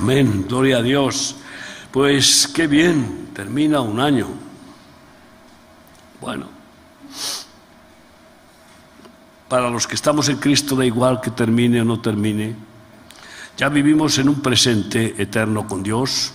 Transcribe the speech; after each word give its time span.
Amén, 0.00 0.46
gloria 0.48 0.78
a 0.78 0.82
Dios. 0.82 1.36
Pues 1.92 2.48
qué 2.48 2.66
bien, 2.66 3.28
termina 3.34 3.82
un 3.82 4.00
año. 4.00 4.28
Bueno, 6.22 6.46
para 9.46 9.68
los 9.68 9.86
que 9.86 9.96
estamos 9.96 10.30
en 10.30 10.38
Cristo 10.38 10.74
da 10.74 10.86
igual 10.86 11.20
que 11.20 11.30
termine 11.32 11.82
o 11.82 11.84
no 11.84 12.00
termine. 12.00 12.56
Ya 13.58 13.68
vivimos 13.68 14.16
en 14.16 14.30
un 14.30 14.40
presente 14.40 15.20
eterno 15.20 15.68
con 15.68 15.82
Dios 15.82 16.32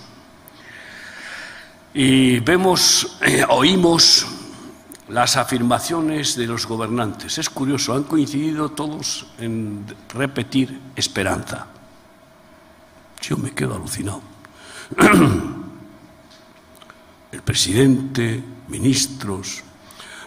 y 1.92 2.40
vemos, 2.42 3.18
eh, 3.26 3.44
oímos 3.50 4.28
las 5.10 5.38
afirmaciones 5.38 6.36
de 6.36 6.46
los 6.46 6.68
gobernantes. 6.68 7.40
Es 7.40 7.50
curioso, 7.50 7.96
han 7.96 8.04
coincidido 8.04 8.70
todos 8.70 9.26
en 9.40 9.88
repetir 10.14 10.80
esperanza. 10.96 11.70
Yo 13.28 13.38
me 13.38 13.52
quedo 13.52 13.76
alucinado. 13.76 14.22
El 17.32 17.42
presidente, 17.42 18.44
ministros, 18.68 19.64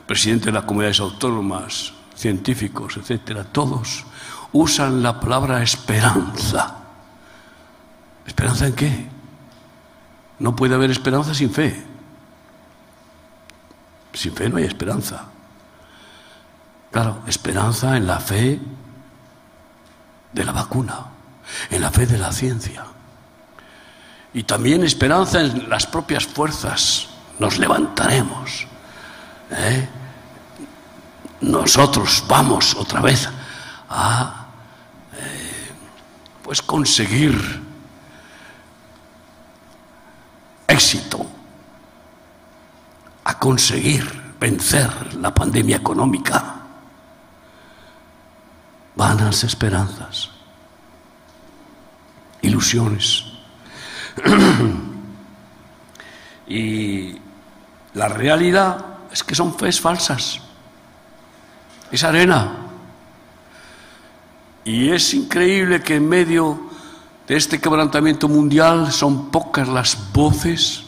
presidente 0.05 0.47
de 0.47 0.52
las 0.52 0.65
comunidades 0.65 0.98
autónomas, 0.98 1.93
científicos, 2.16 2.97
etcétera, 2.97 3.45
todos 3.45 4.05
usan 4.52 5.01
la 5.01 5.21
palabra 5.21 5.62
esperanza. 5.62 6.79
¿Esperanza 8.27 8.66
en 8.66 8.74
qué? 8.74 9.07
No 10.41 10.57
puede 10.57 10.74
haber 10.74 10.91
esperanza 10.91 11.35
sin 11.35 11.52
fe. 11.52 11.87
Sin 14.12 14.35
fe 14.35 14.49
no 14.49 14.57
hay 14.57 14.65
esperanza. 14.65 15.27
Claro, 16.91 17.23
esperanza 17.29 17.96
en 17.96 18.09
la 18.09 18.19
fe 18.19 18.59
de 20.33 20.45
la 20.45 20.51
vacuna, 20.52 21.07
en 21.70 21.80
la 21.80 21.91
fe 21.91 22.07
de 22.07 22.19
la 22.19 22.33
ciencia. 22.33 22.84
Y 24.34 24.43
también 24.45 24.84
esperanza 24.84 25.41
en 25.41 25.69
las 25.69 25.87
propias 25.87 26.27
fuerzas. 26.27 27.09
Nos 27.38 27.59
levantaremos. 27.59 28.66
¿eh? 29.51 29.88
Nosotros 31.41 32.24
vamos 32.29 32.74
otra 32.74 33.01
vez 33.01 33.29
a 33.88 34.46
eh, 35.16 35.73
pues 36.43 36.60
conseguir 36.63 37.63
éxito 40.66 41.26
a 43.29 43.38
conseguir 43.38 44.10
vencer 44.41 45.15
la 45.16 45.35
pandemia 45.35 45.76
económica. 45.76 46.63
Vanas 48.96 49.45
esperanzas, 49.45 50.30
ilusiones. 52.43 53.25
y 56.49 57.17
la 57.95 58.09
realidad 58.09 58.85
es 59.13 59.23
que 59.23 59.35
son 59.35 59.57
fes 59.57 59.81
falsas. 59.81 60.41
Es 61.91 62.05
arena. 62.05 62.53
Y 64.65 64.91
es 64.91 65.15
increíble 65.15 65.81
que 65.81 65.97
en 65.97 66.09
medio 66.09 66.69
de 67.27 67.37
este 67.37 67.61
quebrantamiento 67.61 68.28
mundial 68.28 68.93
son 68.93 69.31
pocas 69.31 69.69
las 69.69 70.12
voces 70.12 70.84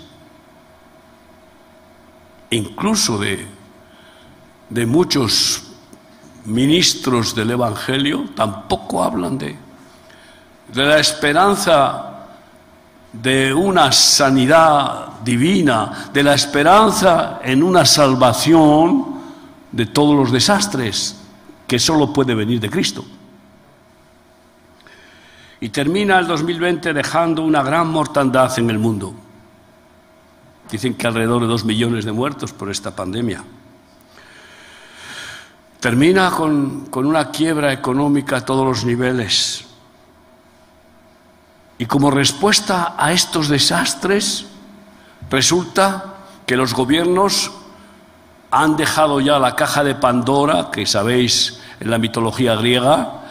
incluso 2.50 3.18
de, 3.18 3.46
de 4.68 4.86
muchos 4.86 5.62
ministros 6.44 7.34
del 7.34 7.52
Evangelio, 7.52 8.28
tampoco 8.34 9.02
hablan 9.02 9.38
de, 9.38 9.56
de 10.72 10.84
la 10.84 10.98
esperanza 10.98 12.10
de 13.12 13.52
una 13.52 13.90
sanidad 13.90 15.20
divina, 15.24 16.10
de 16.12 16.22
la 16.22 16.34
esperanza 16.34 17.40
en 17.42 17.62
una 17.62 17.84
salvación 17.84 19.20
de 19.72 19.86
todos 19.86 20.16
los 20.16 20.32
desastres 20.32 21.16
que 21.66 21.78
solo 21.78 22.12
puede 22.12 22.34
venir 22.34 22.60
de 22.60 22.70
Cristo. 22.70 23.04
Y 25.60 25.68
termina 25.68 26.18
el 26.18 26.26
2020 26.26 26.92
dejando 26.92 27.42
una 27.42 27.62
gran 27.62 27.88
mortandad 27.88 28.58
en 28.58 28.70
el 28.70 28.78
mundo. 28.78 29.14
Dicen 30.70 30.94
que 30.94 31.06
alrededor 31.06 31.42
de 31.42 31.48
dos 31.48 31.64
millones 31.64 32.04
de 32.04 32.12
muertos 32.12 32.52
por 32.52 32.70
esta 32.70 32.94
pandemia. 32.94 33.44
Termina 35.80 36.30
con, 36.30 36.86
con 36.86 37.06
una 37.06 37.30
quiebra 37.30 37.72
económica 37.72 38.38
a 38.38 38.44
todos 38.44 38.64
los 38.64 38.84
niveles. 38.84 39.66
Y 41.80 41.86
como 41.86 42.10
respuesta 42.10 42.94
a 42.98 43.10
estos 43.10 43.48
desastres, 43.48 44.44
resulta 45.30 46.16
que 46.44 46.54
los 46.54 46.74
gobiernos 46.74 47.52
han 48.50 48.76
dejado 48.76 49.18
ya 49.18 49.38
la 49.38 49.56
caja 49.56 49.82
de 49.82 49.94
Pandora, 49.94 50.70
que 50.70 50.84
sabéis 50.84 51.58
en 51.80 51.90
la 51.90 51.96
mitología 51.96 52.54
griega, 52.56 53.22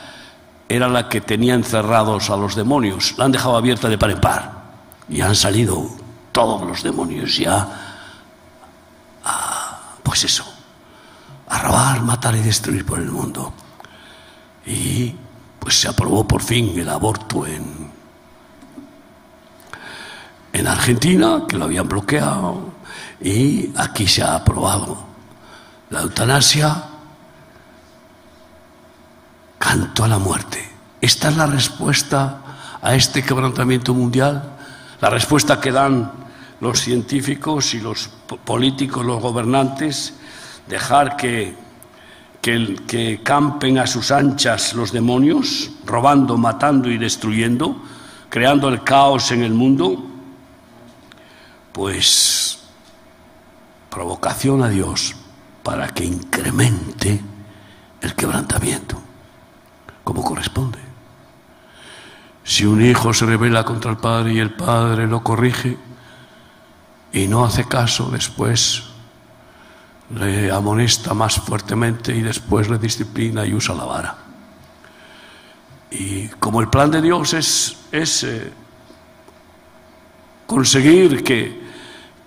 era 0.68 0.90
la 0.90 1.10
que 1.10 1.22
tenía 1.22 1.54
encerrados 1.54 2.32
a 2.32 2.38
los 2.38 2.56
demonios. 2.56 3.14
La 3.20 3.26
han 3.26 3.32
dejado 3.32 3.56
abierta 3.56 3.88
de 3.88 4.00
par 4.00 4.10
en 4.10 4.20
par. 4.20 4.52
Y 5.10 5.22
han 5.22 5.36
salido 5.36 5.88
todos 6.32 6.68
los 6.68 6.82
demonios 6.82 7.38
ya 7.38 7.68
a, 9.26 9.80
pues 10.02 10.24
eso, 10.24 10.52
a 11.50 11.60
robar, 11.60 12.02
matar 12.02 12.36
y 12.36 12.40
destruir 12.40 12.84
por 12.84 12.98
el 12.98 13.12
mundo. 13.12 13.54
Y 14.66 15.14
pues 15.60 15.80
se 15.80 15.88
aprobó 15.88 16.28
por 16.28 16.42
fin 16.42 16.74
el 16.80 16.90
aborto 16.90 17.46
en, 17.46 17.89
en 20.54 20.68
Argentina, 20.68 21.44
que 21.48 21.58
lo 21.58 21.66
habían 21.66 21.88
bloqueado, 21.88 22.74
y 23.22 23.72
aquí 23.78 24.08
se 24.08 24.24
ha 24.24 24.36
aprobado 24.36 25.10
la 25.90 26.02
eutanasia, 26.02 26.84
canto 29.58 30.04
a 30.04 30.08
la 30.08 30.20
muerte. 30.20 30.68
Esta 31.02 31.30
es 31.30 31.38
la 31.38 31.46
respuesta 31.46 32.42
a 32.82 32.96
este 32.96 33.24
quebrantamiento 33.24 33.94
mundial, 33.94 34.58
la 35.02 35.10
respuesta 35.10 35.60
que 35.60 35.72
dan 35.72 36.12
los 36.62 36.80
científicos 36.80 37.74
y 37.74 37.80
los 37.80 38.10
políticos, 38.44 39.06
los 39.06 39.22
gobernantes, 39.22 40.14
dejar 40.68 41.16
que, 41.16 41.56
que, 42.42 42.76
que 42.88 43.22
campen 43.24 43.80
a 43.80 43.88
sus 43.88 44.12
anchas 44.12 44.74
los 44.74 44.92
demonios, 44.92 45.72
robando, 45.86 46.38
matando 46.38 46.90
y 46.90 46.98
destruyendo, 46.98 47.82
creando 48.30 48.70
el 48.70 48.84
caos 48.84 49.32
en 49.32 49.44
el 49.44 49.54
mundo, 49.54 50.06
pues 51.80 52.60
provocación 53.90 54.62
a 54.64 54.68
Dios 54.68 55.16
para 55.64 55.88
que 55.88 56.04
incremente 56.04 57.22
el 58.02 58.16
quebrantamiento, 58.16 59.02
como 60.04 60.22
corresponde. 60.22 60.78
Si 62.44 62.66
un 62.66 62.84
hijo 62.84 63.14
se 63.14 63.26
revela 63.26 63.64
contra 63.64 63.92
el 63.92 63.96
padre 63.96 64.34
y 64.34 64.40
el 64.40 64.54
padre 64.56 65.08
lo 65.08 65.24
corrige 65.24 65.78
y 67.14 67.28
no 67.30 67.46
hace 67.46 67.64
caso, 67.64 68.10
después 68.12 68.84
le 70.14 70.52
amonesta 70.52 71.14
más 71.14 71.36
fuertemente 71.36 72.14
y 72.14 72.22
después 72.22 72.68
le 72.68 72.78
disciplina 72.78 73.46
y 73.46 73.54
usa 73.54 73.74
la 73.74 73.86
vara. 73.86 74.18
Y 75.92 76.28
como 76.28 76.60
el 76.60 76.68
plan 76.68 76.92
de 76.92 77.02
Dios 77.02 77.34
es, 77.34 77.78
es 77.94 78.26
conseguir 80.46 81.24
que, 81.24 81.69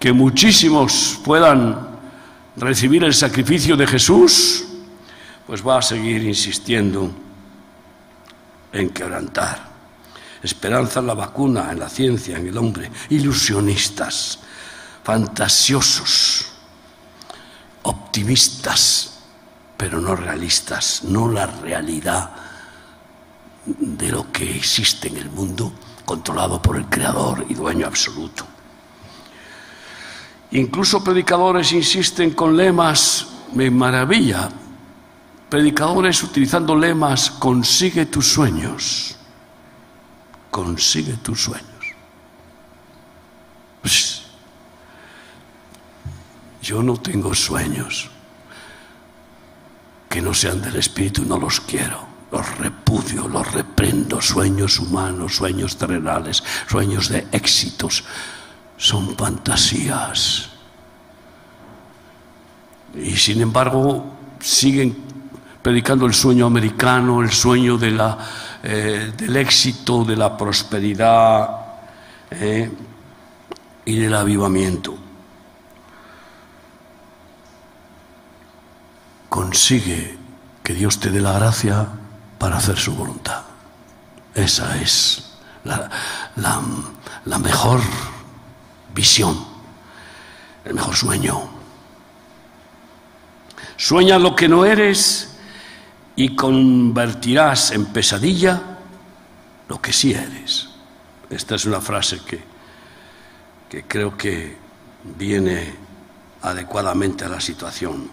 que 0.02 0.12
muchísimos 0.12 1.20
puedan 1.24 1.78
recibir 2.56 3.04
el 3.04 3.14
sacrificio 3.14 3.76
de 3.76 3.86
Jesús, 3.86 4.64
pues 5.46 5.64
va 5.64 5.78
a 5.78 5.82
seguir 5.82 6.24
insistiendo 6.24 7.08
en 8.72 8.90
quebrantar. 8.90 9.64
Esperanza 10.42 10.98
en 10.98 11.06
la 11.06 11.14
vacuna, 11.14 11.70
en 11.70 11.78
la 11.78 11.88
ciencia, 11.88 12.36
en 12.36 12.48
el 12.48 12.58
hombre. 12.58 12.90
Ilusionistas, 13.10 14.40
fantasiosos, 15.04 16.46
optimistas, 17.82 19.20
pero 19.76 20.00
no 20.00 20.16
realistas, 20.16 21.04
no 21.04 21.30
la 21.30 21.46
realidad 21.46 22.28
de 23.66 24.08
lo 24.10 24.32
que 24.32 24.56
existe 24.56 25.06
en 25.06 25.18
el 25.18 25.30
mundo, 25.30 25.72
controlado 26.04 26.60
por 26.60 26.76
el 26.76 26.86
Creador 26.86 27.46
y 27.48 27.54
dueño 27.54 27.86
absoluto. 27.86 28.51
Incluso 30.52 31.02
predicadores 31.02 31.72
insisten 31.72 32.32
con 32.32 32.56
lemas, 32.56 33.26
me 33.54 33.70
maravilla, 33.70 34.50
predicadores 35.48 36.22
utilizando 36.22 36.76
lemas, 36.76 37.30
consigue 37.30 38.06
tus 38.06 38.32
sueños, 38.32 39.16
consigue 40.50 41.14
tus 41.14 41.42
sueños. 41.44 41.68
Yo 46.62 46.82
no 46.82 46.96
tengo 46.98 47.34
sueños 47.34 48.10
que 50.08 50.22
no 50.22 50.32
sean 50.32 50.62
del 50.62 50.76
Espíritu, 50.76 51.24
no 51.24 51.38
los 51.38 51.60
quiero. 51.60 52.12
los 52.30 52.56
repudio, 52.56 53.28
los 53.28 53.52
reprendo, 53.52 54.18
sueños 54.22 54.78
humanos, 54.78 55.36
sueños 55.36 55.76
terrenales, 55.76 56.42
sueños 56.66 57.10
de 57.10 57.26
éxitos, 57.30 58.04
son 58.82 59.16
fantasías. 59.16 60.48
Y 62.96 63.16
sin 63.16 63.40
embargo 63.40 64.04
siguen 64.40 64.96
predicando 65.62 66.04
el 66.04 66.12
sueño 66.12 66.46
americano, 66.46 67.22
el 67.22 67.30
sueño 67.30 67.78
de 67.78 67.90
la, 67.92 68.18
eh, 68.60 69.12
del 69.16 69.36
éxito, 69.36 70.04
de 70.04 70.16
la 70.16 70.36
prosperidad 70.36 71.48
eh, 72.32 72.72
y 73.84 73.96
del 73.98 74.14
avivamiento. 74.16 74.96
Consigue 79.28 80.18
que 80.64 80.74
Dios 80.74 80.98
te 80.98 81.10
dé 81.10 81.20
la 81.20 81.34
gracia 81.34 81.86
para 82.36 82.56
hacer 82.56 82.76
su 82.76 82.96
voluntad. 82.96 83.42
Esa 84.34 84.76
es 84.82 85.36
la, 85.62 85.88
la 87.24 87.38
mejor 87.38 87.80
visión, 88.94 89.36
el 90.64 90.74
mejor 90.74 90.94
sueño. 90.94 91.50
Sueña 93.76 94.18
lo 94.18 94.36
que 94.36 94.48
no 94.48 94.64
eres 94.64 95.36
y 96.16 96.36
convertirás 96.36 97.72
en 97.72 97.86
pesadilla 97.86 98.60
lo 99.68 99.80
que 99.80 99.92
sí 99.92 100.12
eres. 100.12 100.68
Esta 101.30 101.54
es 101.54 101.64
una 101.64 101.80
frase 101.80 102.20
que, 102.26 102.42
que 103.68 103.84
creo 103.84 104.16
que 104.16 104.56
viene 105.16 105.74
adecuadamente 106.42 107.24
a 107.24 107.28
la 107.28 107.40
situación. 107.40 108.10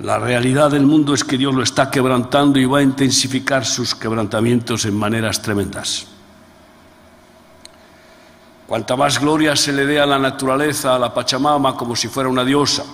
La 0.00 0.18
realidad 0.18 0.70
del 0.70 0.86
mundo 0.86 1.14
es 1.14 1.24
que 1.24 1.38
Dios 1.38 1.54
lo 1.54 1.62
está 1.62 1.90
quebrantando 1.90 2.60
y 2.60 2.66
va 2.66 2.78
a 2.78 2.82
intensificar 2.82 3.64
sus 3.64 3.94
quebrantamientos 3.94 4.84
en 4.84 4.96
maneras 4.96 5.42
tremendas. 5.42 6.06
Cuanta 8.68 8.96
más 8.96 9.18
gloria 9.18 9.56
se 9.56 9.72
le 9.72 9.86
dé 9.86 9.98
a 9.98 10.04
la 10.04 10.18
naturaleza, 10.18 10.94
a 10.94 10.98
la 10.98 11.14
Pachamama, 11.14 11.74
como 11.74 11.96
si 11.96 12.08
fuera 12.08 12.28
una 12.28 12.44
diosa, 12.44 12.84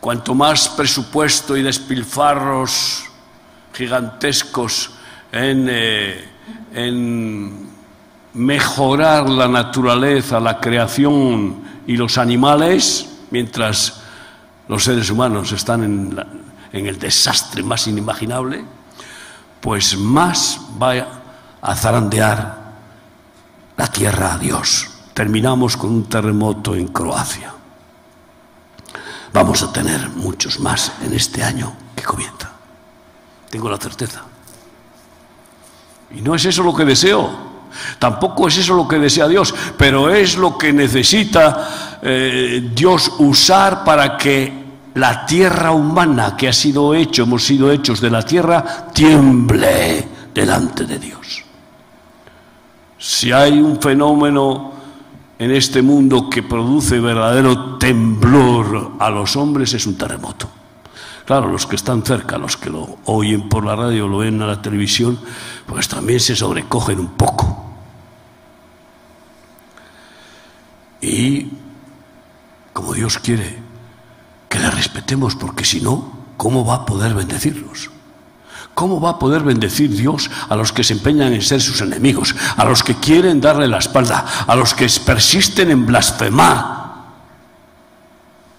cuanto 0.00 0.34
más 0.34 0.70
presupuesto 0.70 1.56
y 1.56 1.62
despilfarros 1.62 3.04
gigantescos 3.72 4.90
en, 5.30 5.68
eh, 5.70 6.28
en 6.74 7.70
mejorar 8.34 9.30
la 9.30 9.46
naturaleza, 9.46 10.40
la 10.40 10.58
creación 10.58 11.62
y 11.86 11.96
los 11.96 12.18
animales, 12.18 13.08
mientras 13.30 14.02
los 14.66 14.82
seres 14.82 15.08
humanos 15.10 15.52
están 15.52 15.84
en, 16.72 16.86
el 16.86 16.98
desastre 16.98 17.62
más 17.62 17.86
inimaginable, 17.86 18.64
pues 19.60 19.96
más 19.96 20.60
va 20.82 21.06
a 21.60 21.74
zarandear 21.76 22.61
la 23.82 23.88
tierra 23.88 24.34
a 24.34 24.38
Dios. 24.38 24.88
Terminamos 25.12 25.76
con 25.76 25.90
un 25.90 26.04
terremoto 26.04 26.76
en 26.76 26.86
Croacia. 26.86 27.52
Vamos 29.32 29.60
a 29.64 29.72
tener 29.72 30.08
muchos 30.10 30.60
más 30.60 30.92
en 31.04 31.12
este 31.14 31.42
año 31.42 31.72
que 31.96 32.04
comienza. 32.04 32.48
Tengo 33.50 33.68
la 33.68 33.78
certeza. 33.78 34.22
Y 36.14 36.20
no 36.20 36.36
es 36.36 36.44
eso 36.44 36.62
lo 36.62 36.72
que 36.72 36.84
deseo. 36.84 37.28
Tampoco 37.98 38.46
es 38.46 38.58
eso 38.58 38.74
lo 38.74 38.86
que 38.86 39.00
desea 39.00 39.26
Dios, 39.26 39.52
pero 39.76 40.10
es 40.10 40.36
lo 40.36 40.56
que 40.56 40.72
necesita 40.72 41.98
eh, 42.02 42.70
Dios 42.72 43.14
usar 43.18 43.82
para 43.82 44.16
que 44.16 44.62
la 44.94 45.26
tierra 45.26 45.72
humana 45.72 46.36
que 46.36 46.46
ha 46.46 46.52
sido 46.52 46.94
hecho, 46.94 47.24
hemos 47.24 47.44
sido 47.44 47.72
hechos 47.72 48.00
de 48.00 48.10
la 48.10 48.22
tierra, 48.22 48.86
tiemble 48.94 50.06
delante 50.32 50.84
de 50.84 51.00
Dios. 51.00 51.42
Si 53.02 53.32
hay 53.32 53.60
un 53.60 53.80
fenómeno 53.80 54.74
en 55.36 55.50
este 55.50 55.82
mundo 55.82 56.30
que 56.30 56.44
produce 56.44 57.00
verdadero 57.00 57.76
temblor 57.76 58.92
a 59.00 59.10
los 59.10 59.34
hombres 59.34 59.74
es 59.74 59.88
un 59.88 59.98
terremoto. 59.98 60.48
Claro, 61.24 61.48
los 61.48 61.66
que 61.66 61.74
están 61.74 62.04
cerca, 62.04 62.38
los 62.38 62.56
que 62.56 62.70
lo 62.70 62.98
oyen 63.06 63.48
por 63.48 63.64
la 63.64 63.74
radio, 63.74 64.06
lo 64.06 64.18
ven 64.18 64.40
a 64.40 64.46
la 64.46 64.62
televisión, 64.62 65.18
pues 65.66 65.88
también 65.88 66.20
se 66.20 66.36
sobrecogen 66.36 67.00
un 67.00 67.08
poco. 67.08 67.64
Y 71.00 71.48
como 72.72 72.94
Dios 72.94 73.18
quiere, 73.18 73.58
que 74.48 74.60
le 74.60 74.70
respetemos, 74.70 75.34
porque 75.34 75.64
si 75.64 75.80
no, 75.80 76.18
¿cómo 76.36 76.64
va 76.64 76.76
a 76.76 76.86
poder 76.86 77.14
bendecirlos? 77.14 77.90
¿Cómo 78.74 79.00
va 79.00 79.10
a 79.10 79.18
poder 79.18 79.42
bendecir 79.42 79.94
Dios 79.94 80.30
a 80.48 80.56
los 80.56 80.72
que 80.72 80.82
se 80.82 80.94
empeñan 80.94 81.32
en 81.32 81.42
ser 81.42 81.60
sus 81.60 81.80
enemigos, 81.82 82.34
a 82.56 82.64
los 82.64 82.82
que 82.82 82.94
quieren 82.94 83.40
darle 83.40 83.68
la 83.68 83.78
espalda, 83.78 84.24
a 84.46 84.56
los 84.56 84.72
que 84.74 84.88
persisten 85.04 85.70
en 85.70 85.84
blasfemar? 85.84 86.82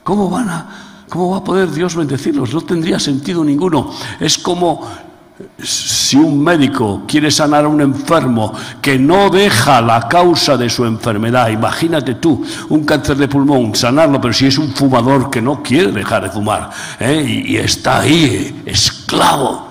¿Cómo 0.04 0.30
van 0.30 0.50
a, 0.50 1.06
cómo 1.10 1.32
va 1.32 1.38
a 1.38 1.44
poder 1.44 1.72
Dios 1.72 1.96
bendecirlos? 1.96 2.54
No 2.54 2.62
tendría 2.62 3.00
sentido 3.00 3.44
ninguno. 3.44 3.92
Es 4.20 4.38
como 4.38 4.88
si 5.62 6.16
un 6.18 6.44
médico 6.44 7.04
quiere 7.08 7.32
sanar 7.32 7.66
a 7.66 7.68
un 7.68 7.82
enfermo 7.82 8.54
que 8.82 9.00
no 9.00 9.30
deja 9.30 9.82
la 9.82 10.08
causa 10.08 10.58
de 10.58 10.70
su 10.70 10.86
enfermedad, 10.86 11.50
imagínate 11.50 12.16
tú 12.16 12.46
un 12.70 12.86
cáncer 12.86 13.18
de 13.18 13.28
pulmón, 13.28 13.74
sanarlo, 13.76 14.22
pero 14.22 14.34
si 14.34 14.46
es 14.46 14.58
un 14.58 14.70
fumador 14.74 15.30
que 15.32 15.42
no 15.42 15.64
quiere 15.64 15.92
dejar 15.92 16.24
de 16.24 16.30
fumar 16.30 16.70
¿eh? 17.00 17.44
y, 17.46 17.58
está 17.58 18.02
ahí, 18.02 18.62
esclavo 18.66 19.63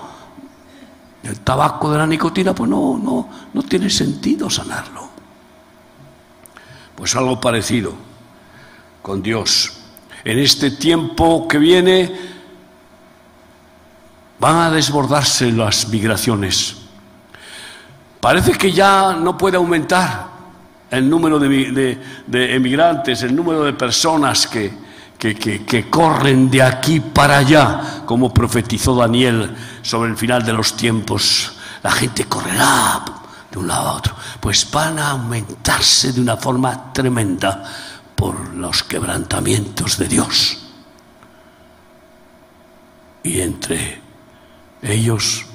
del 1.23 1.39
tabaco, 1.39 1.91
de 1.91 1.97
la 1.97 2.05
nicotina, 2.05 2.53
pues 2.53 2.69
no, 2.69 2.99
no, 3.01 3.29
no 3.53 3.63
tiene 3.63 3.89
sentido 3.89 4.49
sanarlo. 4.49 5.09
Pues 6.95 7.15
algo 7.15 7.39
parecido 7.39 7.93
con 9.01 9.23
Dios. 9.23 9.79
En 10.23 10.37
este 10.37 10.71
tiempo 10.71 11.47
que 11.47 11.57
viene, 11.57 12.33
van 14.39 14.57
a 14.57 14.71
desbordarse 14.71 15.51
las 15.51 15.87
migraciones. 15.87 16.75
Parece 18.19 18.51
que 18.53 18.71
ya 18.73 19.13
no 19.13 19.37
puede 19.37 19.55
aumentar 19.55 20.27
el 20.91 21.09
número 21.09 21.39
de, 21.39 21.97
emigrantes, 22.31 23.23
el 23.23 23.35
número 23.35 23.63
de 23.63 23.73
personas 23.73 24.45
que, 24.45 24.82
que, 25.31 25.87
corren 25.89 26.51
de 26.51 26.61
aquí 26.61 26.99
para 26.99 27.37
allá, 27.37 28.03
como 28.05 28.33
profetizó 28.33 28.93
Daniel 28.95 29.55
sobre 29.81 30.11
el 30.11 30.17
final 30.17 30.43
de 30.43 30.51
los 30.51 30.75
tiempos. 30.75 31.53
La 31.81 31.91
gente 31.91 32.25
correrá 32.25 33.05
de 33.49 33.57
un 33.57 33.67
lado 33.67 33.87
a 33.87 33.93
otro. 33.93 34.15
Pues 34.41 34.69
van 34.69 34.99
a 34.99 35.11
aumentarse 35.11 36.11
de 36.11 36.19
una 36.19 36.35
forma 36.35 36.91
tremenda 36.91 37.63
por 38.15 38.53
los 38.53 38.83
quebrantamientos 38.83 39.97
de 39.97 40.07
Dios. 40.09 40.57
Y 43.23 43.39
entre 43.39 44.01
ellos, 44.81 45.45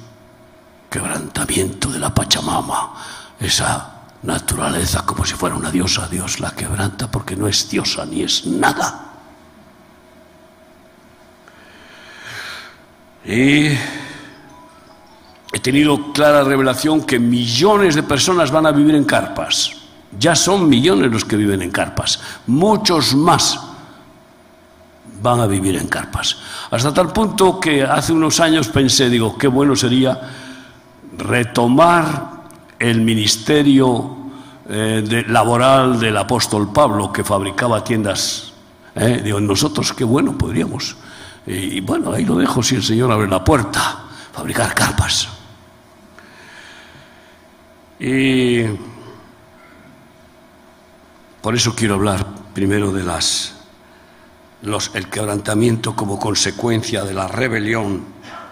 quebrantamiento 0.89 1.91
de 1.91 1.99
la 1.99 2.11
Pachamama, 2.11 2.93
esa 3.39 3.99
naturaleza 4.23 5.05
como 5.05 5.23
si 5.25 5.35
fuera 5.35 5.55
una 5.55 5.69
diosa, 5.69 6.07
Dios 6.07 6.39
la 6.39 6.51
quebranta 6.51 7.09
porque 7.11 7.35
no 7.35 7.47
es 7.47 7.69
diosa 7.69 8.05
ni 8.07 8.23
es 8.23 8.47
nada. 8.47 9.08
Y 13.29 13.67
he 15.53 15.59
tenido 15.61 16.11
clara 16.13 16.43
revelación 16.43 17.03
que 17.03 17.19
millones 17.19 17.93
de 17.93 18.01
personas 18.01 18.49
van 18.49 18.65
a 18.65 18.71
vivir 18.71 18.95
en 18.95 19.03
carpas. 19.03 19.71
Ya 20.17 20.35
son 20.35 20.67
millones 20.67 21.11
los 21.11 21.25
que 21.25 21.35
viven 21.35 21.61
en 21.61 21.69
carpas. 21.69 22.19
Muchos 22.47 23.13
más 23.13 23.59
van 25.21 25.41
a 25.41 25.45
vivir 25.45 25.75
en 25.75 25.87
carpas. 25.87 26.37
Hasta 26.71 26.91
tal 26.91 27.13
punto 27.13 27.59
que 27.59 27.83
hace 27.83 28.13
unos 28.13 28.39
años 28.39 28.67
pensé, 28.69 29.11
digo, 29.11 29.37
qué 29.37 29.47
bueno 29.47 29.75
sería 29.75 30.19
retomar 31.15 32.47
el 32.79 33.01
ministerio 33.01 34.17
eh, 34.67 35.25
laboral 35.27 35.99
del 35.99 36.17
apóstol 36.17 36.73
Pablo 36.73 37.13
que 37.13 37.23
fabricaba 37.23 37.83
tiendas. 37.83 38.53
Eh, 38.95 39.21
digo, 39.23 39.39
nosotros 39.39 39.93
qué 39.93 40.03
bueno 40.03 40.35
podríamos. 40.35 40.95
Y, 41.45 41.81
bueno, 41.81 42.11
ahí 42.11 42.25
lo 42.25 42.35
dejo 42.35 42.61
si 42.61 42.75
el 42.75 42.83
Señor 42.83 43.11
abre 43.11 43.27
la 43.27 43.43
puerta, 43.43 44.03
fabricar 44.31 44.73
carpas. 44.75 45.27
Y 47.99 48.63
por 51.41 51.55
eso 51.55 51.75
quiero 51.75 51.95
hablar 51.95 52.25
primero 52.53 52.91
de 52.91 53.03
las 53.03 53.55
el 54.93 55.09
quebrantamiento 55.09 55.95
como 55.95 56.19
consecuencia 56.19 57.03
de 57.03 57.13
la 57.13 57.27
rebelión 57.27 58.03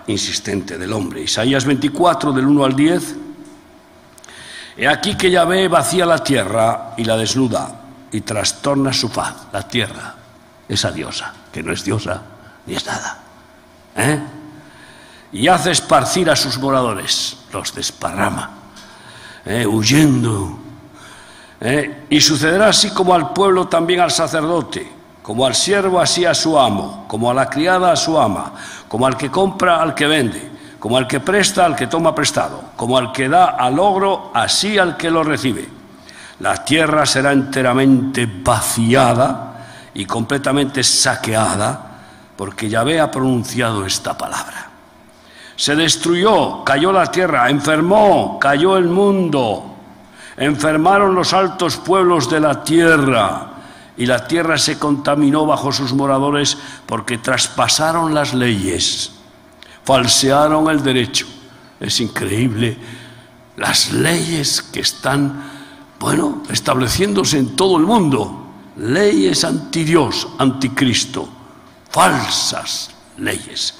insistente 0.07 0.77
del 0.77 0.93
hombre. 0.93 1.21
Isaías 1.21 1.65
24, 1.65 2.31
del 2.31 2.45
1 2.45 2.65
al 2.65 2.75
10. 2.75 3.15
He 4.77 4.87
aquí 4.87 5.15
que 5.15 5.29
Yahvé 5.29 5.67
vacía 5.67 6.05
la 6.05 6.23
tierra 6.23 6.93
y 6.97 7.03
la 7.03 7.17
desnuda 7.17 7.81
y 8.11 8.21
trastorna 8.21 8.93
su 8.93 9.09
faz, 9.09 9.47
la 9.51 9.67
tierra, 9.67 10.15
esa 10.69 10.91
diosa, 10.91 11.33
que 11.51 11.61
no 11.61 11.73
es 11.73 11.83
diosa 11.83 12.36
ni 12.67 12.75
es 12.75 12.85
nada. 12.85 13.19
¿eh? 13.95 14.19
y 15.31 15.47
hace 15.47 15.71
esparcir 15.71 16.29
a 16.29 16.35
sus 16.35 16.57
moradores, 16.57 17.37
los 17.51 17.73
desparrama, 17.73 18.51
eh, 19.45 19.65
huyendo. 19.65 20.57
Eh, 21.59 22.05
y 22.09 22.21
sucederá 22.21 22.69
así 22.69 22.91
como 22.91 23.13
al 23.13 23.33
pueblo 23.33 23.67
también 23.67 23.99
al 23.99 24.11
sacerdote, 24.11 24.89
como 25.21 25.45
al 25.45 25.55
siervo 25.55 25.99
así 25.99 26.23
a 26.23 26.33
su 26.33 26.57
amo, 26.57 27.05
como 27.07 27.29
a 27.29 27.33
la 27.33 27.49
criada 27.49 27.91
a 27.91 27.95
su 27.95 28.17
ama, 28.17 28.53
como 28.87 29.05
al 29.05 29.17
que 29.17 29.29
compra 29.29 29.81
al 29.81 29.93
que 29.93 30.07
vende, 30.07 30.51
como 30.79 30.97
al 30.97 31.07
que 31.07 31.19
presta 31.19 31.65
al 31.65 31.75
que 31.75 31.87
toma 31.87 32.15
prestado, 32.15 32.63
como 32.75 32.97
al 32.97 33.11
que 33.11 33.27
da 33.27 33.45
al 33.45 33.75
logro 33.75 34.31
así 34.33 34.77
al 34.77 34.95
que 34.95 35.09
lo 35.09 35.23
recibe. 35.23 35.67
La 36.39 36.63
tierra 36.63 37.05
será 37.05 37.31
enteramente 37.31 38.27
vaciada 38.27 39.65
y 39.95 40.05
completamente 40.05 40.83
saqueada 40.83 41.86
porque 42.37 42.69
Yahvé 42.69 43.01
ha 43.01 43.11
pronunciado 43.11 43.85
esta 43.85 44.15
palabra. 44.15 44.69
Se 45.55 45.75
destruyó, 45.75 46.63
cayó 46.63 46.91
la 46.91 47.11
tierra, 47.11 47.49
enfermó, 47.49 48.37
cayó 48.39 48.77
el 48.77 48.85
mundo, 48.85 49.75
enfermaron 50.37 51.15
los 51.15 51.33
altos 51.33 51.77
pueblos 51.77 52.29
de 52.29 52.39
la 52.39 52.63
tierra 52.63 53.53
y 53.97 54.05
la 54.05 54.27
tierra 54.27 54.59
se 54.59 54.77
contaminó 54.77 55.47
bajo 55.47 55.71
sus 55.71 55.93
moradores 55.93 56.55
porque 56.85 57.17
traspasaron 57.17 58.13
las 58.13 58.35
leyes, 58.35 59.13
falsearon 59.83 60.69
el 60.69 60.83
derecho. 60.83 61.25
Es 61.79 61.99
increíble 61.99 62.77
las 63.55 63.91
leyes 63.91 64.61
que 64.61 64.81
están, 64.81 65.43
bueno, 65.99 66.43
estableciéndose 66.51 67.39
en 67.39 67.55
todo 67.55 67.77
el 67.77 67.83
mundo, 67.83 68.45
leyes 68.77 69.43
anti 69.43 69.83
Dios, 69.83 70.27
anticristo 70.37 71.29
falsas 71.89 72.91
leyes. 73.17 73.75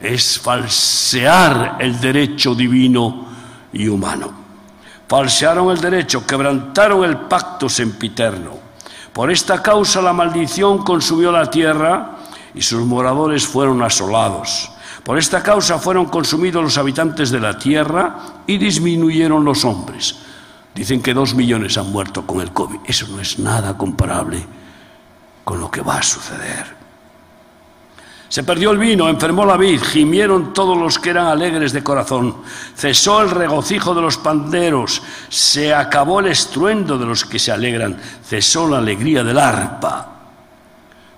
Es 0.00 0.38
falsear 0.38 1.76
el 1.80 2.00
derecho 2.00 2.54
divino 2.54 3.26
y 3.72 3.88
humano. 3.88 4.32
Falsearon 5.08 5.70
el 5.70 5.80
derecho, 5.80 6.26
quebrantaron 6.26 7.04
el 7.04 7.16
pacto 7.18 7.68
sempiterno. 7.68 8.58
Por 9.12 9.30
esta 9.30 9.62
causa 9.62 10.02
la 10.02 10.12
maldición 10.12 10.84
consumió 10.84 11.32
la 11.32 11.48
tierra 11.48 12.16
y 12.54 12.60
sus 12.60 12.84
moradores 12.84 13.46
fueron 13.46 13.82
asolados. 13.82 14.70
Por 15.04 15.18
esta 15.18 15.42
causa 15.42 15.78
fueron 15.78 16.06
consumidos 16.06 16.62
los 16.62 16.78
habitantes 16.78 17.30
de 17.30 17.40
la 17.40 17.56
tierra 17.56 18.42
y 18.46 18.58
disminuyeron 18.58 19.44
los 19.44 19.64
hombres. 19.64 20.16
Dicen 20.74 21.00
que 21.00 21.14
dos 21.14 21.34
millones 21.34 21.78
han 21.78 21.90
muerto 21.90 22.26
con 22.26 22.40
el 22.40 22.52
COVID. 22.52 22.80
Eso 22.84 23.06
no 23.08 23.20
es 23.20 23.38
nada 23.38 23.78
comparable 23.78 24.44
con 25.44 25.60
lo 25.60 25.70
que 25.70 25.80
va 25.80 25.98
a 25.98 26.02
suceder. 26.02 26.75
Se 28.28 28.42
perdió 28.42 28.72
el 28.72 28.78
vino, 28.78 29.08
enfermó 29.08 29.46
la 29.46 29.56
vid, 29.56 29.80
gimieron 29.80 30.52
todos 30.52 30.76
los 30.76 30.98
que 30.98 31.10
eran 31.10 31.26
alegres 31.26 31.72
de 31.72 31.84
corazón, 31.84 32.38
cesó 32.74 33.22
el 33.22 33.30
regocijo 33.30 33.94
de 33.94 34.02
los 34.02 34.18
panderos, 34.18 35.00
se 35.28 35.72
acabó 35.72 36.18
el 36.20 36.26
estruendo 36.26 36.98
de 36.98 37.06
los 37.06 37.24
que 37.24 37.38
se 37.38 37.52
alegran, 37.52 37.96
cesó 38.24 38.68
la 38.68 38.78
alegría 38.78 39.22
del 39.22 39.38
arpa. 39.38 40.08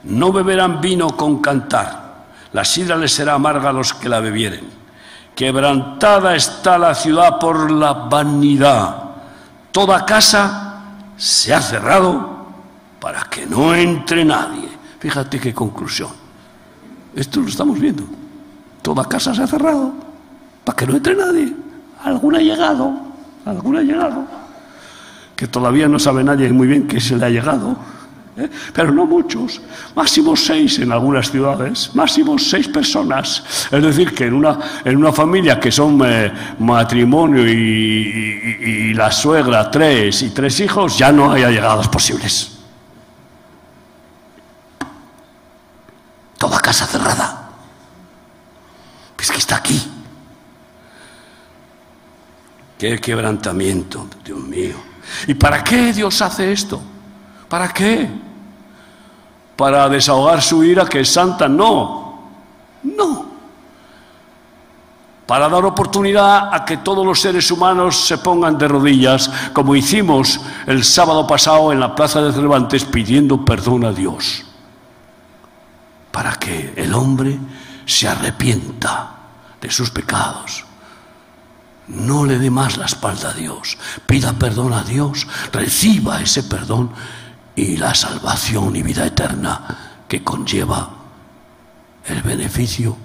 No 0.04 0.32
beberán 0.32 0.80
vino 0.80 1.16
con 1.16 1.40
cantar, 1.40 2.26
la 2.52 2.64
sidra 2.64 2.96
les 2.96 3.12
será 3.12 3.34
amarga 3.34 3.70
a 3.70 3.72
los 3.72 3.94
que 3.94 4.08
la 4.08 4.20
bebieren. 4.20 4.68
Quebrantada 5.34 6.34
está 6.34 6.76
la 6.76 6.94
ciudad 6.94 7.38
por 7.38 7.70
la 7.70 7.92
vanidad. 7.92 9.04
Toda 9.72 10.04
casa 10.04 10.82
se 11.16 11.54
ha 11.54 11.62
cerrado 11.62 12.38
para 13.00 13.22
que 13.24 13.46
no 13.46 13.74
entre 13.74 14.24
nadie. 14.24 14.68
Fíjate 14.98 15.38
qué 15.38 15.54
conclusión. 15.54 16.27
Esto 17.14 17.40
lo 17.40 17.48
estamos 17.48 17.78
viendo. 17.78 18.04
Toda 18.82 19.04
casa 19.04 19.34
se 19.34 19.42
ha 19.42 19.46
cerrado 19.46 19.92
para 20.64 20.76
que 20.76 20.86
no 20.86 20.96
entre 20.96 21.14
nadie. 21.14 21.52
Alguna 22.04 22.38
ha 22.38 22.42
llegado, 22.42 22.92
alguna 23.44 23.80
ha 23.80 23.82
llegado. 23.82 24.24
Que 25.34 25.46
todavía 25.46 25.88
no 25.88 25.98
sabe 25.98 26.22
nadie 26.24 26.52
muy 26.52 26.66
bien 26.66 26.86
que 26.86 27.00
se 27.00 27.16
le 27.16 27.24
ha 27.24 27.30
llegado. 27.30 27.76
¿eh? 28.36 28.48
Pero 28.72 28.92
no 28.92 29.06
muchos. 29.06 29.60
Máximo 29.94 30.36
seis 30.36 30.78
en 30.78 30.92
algunas 30.92 31.30
ciudades. 31.30 31.90
Máximo 31.94 32.38
seis 32.38 32.68
personas. 32.68 33.68
Es 33.70 33.82
decir, 33.82 34.14
que 34.14 34.26
en 34.26 34.34
una, 34.34 34.58
en 34.84 34.96
una 34.96 35.12
familia 35.12 35.58
que 35.58 35.70
son 35.70 36.00
eh, 36.04 36.32
matrimonio 36.58 37.48
y, 37.48 37.52
y 37.52 38.94
la 38.94 39.10
suegra 39.10 39.70
tres 39.70 40.22
y 40.22 40.30
tres 40.30 40.60
hijos, 40.60 40.98
ya 40.98 41.12
no 41.12 41.32
hay 41.32 41.44
allegados 41.44 41.88
posibles. 41.88 42.57
Toda 46.38 46.60
casa 46.60 46.86
cerrada. 46.86 47.50
Es 49.18 49.30
que 49.30 49.38
está 49.38 49.56
aquí. 49.56 49.90
Qué 52.78 53.00
quebrantamiento, 53.00 54.06
Dios 54.24 54.38
mío. 54.38 54.76
¿Y 55.26 55.34
para 55.34 55.64
qué 55.64 55.92
Dios 55.92 56.22
hace 56.22 56.52
esto? 56.52 56.80
¿Para 57.48 57.68
qué? 57.68 58.08
¿Para 59.56 59.88
desahogar 59.88 60.40
su 60.40 60.62
ira 60.62 60.86
que 60.86 61.00
es 61.00 61.12
santa? 61.12 61.48
No. 61.48 62.30
No. 62.84 63.26
Para 65.26 65.48
dar 65.48 65.64
oportunidad 65.64 66.54
a 66.54 66.64
que 66.64 66.76
todos 66.76 67.04
los 67.04 67.20
seres 67.20 67.50
humanos 67.50 68.06
se 68.06 68.18
pongan 68.18 68.56
de 68.56 68.68
rodillas, 68.68 69.28
como 69.52 69.74
hicimos 69.74 70.40
el 70.66 70.84
sábado 70.84 71.26
pasado 71.26 71.72
en 71.72 71.80
la 71.80 71.94
Plaza 71.94 72.22
de 72.22 72.32
Cervantes 72.32 72.84
pidiendo 72.84 73.44
perdón 73.44 73.84
a 73.84 73.92
Dios 73.92 74.47
para 76.10 76.34
que 76.34 76.74
el 76.76 76.94
hombre 76.94 77.38
se 77.86 78.08
arrepienta 78.08 79.12
de 79.60 79.70
sus 79.70 79.90
pecados. 79.90 80.64
No 81.88 82.24
le 82.26 82.38
dé 82.38 82.50
más 82.50 82.76
la 82.76 82.84
espalda 82.86 83.30
a 83.30 83.34
Dios, 83.34 83.78
pida 84.06 84.34
perdón 84.34 84.74
a 84.74 84.82
Dios, 84.82 85.26
reciba 85.52 86.20
ese 86.20 86.42
perdón 86.42 86.90
y 87.56 87.76
la 87.76 87.94
salvación 87.94 88.76
y 88.76 88.82
vida 88.82 89.06
eterna 89.06 90.02
que 90.06 90.22
conlleva 90.22 90.90
el 92.04 92.22
beneficio 92.22 92.96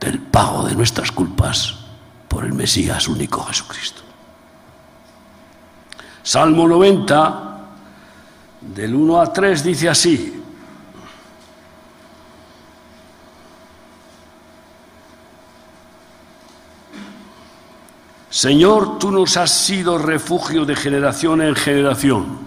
del 0.00 0.20
pago 0.20 0.64
de 0.64 0.74
nuestras 0.74 1.10
culpas 1.12 1.76
por 2.28 2.44
el 2.44 2.52
Mesías 2.52 3.08
único 3.08 3.42
Jesucristo. 3.44 4.02
Salmo 6.22 6.68
90, 6.68 7.58
del 8.60 8.94
1 8.94 9.20
a 9.20 9.32
3, 9.32 9.64
dice 9.64 9.88
así, 9.88 10.37
Señor, 18.30 18.98
tú 18.98 19.10
nos 19.10 19.36
has 19.36 19.50
sido 19.50 19.98
refugio 19.98 20.64
de 20.64 20.76
generación 20.76 21.40
en 21.40 21.54
generación. 21.54 22.38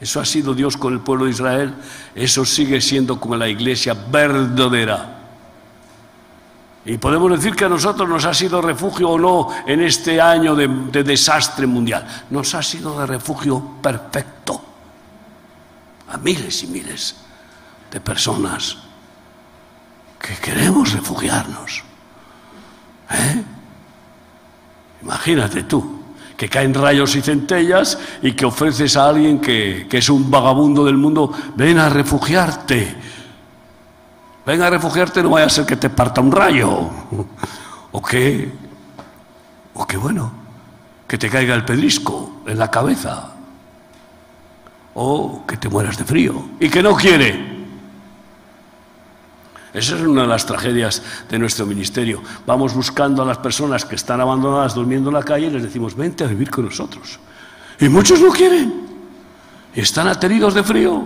Eso 0.00 0.20
ha 0.20 0.24
sido 0.24 0.54
Dios 0.54 0.76
con 0.76 0.92
el 0.92 1.00
pueblo 1.00 1.24
de 1.24 1.30
Israel, 1.32 1.74
eso 2.14 2.44
sigue 2.44 2.80
siendo 2.80 3.18
con 3.18 3.38
la 3.38 3.48
iglesia 3.48 3.94
verdadera. 3.94 5.12
Y 6.84 6.98
podemos 6.98 7.30
decir 7.30 7.56
que 7.56 7.64
a 7.64 7.68
nosotros 7.68 8.08
nos 8.08 8.24
ha 8.24 8.32
sido 8.32 8.62
refugio 8.62 9.10
o 9.10 9.18
no 9.18 9.48
en 9.66 9.82
este 9.82 10.20
año 10.20 10.54
de, 10.54 10.68
de 10.68 11.02
desastre 11.02 11.66
mundial. 11.66 12.06
Nos 12.30 12.54
ha 12.54 12.62
sido 12.62 12.98
de 13.00 13.06
refugio 13.06 13.60
perfecto 13.82 14.62
a 16.08 16.16
miles 16.18 16.62
y 16.62 16.68
miles 16.68 17.16
de 17.90 18.00
personas 18.00 18.76
que 20.20 20.36
queremos 20.36 20.92
refugiarnos. 20.92 21.82
¿Eh? 23.10 23.44
Imagínate 25.06 25.62
tú, 25.62 26.00
que 26.36 26.48
caen 26.48 26.74
rayos 26.74 27.14
y 27.14 27.22
centellas 27.22 27.96
y 28.22 28.32
que 28.32 28.44
ofreces 28.44 28.96
a 28.96 29.08
alguien 29.08 29.40
que, 29.40 29.86
es 29.88 30.08
un 30.08 30.28
vagabundo 30.28 30.84
del 30.84 30.96
mundo, 30.96 31.30
ven 31.54 31.78
a 31.78 31.88
refugiarte. 31.88 32.92
Ven 34.44 34.62
a 34.62 34.68
refugiarte, 34.68 35.22
no 35.22 35.30
vaya 35.30 35.46
a 35.46 35.48
ser 35.48 35.64
que 35.64 35.76
te 35.76 35.90
parta 35.90 36.20
un 36.20 36.32
rayo. 36.32 36.90
O 37.92 38.02
que, 38.02 38.52
o 39.74 39.86
que 39.86 39.96
bueno, 39.96 40.32
que 41.06 41.16
te 41.16 41.30
caiga 41.30 41.54
el 41.54 41.64
pedrisco 41.64 42.42
en 42.48 42.58
la 42.58 42.68
cabeza. 42.68 43.30
O 44.94 45.46
que 45.46 45.56
te 45.56 45.68
mueras 45.68 45.96
de 45.98 46.04
frío. 46.04 46.48
Y 46.58 46.68
que 46.68 46.82
no 46.82 46.96
quiere. 46.96 47.55
Esa 49.76 49.94
es 49.94 50.00
una 50.00 50.22
de 50.22 50.28
las 50.28 50.46
tragedias 50.46 51.02
de 51.28 51.38
nuestro 51.38 51.66
ministerio. 51.66 52.22
Vamos 52.46 52.72
buscando 52.72 53.20
a 53.20 53.26
las 53.26 53.36
personas 53.36 53.84
que 53.84 53.96
están 53.96 54.22
abandonadas 54.22 54.74
durmiendo 54.74 55.10
en 55.10 55.16
la 55.16 55.22
calle 55.22 55.48
y 55.48 55.50
les 55.50 55.64
decimos, 55.64 55.94
vente 55.94 56.24
a 56.24 56.28
vivir 56.28 56.50
con 56.50 56.64
nosotros. 56.64 57.18
Y 57.78 57.90
muchos 57.90 58.18
no 58.22 58.30
quieren. 58.30 58.86
Y 59.74 59.80
están 59.80 60.08
ateridos 60.08 60.54
de 60.54 60.62
frío. 60.62 61.02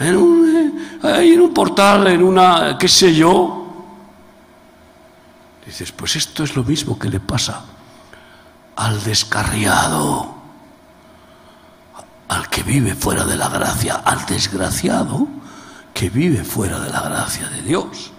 En 0.00 0.16
un, 0.16 0.80
eh, 1.04 1.32
en 1.32 1.40
un 1.40 1.54
portal, 1.54 2.08
en 2.08 2.24
una, 2.24 2.76
qué 2.76 2.88
sé 2.88 3.14
yo. 3.14 3.68
Dices, 5.64 5.92
pues 5.92 6.16
esto 6.16 6.42
es 6.42 6.56
lo 6.56 6.64
mismo 6.64 6.98
que 6.98 7.08
le 7.08 7.20
pasa 7.20 7.66
al 8.74 9.00
descarriado, 9.04 10.34
al 12.26 12.48
que 12.48 12.64
vive 12.64 12.96
fuera 12.96 13.24
de 13.24 13.36
la 13.36 13.48
gracia, 13.48 14.02
al 14.04 14.26
desgraciado 14.26 15.28
que 15.92 16.10
vive 16.10 16.44
fuera 16.44 16.78
de 16.80 16.90
la 16.90 17.02
gracia 17.02 17.48
de 17.48 17.62
Dios. 17.62 18.12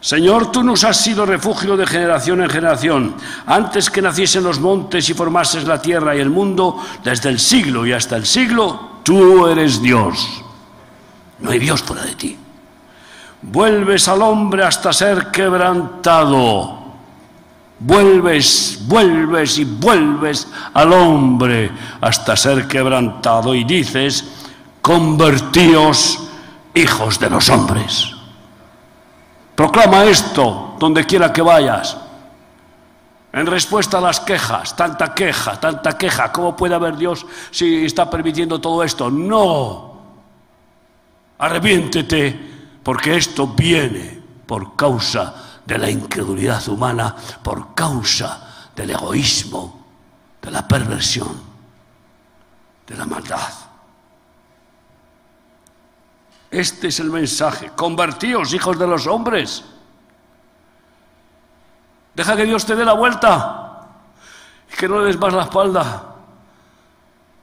Señor, 0.00 0.50
tú 0.50 0.62
nos 0.62 0.82
has 0.84 0.98
sido 0.98 1.26
refugio 1.26 1.76
de 1.76 1.86
generación 1.86 2.40
en 2.42 2.48
generación, 2.48 3.16
antes 3.44 3.90
que 3.90 4.00
naciesen 4.00 4.44
los 4.44 4.58
montes 4.58 5.10
y 5.10 5.14
formases 5.14 5.64
la 5.64 5.80
tierra 5.80 6.16
y 6.16 6.20
el 6.20 6.30
mundo, 6.30 6.82
desde 7.04 7.28
el 7.28 7.38
siglo 7.38 7.86
y 7.86 7.92
hasta 7.92 8.16
el 8.16 8.24
siglo, 8.24 9.00
tú 9.02 9.46
eres 9.46 9.82
Dios. 9.82 10.42
No 11.40 11.50
hay 11.50 11.58
Dios 11.58 11.82
fuera 11.82 12.02
de 12.04 12.14
ti. 12.14 12.36
Vuelves 13.42 14.08
al 14.08 14.22
hombre 14.22 14.64
hasta 14.64 14.92
ser 14.92 15.30
quebrantado. 15.30 16.78
Vuelves, 17.78 18.82
vuelves 18.86 19.58
y 19.58 19.64
vuelves 19.64 20.48
al 20.74 20.92
hombre 20.92 21.70
hasta 22.00 22.36
ser 22.36 22.66
quebrantado 22.66 23.54
y 23.54 23.64
dices, 23.64 24.24
convertíos 24.82 26.29
hijos 26.74 27.18
de 27.18 27.30
los 27.30 27.48
hombres. 27.48 28.14
Proclama 29.54 30.04
esto 30.04 30.76
donde 30.78 31.04
quiera 31.04 31.32
que 31.32 31.42
vayas. 31.42 31.96
En 33.32 33.46
respuesta 33.46 33.98
a 33.98 34.00
las 34.00 34.18
quejas, 34.20 34.74
tanta 34.74 35.14
queja, 35.14 35.60
tanta 35.60 35.96
queja, 35.96 36.32
¿cómo 36.32 36.56
puede 36.56 36.74
haber 36.74 36.96
Dios 36.96 37.24
si 37.50 37.84
está 37.84 38.10
permitiendo 38.10 38.60
todo 38.60 38.82
esto? 38.82 39.10
No. 39.10 40.00
Arrepiéntete 41.38 42.50
porque 42.82 43.16
esto 43.16 43.46
viene 43.48 44.20
por 44.46 44.74
causa 44.74 45.60
de 45.64 45.78
la 45.78 45.88
incredulidad 45.88 46.66
humana, 46.68 47.14
por 47.42 47.74
causa 47.74 48.70
del 48.74 48.90
egoísmo, 48.90 49.86
de 50.42 50.50
la 50.50 50.66
perversión, 50.66 51.40
de 52.86 52.96
la 52.96 53.06
maldad. 53.06 53.59
Este 56.50 56.88
es 56.88 56.98
el 57.00 57.10
mensaje. 57.10 57.70
Convertíos, 57.76 58.52
hijos 58.52 58.78
de 58.78 58.86
los 58.86 59.06
hombres. 59.06 59.64
Deja 62.14 62.36
que 62.36 62.44
Dios 62.44 62.66
te 62.66 62.74
dé 62.74 62.84
la 62.84 62.94
vuelta 62.94 63.88
y 64.72 64.76
que 64.76 64.88
no 64.88 65.00
le 65.00 65.06
des 65.06 65.18
más 65.18 65.32
la 65.32 65.44
espalda. 65.44 66.06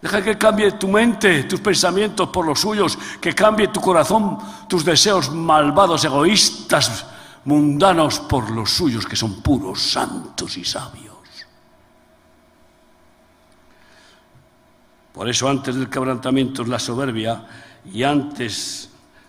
Deja 0.02 0.22
que 0.22 0.38
cambie 0.38 0.74
tu 0.74 0.88
mente, 0.88 1.46
tus 1.46 1.60
pensamientos 1.60 2.30
por 2.30 2.46
los 2.46 2.60
suyos, 2.60 2.98
que 3.20 3.34
cambie 3.34 3.70
tu 3.70 3.82
corazón, 3.82 4.38
tus 4.68 4.86
deseos 4.86 5.32
malvados, 5.32 6.04
egoístas, 6.06 7.06
mundanos 7.46 8.20
por 8.20 8.52
los 8.52 8.70
suyos, 8.70 9.06
que 9.08 9.16
son 9.16 9.42
puros, 9.42 9.82
santos 9.82 10.56
y 10.58 10.66
sabios. 10.66 11.16
Por 15.14 15.28
eso 15.28 15.50
antes 15.50 15.74
del 15.74 15.90
quebrantamiento 15.90 16.62
es 16.62 16.68
la 16.68 16.78
soberbia 16.78 17.44
y 17.92 18.04
antes 18.04 18.87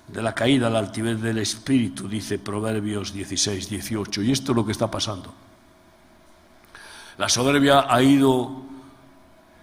de 0.09 0.23
la 0.23 0.35
caída, 0.35 0.71
la 0.71 0.79
altivez 0.79 1.21
del 1.21 1.39
espíritu, 1.39 2.09
dice 2.09 2.39
Proverbios 2.39 3.13
16, 3.13 3.69
18. 3.69 4.23
Y 4.23 4.33
esto 4.33 4.53
es 4.53 4.57
lo 4.57 4.65
que 4.65 4.73
está 4.73 4.91
pasando. 4.91 5.35
La 7.19 7.29
soberbia 7.29 7.87
ha 7.89 8.03
ido, 8.03 8.63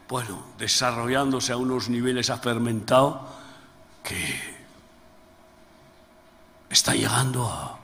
bueno, 0.08 0.44
desarrollándose 0.58 1.52
a 1.52 1.58
unos 1.58 1.90
niveles, 1.90 2.30
ha 2.30 2.38
fermentado, 2.38 3.28
que 4.04 4.40
está 6.70 6.94
llegando 6.94 7.50
a, 7.50 7.80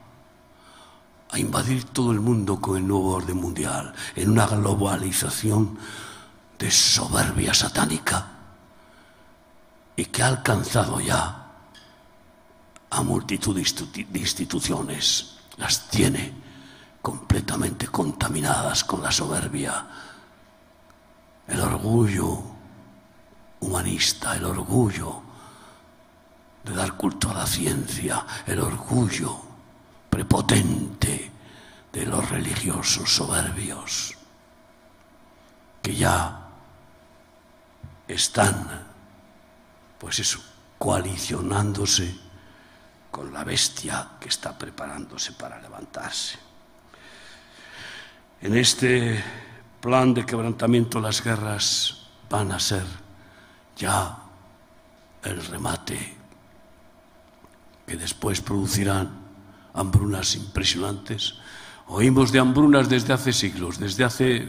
a 1.31 1.39
invadir 1.39 1.85
todo 1.85 2.11
el 2.11 2.19
mundo 2.19 2.61
con 2.61 2.77
el 2.77 2.87
nuevo 2.87 3.15
orden 3.15 3.37
mundial, 3.37 3.93
en 4.15 4.29
una 4.29 4.45
globalización 4.45 5.79
de 6.59 6.69
soberbia 6.69 7.55
satánica 7.55 8.27
y 9.95 10.05
que 10.05 10.21
ha 10.21 10.27
alcanzado 10.27 10.99
ya 10.99 11.40
a 12.91 13.01
multitud 13.03 13.55
de 13.55 14.19
instituciones, 14.19 15.37
las 15.57 15.87
tiene 15.89 16.33
completamente 17.01 17.87
contaminadas 17.87 18.83
con 18.83 19.01
la 19.01 19.11
soberbia, 19.11 19.87
el 21.47 21.59
orgullo 21.59 22.41
humanista, 23.61 24.35
el 24.35 24.45
orgullo 24.45 25.21
de 26.63 26.73
dar 26.73 26.93
culto 26.97 27.31
a 27.31 27.33
la 27.33 27.47
ciencia, 27.47 28.25
el 28.45 28.59
orgullo 28.59 29.37
prepotente 30.09 31.31
de 31.91 32.05
los 32.05 32.29
religiosos 32.29 33.15
soberbios, 33.15 34.17
que 35.81 35.95
ya 35.95 36.49
están, 38.07 38.85
pues 39.97 40.19
eso, 40.19 40.39
coalicionándose 40.77 42.30
con 43.11 43.33
la 43.33 43.43
bestia 43.43 44.11
que 44.19 44.29
está 44.29 44.57
preparándose 44.57 45.33
para 45.33 45.61
levantarse. 45.61 46.39
En 48.41 48.55
este 48.55 49.21
plan 49.79 50.13
de 50.13 50.25
quebrantamiento 50.25 50.99
las 50.99 51.23
guerras 51.23 52.07
van 52.29 52.51
a 52.51 52.59
ser 52.59 52.85
ya 53.75 54.17
el 55.23 55.45
remate 55.45 56.17
que 57.85 57.97
después 57.97 58.41
producirán 58.41 59.11
hambrunas 59.73 60.35
impresionantes. 60.35 61.35
Oímos 61.87 62.31
de 62.31 62.39
hambrunas 62.39 62.87
desde 62.89 63.13
hace 63.13 63.33
siglos, 63.33 63.77
desde 63.77 64.03
hace, 64.03 64.47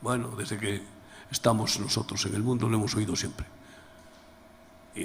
bueno, 0.00 0.28
desde 0.36 0.58
que 0.58 0.82
estamos 1.30 1.78
nosotros 1.80 2.24
en 2.26 2.34
el 2.34 2.42
mundo, 2.42 2.68
lo 2.68 2.76
hemos 2.76 2.94
oído 2.94 3.16
siempre. 3.16 3.57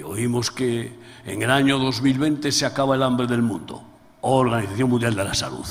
Oímos 0.02 0.50
que 0.50 0.98
en 1.24 1.42
el 1.42 1.50
año 1.50 1.78
2020 1.78 2.50
se 2.52 2.66
acaba 2.66 2.94
el 2.94 3.02
hambre 3.02 3.26
del 3.26 3.42
mundo. 3.42 3.82
Organización 4.22 4.90
Mundial 4.90 5.14
de 5.14 5.24
la 5.24 5.34
Salud. 5.34 5.66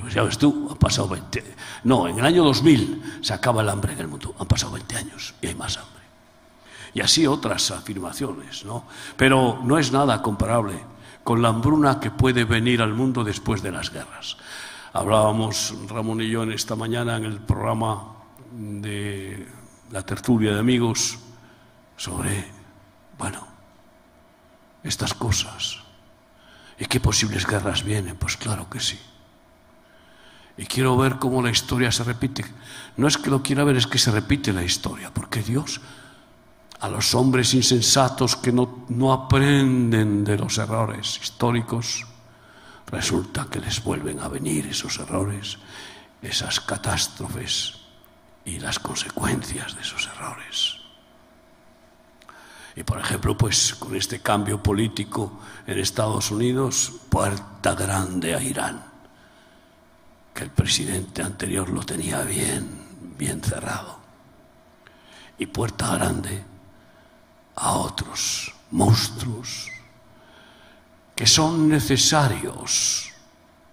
Pues 0.00 0.14
ya 0.14 0.22
ves 0.22 0.38
tú, 0.38 0.68
han 0.70 0.76
pasado 0.76 1.08
20. 1.08 1.54
No, 1.84 2.08
en 2.08 2.18
el 2.18 2.24
año 2.24 2.44
2000 2.44 3.20
se 3.20 3.32
acaba 3.32 3.62
el 3.62 3.68
hambre 3.68 3.92
en 3.92 4.00
el 4.00 4.08
mundo. 4.08 4.34
Han 4.38 4.46
pasado 4.46 4.72
20 4.72 4.96
años 4.96 5.34
y 5.40 5.48
hay 5.48 5.54
más 5.54 5.76
hambre. 5.76 6.00
Y 6.94 7.00
así 7.00 7.26
otras 7.26 7.70
afirmaciones, 7.70 8.64
¿no? 8.64 8.84
Pero 9.16 9.60
no 9.62 9.78
es 9.78 9.92
nada 9.92 10.20
comparable 10.22 10.74
con 11.22 11.42
la 11.42 11.48
hambruna 11.48 12.00
que 12.00 12.10
puede 12.10 12.44
venir 12.44 12.82
al 12.82 12.94
mundo 12.94 13.22
después 13.22 13.62
de 13.62 13.70
las 13.70 13.92
guerras. 13.92 14.36
Hablábamos 14.92 15.74
Ramón 15.88 16.20
y 16.20 16.28
yo 16.28 16.42
en 16.42 16.52
esta 16.52 16.74
mañana 16.74 17.16
en 17.16 17.24
el 17.24 17.38
programa 17.38 18.16
de 18.52 19.46
la 19.92 20.02
tertulia 20.02 20.54
de 20.54 20.60
amigos 20.60 21.18
sobre, 22.00 22.50
bueno, 23.18 23.46
estas 24.82 25.12
cosas. 25.12 25.76
¿Y 26.78 26.86
qué 26.86 26.98
posibles 26.98 27.46
guerras 27.46 27.84
vienen? 27.84 28.16
Pues 28.16 28.38
claro 28.38 28.70
que 28.70 28.80
sí. 28.80 28.98
Y 30.56 30.64
quiero 30.64 30.96
ver 30.96 31.16
cómo 31.16 31.42
la 31.42 31.50
historia 31.50 31.92
se 31.92 32.02
repite. 32.02 32.42
No 32.96 33.06
es 33.06 33.18
que 33.18 33.28
lo 33.28 33.42
quiera 33.42 33.64
ver, 33.64 33.76
es 33.76 33.86
que 33.86 33.98
se 33.98 34.10
repite 34.10 34.50
la 34.54 34.64
historia, 34.64 35.12
porque 35.12 35.42
Dios 35.42 35.82
a 36.80 36.88
los 36.88 37.14
hombres 37.14 37.52
insensatos 37.52 38.34
que 38.34 38.50
no, 38.50 38.86
no 38.88 39.12
aprenden 39.12 40.24
de 40.24 40.38
los 40.38 40.56
errores 40.56 41.20
históricos, 41.22 42.06
resulta 42.86 43.46
que 43.50 43.60
les 43.60 43.84
vuelven 43.84 44.20
a 44.20 44.28
venir 44.28 44.68
esos 44.68 44.98
errores, 45.00 45.58
esas 46.22 46.60
catástrofes 46.60 47.74
y 48.46 48.58
las 48.58 48.78
consecuencias 48.78 49.74
de 49.74 49.82
esos 49.82 50.06
errores. 50.06 50.79
Y 52.76 52.82
por 52.82 52.98
ejemplo, 52.98 53.36
pues 53.36 53.74
con 53.74 53.96
este 53.96 54.20
cambio 54.20 54.62
político 54.62 55.40
en 55.66 55.78
Estados 55.78 56.30
Unidos, 56.30 56.92
puerta 57.08 57.74
grande 57.74 58.34
a 58.34 58.42
Irán, 58.42 58.82
que 60.32 60.44
el 60.44 60.50
presidente 60.50 61.22
anterior 61.22 61.68
lo 61.68 61.82
tenía 61.82 62.22
bien, 62.22 63.14
bien 63.18 63.42
cerrado. 63.42 63.98
Y 65.38 65.46
puerta 65.46 65.96
grande 65.96 66.44
a 67.56 67.72
otros 67.72 68.54
monstruos 68.70 69.68
que 71.14 71.26
son 71.26 71.68
necesarios 71.68 73.10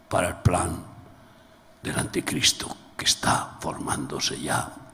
para 0.10 0.29
el 0.29 0.36
plan 0.38 0.83
del 1.81 1.97
anticristo 1.97 2.75
que 2.97 3.05
está 3.05 3.57
formándose 3.62 4.41
ya 4.41 4.87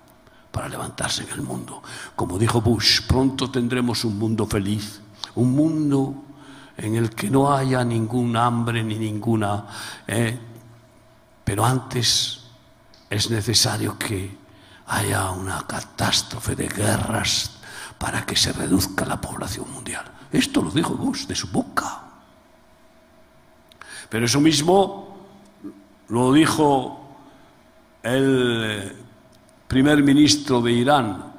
para 0.54 0.70
levantarse 0.70 1.24
en 1.24 1.32
el 1.32 1.42
mundo. 1.42 1.82
Como 2.16 2.38
dijo 2.38 2.62
Bush, 2.62 3.02
pronto 3.08 3.50
tendremos 3.50 4.06
un 4.06 4.20
mundo 4.20 4.46
feliz, 4.46 5.02
un 5.34 5.52
mundo 5.52 6.14
en 6.78 6.94
el 6.94 7.10
que 7.10 7.28
no 7.32 7.52
haya 7.52 7.84
ningún 7.84 8.38
hambre 8.38 8.84
ni 8.84 9.00
ninguna... 9.00 9.66
Eh, 10.06 10.40
pero 11.44 11.66
antes 11.66 12.42
es 13.10 13.30
necesario 13.32 13.98
que 13.98 14.38
haya 14.88 15.32
una 15.32 15.66
catástrofe 15.66 16.56
de 16.56 16.68
guerras 16.68 17.58
para 17.98 18.24
que 18.24 18.36
se 18.36 18.54
reduzca 18.54 19.06
la 19.06 19.20
población 19.20 19.72
mundial. 19.74 20.06
Esto 20.32 20.62
lo 20.62 20.70
dijo 20.70 20.94
Bush 20.94 21.26
de 21.26 21.36
su 21.36 21.48
boca. 21.48 22.04
Pero 24.08 24.26
eso 24.26 24.40
mismo 24.40 25.18
lo 26.10 26.32
dijo 26.32 27.18
el 28.04 29.03
primer 29.74 30.04
ministro 30.04 30.62
de 30.62 30.72
Irán, 30.72 31.34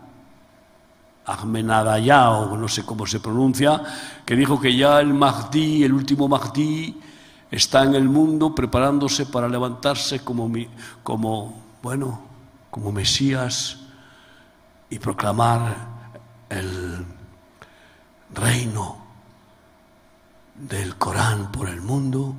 Ahmadinejad, 1.25 2.51
o 2.51 2.57
no 2.57 2.66
sé 2.66 2.83
cómo 2.83 3.07
se 3.07 3.20
pronuncia, 3.20 3.81
que 4.27 4.35
dijo 4.35 4.61
que 4.61 4.77
ya 4.77 4.99
el 4.99 5.14
Mahdi, 5.14 5.85
el 5.85 5.92
último 5.92 6.27
Mahdi, 6.27 6.99
está 7.49 7.85
en 7.85 7.94
el 7.94 8.09
mundo 8.09 8.53
preparándose 8.53 9.27
para 9.27 9.49
levantarse 9.49 10.25
como 10.25 10.51
bueno, 11.81 12.23
como 12.73 12.90
Mesías 12.90 13.79
y 14.90 14.99
proclamar 14.99 15.77
el 16.49 17.07
reino 18.35 18.97
del 20.57 20.97
Corán 20.97 21.53
por 21.53 21.68
el 21.68 21.81
mundo, 21.81 22.35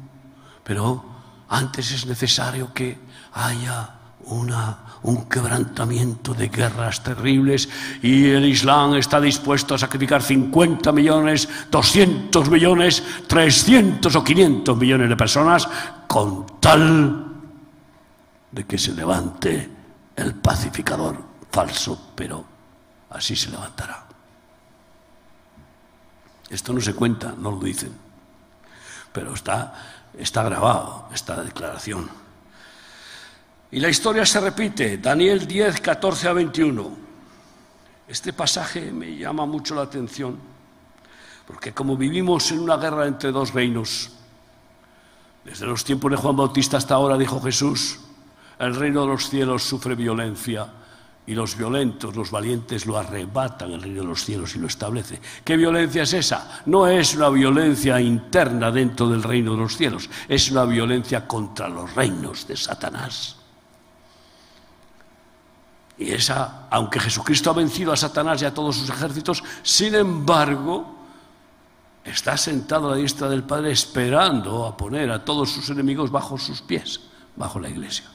pero 0.62 1.06
antes 1.48 1.90
es 1.94 2.06
necesario 2.06 2.74
que 2.74 3.00
haya 3.32 3.92
una, 4.26 4.85
un 5.06 5.26
quebrantamiento 5.26 6.34
de 6.34 6.50
guerras 6.50 7.04
terribles 7.04 7.70
y 8.02 8.26
el 8.30 8.46
Islam 8.46 8.96
está 8.96 9.22
dispuesto 9.22 9.76
a 9.76 9.78
sacrificar 9.78 10.24
50 10.24 10.92
millones, 10.92 11.48
200 11.70 12.50
millones, 12.50 13.04
300 13.28 14.16
o 14.16 14.24
500 14.24 14.78
millones 14.78 15.10
de 15.10 15.16
personas 15.16 15.70
con 16.08 16.46
tal 16.60 17.28
de 18.52 18.64
que 18.66 18.80
se 18.80 18.94
levante 18.94 19.70
el 20.16 20.34
pacificador 20.34 21.22
falso, 21.52 22.12
pero 22.16 22.44
así 23.12 23.36
se 23.36 23.52
levantará. 23.52 24.08
Esto 26.50 26.74
no 26.74 26.82
se 26.82 26.96
cuenta, 26.96 27.36
no 27.38 27.52
lo 27.52 27.60
dicen, 27.60 27.92
pero 29.14 29.36
está, 29.36 29.74
está 30.18 30.42
grabado 30.42 31.10
esta 31.14 31.44
declaración. 31.44 32.25
Y 33.72 33.80
la 33.80 33.90
historia 33.90 34.26
se 34.26 34.40
repite, 34.40 34.98
Daniel 35.00 35.48
10, 35.48 35.82
14 35.82 36.28
a 36.28 36.34
21. 36.34 36.98
Este 38.08 38.34
pasaje 38.34 38.92
me 38.92 39.18
llama 39.18 39.46
mucho 39.46 39.74
la 39.74 39.82
atención, 39.82 40.38
porque 41.48 41.74
como 41.74 41.98
vivimos 41.98 42.52
en 42.52 42.60
una 42.60 42.78
guerra 42.78 43.08
entre 43.08 43.32
dos 43.32 43.54
reinos, 43.54 44.12
desde 45.44 45.66
los 45.66 45.84
tiempos 45.84 46.12
de 46.12 46.18
Juan 46.18 46.36
Bautista 46.36 46.78
hasta 46.78 46.96
ahora, 46.96 47.18
dijo 47.18 47.42
Jesús, 47.42 48.00
el 48.60 48.76
reino 48.76 49.02
de 49.02 49.08
los 49.08 49.30
cielos 49.30 49.64
sufre 49.64 49.96
violencia 49.96 50.68
y 51.28 51.34
los 51.34 51.58
violentos, 51.58 52.16
los 52.16 52.30
valientes, 52.30 52.86
lo 52.86 52.98
arrebatan 52.98 53.72
el 53.72 53.82
reino 53.82 54.02
de 54.02 54.08
los 54.08 54.24
cielos 54.24 54.56
y 54.56 54.60
lo 54.60 54.68
establece. 54.68 55.20
¿Qué 55.44 55.58
violencia 55.58 56.04
es 56.04 56.14
esa? 56.14 56.62
No 56.68 56.88
es 56.88 57.16
una 57.16 57.30
violencia 57.30 58.00
interna 58.00 58.72
dentro 58.72 59.10
del 59.10 59.24
reino 59.24 59.52
de 59.52 59.58
los 59.58 59.76
cielos, 59.76 60.08
es 60.30 60.52
una 60.52 60.66
violencia 60.66 61.28
contra 61.28 61.68
los 61.68 61.94
reinos 61.96 62.48
de 62.48 62.56
Satanás. 62.56 63.38
Y 65.98 66.12
esa, 66.12 66.68
aunque 66.70 67.00
Jesucristo 67.00 67.50
ha 67.50 67.54
vencido 67.54 67.94
a 67.94 67.98
Satanás 67.98 68.42
y 68.42 68.46
a 68.46 68.54
todos 68.54 68.76
sus 68.76 68.90
ejércitos, 68.90 69.44
sin 69.64 69.96
embargo, 69.96 70.94
está 72.04 72.36
sentado 72.36 72.88
a 72.88 72.92
la 72.92 72.98
diestra 72.98 73.30
del 73.30 73.44
Padre 73.44 73.72
esperando 73.72 74.66
a 74.66 74.76
poner 74.76 75.10
a 75.10 75.24
todos 75.24 75.50
sus 75.50 75.70
enemigos 75.70 76.12
bajo 76.12 76.38
sus 76.38 76.62
pies, 76.62 77.00
bajo 77.36 77.60
la 77.60 77.70
iglesia. 77.70 78.06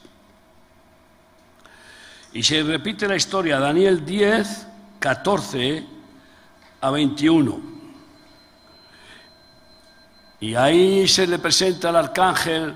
Y 2.33 2.43
se 2.43 2.62
repite 2.62 3.09
la 3.09 3.16
historia, 3.16 3.59
Daniel 3.59 4.05
10, 4.05 4.66
14 4.99 5.87
a 6.83 6.90
21. 6.90 7.61
Y 10.40 10.55
ahí 10.55 11.09
se 11.09 11.27
le 11.27 11.38
presenta 11.38 11.90
el 11.90 11.97
arcángel 11.97 12.75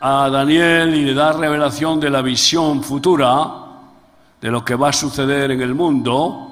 a 0.00 0.28
Daniel 0.28 0.94
y 0.94 1.04
le 1.04 1.14
da 1.14 1.32
revelación 1.32 1.98
de 1.98 2.10
la 2.10 2.20
visión 2.20 2.82
futura 2.82 3.63
de 4.44 4.50
lo 4.50 4.62
que 4.62 4.74
va 4.74 4.90
a 4.90 4.92
suceder 4.92 5.52
en 5.52 5.62
el 5.62 5.74
mundo. 5.74 6.50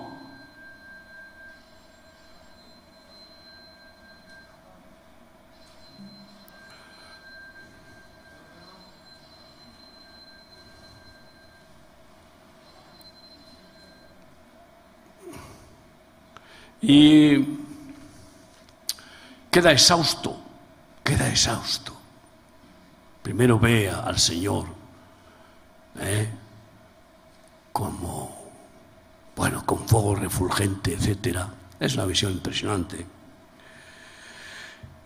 Y 16.80 17.44
queda 19.50 19.70
exhausto, 19.70 20.40
queda 21.04 21.28
exhausto. 21.28 21.92
Primero 23.22 23.58
vea 23.58 24.00
al 24.00 24.18
Señor 24.18 24.64
¿eh? 26.00 26.41
Como, 27.72 28.50
bueno, 29.34 29.64
con 29.64 29.86
fuego 29.88 30.14
refulgente, 30.14 30.94
etc. 30.94 31.40
Es 31.80 31.94
una 31.94 32.06
visión 32.06 32.32
impresionante. 32.32 33.06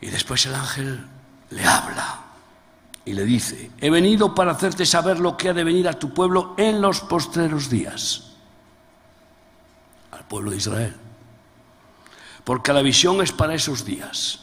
Y 0.01 0.07
después 0.09 0.45
el 0.47 0.55
ángel 0.55 1.07
le 1.51 1.65
habla 1.65 2.21
y 3.05 3.13
le 3.13 3.25
dice, 3.25 3.71
he 3.79 3.91
venido 3.91 4.35
para 4.35 4.53
hacerte 4.53 4.85
saber 4.85 5.21
lo 5.21 5.37
que 5.37 5.49
ha 5.49 5.55
de 5.55 5.65
venir 5.65 5.89
a 5.89 5.95
tu 5.95 6.13
pueblo 6.13 6.55
en 6.59 6.81
los 6.81 7.01
postreros 7.01 7.71
días, 7.71 8.33
al 10.11 10.25
pueblo 10.25 10.51
de 10.51 10.57
Israel 10.57 10.95
porque 12.47 12.73
la 12.73 12.81
visión 12.81 13.21
es 13.21 13.33
para 13.33 13.57
esos 13.57 13.85
días. 13.85 14.39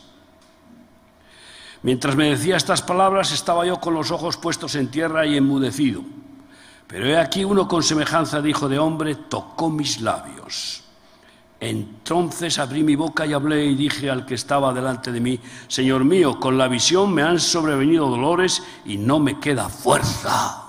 Mientras 1.83 2.17
me 2.17 2.31
decía 2.31 2.57
estas 2.57 2.81
palabras 2.81 3.31
estaba 3.31 3.65
yo 3.65 3.79
con 3.79 3.93
los 3.93 4.11
ojos 4.11 4.35
puestos 4.35 4.75
en 4.75 4.91
tierra 4.91 5.25
y 5.25 5.37
enmudecido. 5.37 6.03
Pero 6.93 7.07
he 7.07 7.17
aquí 7.17 7.43
uno 7.43 7.67
con 7.67 7.81
semejanza 7.81 8.39
de 8.39 8.51
hijo 8.51 8.69
de 8.69 8.77
hombre 8.77 9.15
tocó 9.15 9.71
mis 9.71 9.99
labios. 9.99 10.83
Entonces 11.59 12.59
abrí 12.59 12.83
mi 12.83 12.95
boca 12.95 13.25
y 13.25 13.33
hablé 13.33 13.65
y 13.65 13.73
dije 13.73 14.11
al 14.11 14.27
que 14.27 14.35
estaba 14.35 14.71
delante 14.71 15.11
de 15.11 15.19
mí, 15.19 15.39
Señor 15.67 16.03
mío, 16.03 16.39
con 16.39 16.55
la 16.55 16.67
visión 16.67 17.11
me 17.11 17.23
han 17.23 17.39
sobrevenido 17.39 18.07
dolores 18.07 18.61
y 18.85 18.97
no 18.97 19.17
me 19.17 19.39
queda 19.39 19.69
fuerza. 19.69 20.65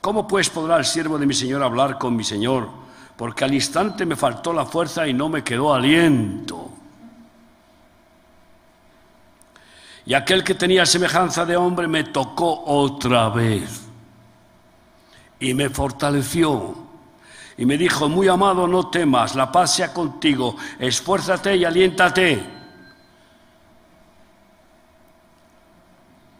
¿Cómo 0.00 0.26
pues 0.26 0.50
podrá 0.50 0.76
el 0.78 0.84
siervo 0.84 1.16
de 1.16 1.26
mi 1.26 1.34
Señor 1.34 1.62
hablar 1.62 1.96
con 1.96 2.16
mi 2.16 2.24
Señor? 2.24 2.82
porque 3.16 3.44
al 3.44 3.54
instante 3.54 4.04
me 4.04 4.16
faltó 4.16 4.52
la 4.52 4.66
fuerza 4.66 5.06
y 5.06 5.14
no 5.14 5.28
me 5.28 5.44
quedó 5.44 5.72
aliento. 5.72 6.68
Y 10.04 10.14
aquel 10.14 10.42
que 10.42 10.56
tenía 10.56 10.84
semejanza 10.84 11.46
de 11.46 11.56
hombre 11.56 11.86
me 11.86 12.02
tocó 12.02 12.64
otra 12.66 13.28
vez 13.28 13.83
y 15.44 15.52
me 15.52 15.68
fortaleció. 15.68 16.74
Y 17.58 17.66
me 17.66 17.76
dijo, 17.76 18.08
muy 18.08 18.28
amado, 18.28 18.66
no 18.66 18.88
temas, 18.88 19.34
la 19.34 19.52
paz 19.52 19.74
sea 19.74 19.92
contigo, 19.92 20.56
esfuérzate 20.78 21.54
y 21.54 21.64
aliéntate. 21.64 22.42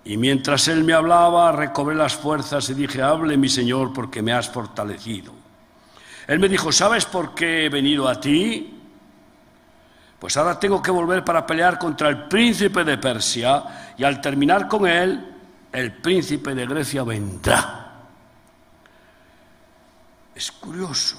Y 0.06 0.16
mientras 0.16 0.68
él 0.68 0.84
me 0.84 0.94
hablaba, 0.94 1.52
recobré 1.52 1.94
las 1.94 2.14
fuerzas 2.14 2.68
y 2.70 2.74
dije, 2.74 3.02
hable 3.02 3.36
mi 3.36 3.48
Señor, 3.48 3.92
porque 3.92 4.22
me 4.22 4.32
has 4.32 4.48
fortalecido. 4.48 5.32
Él 6.26 6.38
me 6.38 6.48
dijo, 6.48 6.72
¿sabes 6.72 7.04
por 7.04 7.34
qué 7.34 7.66
he 7.66 7.68
venido 7.68 8.08
a 8.08 8.18
ti? 8.18 8.80
Pues 10.18 10.36
ahora 10.38 10.58
tengo 10.58 10.80
que 10.80 10.90
volver 10.90 11.22
para 11.22 11.46
pelear 11.46 11.78
contra 11.78 12.08
el 12.08 12.24
príncipe 12.24 12.82
de 12.84 12.96
Persia 12.96 13.92
y 13.98 14.04
al 14.04 14.22
terminar 14.22 14.66
con 14.66 14.86
él, 14.86 15.32
el 15.70 15.92
príncipe 15.92 16.54
de 16.54 16.66
Grecia 16.66 17.02
vendrá. 17.02 17.83
Es 20.34 20.50
curioso. 20.52 21.16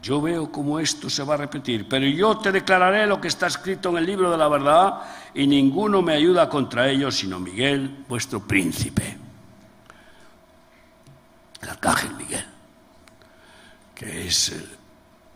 Yo 0.00 0.20
veo 0.20 0.52
cómo 0.52 0.78
esto 0.78 1.10
se 1.10 1.24
va 1.24 1.34
a 1.34 1.38
repetir, 1.38 1.88
pero 1.88 2.06
yo 2.06 2.38
te 2.38 2.52
declararé 2.52 3.06
lo 3.06 3.20
que 3.20 3.28
está 3.28 3.48
escrito 3.48 3.90
en 3.90 3.98
el 3.98 4.06
libro 4.06 4.30
de 4.30 4.38
la 4.38 4.48
verdad 4.48 5.02
y 5.34 5.46
ninguno 5.46 6.02
me 6.02 6.12
ayuda 6.12 6.48
contra 6.48 6.88
ello 6.88 7.10
sino 7.10 7.40
Miguel, 7.40 8.04
vuestro 8.08 8.40
príncipe. 8.46 9.18
El 11.60 11.68
arcángel 11.68 12.14
Miguel 12.14 12.58
que 13.98 14.28
es 14.28 14.54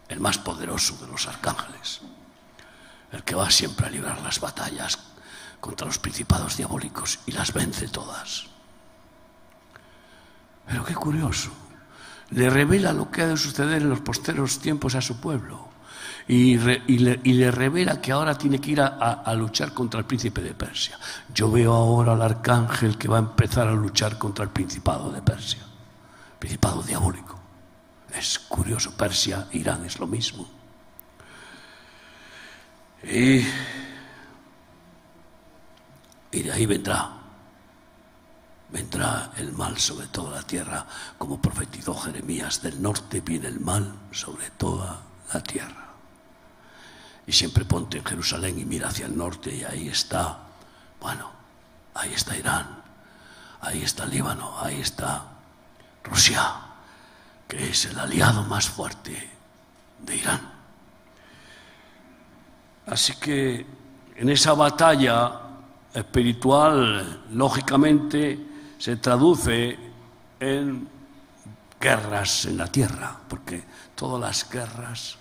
el, 0.08 0.20
más 0.20 0.38
poderoso 0.38 0.96
de 0.98 1.08
los 1.08 1.26
arcángeles, 1.26 2.00
el 3.10 3.24
que 3.24 3.34
va 3.34 3.50
siempre 3.50 3.86
a 3.86 3.90
librar 3.90 4.20
las 4.22 4.38
batallas 4.38 5.00
contra 5.58 5.88
los 5.88 5.98
principados 5.98 6.56
diabólicos 6.56 7.18
y 7.26 7.32
las 7.32 7.52
vence 7.52 7.88
todas. 7.88 8.44
Pero 10.64 10.84
qué 10.84 10.94
curioso, 10.94 11.50
le 12.32 12.50
revela 12.50 12.92
lo 12.92 13.10
que 13.10 13.22
ha 13.22 13.28
de 13.28 13.36
suceder 13.36 13.82
en 13.82 13.90
los 13.90 14.00
posteros 14.00 14.58
tiempos 14.58 14.94
a 14.94 15.00
su 15.00 15.20
pueblo 15.20 15.72
y, 16.28 16.56
le, 16.56 17.50
revela 17.50 18.00
que 18.00 18.12
ahora 18.12 18.36
tiene 18.36 18.60
que 18.60 18.70
ir 18.70 18.80
a, 18.80 19.34
luchar 19.34 19.72
contra 19.74 20.00
el 20.00 20.06
príncipe 20.06 20.40
de 20.40 20.54
Persia. 20.54 20.98
Yo 21.34 21.50
veo 21.50 21.72
ahora 21.72 22.12
al 22.12 22.22
arcángel 22.22 22.96
que 22.96 23.08
va 23.08 23.16
a 23.16 23.20
empezar 23.20 23.68
a 23.68 23.72
luchar 23.72 24.18
contra 24.18 24.44
el 24.44 24.50
principado 24.50 25.10
de 25.10 25.20
Persia, 25.20 25.62
principado 26.38 26.82
diabólico. 26.82 27.38
Es 28.16 28.38
curioso, 28.38 28.92
Persia, 28.96 29.48
Irán 29.52 29.84
es 29.84 29.98
lo 29.98 30.06
mismo. 30.06 30.48
Y, 33.02 33.44
de 36.30 36.52
ahí 36.52 36.66
vendrá, 36.66 37.21
vendrá 38.72 39.32
el 39.36 39.52
mal 39.52 39.78
sobre 39.78 40.06
toda 40.06 40.36
la 40.36 40.42
tierra, 40.42 40.86
como 41.18 41.40
profetizó 41.40 41.94
Jeremías, 41.94 42.62
del 42.62 42.80
norte 42.80 43.20
viene 43.20 43.48
el 43.48 43.60
mal 43.60 43.92
sobre 44.10 44.50
toda 44.50 45.00
la 45.32 45.42
tierra. 45.42 45.88
y 47.24 47.32
siempre 47.32 47.64
ponte 47.64 47.98
en 47.98 48.04
Jerusalén 48.04 48.58
y 48.58 48.64
mira 48.64 48.88
hacia 48.88 49.06
el 49.06 49.16
norte 49.16 49.54
y 49.54 49.62
ahí 49.62 49.86
está, 49.88 50.38
bueno, 51.00 51.30
ahí 51.94 52.12
está 52.12 52.36
Irán, 52.36 52.66
ahí 53.60 53.82
está 53.82 54.06
Líbano, 54.06 54.58
ahí 54.58 54.80
está 54.80 55.22
Rusia, 56.02 56.52
que 57.46 57.70
es 57.70 57.84
el 57.84 57.98
aliado 57.98 58.42
más 58.42 58.68
fuerte 58.68 59.30
de 60.00 60.16
Irán. 60.16 60.40
Así 62.86 63.14
que 63.16 63.64
en 64.16 64.28
esa 64.28 64.54
batalla 64.54 65.40
espiritual, 65.94 67.22
lógicamente, 67.30 68.51
se 68.82 68.96
traduce 68.96 69.78
en 70.40 70.88
guerras 71.80 72.46
en 72.46 72.56
la 72.56 72.66
tierra, 72.66 73.16
porque 73.28 73.62
todas 73.94 74.20
las 74.20 74.50
guerras 74.50 75.18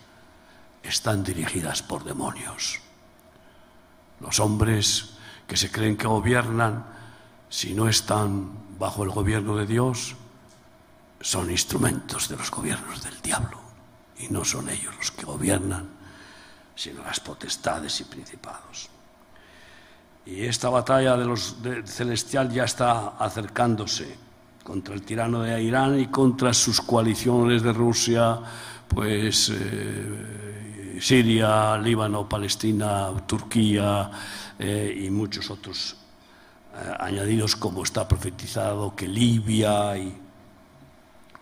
están 0.81 1.23
dirigidas 1.23 1.83
por 1.83 2.03
demonios. 2.03 2.79
Los 4.19 4.39
hombres 4.39 5.11
que 5.45 5.57
se 5.57 5.71
creen 5.71 5.95
que 5.95 6.07
gobiernan, 6.07 6.87
si 7.49 7.75
no 7.75 7.87
están 7.87 8.79
bajo 8.79 9.03
el 9.03 9.11
gobierno 9.11 9.55
de 9.55 9.67
Dios, 9.67 10.15
son 11.19 11.51
instrumentos 11.51 12.29
de 12.29 12.37
los 12.37 12.49
gobiernos 12.49 13.03
del 13.03 13.21
diablo. 13.21 13.59
Y 14.17 14.29
no 14.29 14.43
son 14.43 14.69
ellos 14.69 14.95
los 14.97 15.11
que 15.11 15.27
gobiernan, 15.27 15.87
sino 16.75 17.03
las 17.03 17.19
potestades 17.19 18.01
y 18.01 18.05
principados. 18.05 18.89
Y 20.25 20.45
esta 20.45 20.69
batalla 20.69 21.17
de 21.17 21.25
los 21.25 21.57
celestial 21.85 22.51
ya 22.51 22.65
está 22.65 23.17
acercándose 23.17 24.15
contra 24.63 24.93
el 24.93 25.01
tirano 25.01 25.41
de 25.41 25.61
Irán 25.61 25.99
y 25.99 26.07
contra 26.07 26.53
sus 26.53 26.81
coaliciones 26.81 27.63
de 27.63 27.73
Rusia, 27.73 28.39
pues 28.87 29.51
eh, 29.53 30.97
Siria, 31.01 31.77
Líbano, 31.77 32.29
Palestina, 32.29 33.09
Turquía 33.25 34.11
eh, 34.59 35.03
y 35.05 35.09
muchos 35.09 35.49
otros 35.49 35.95
eh, 36.75 36.93
añadidos 36.99 37.55
como 37.55 37.83
está 37.83 38.07
profetizado 38.07 38.95
que 38.95 39.07
Libia 39.07 39.97
y, 39.97 40.15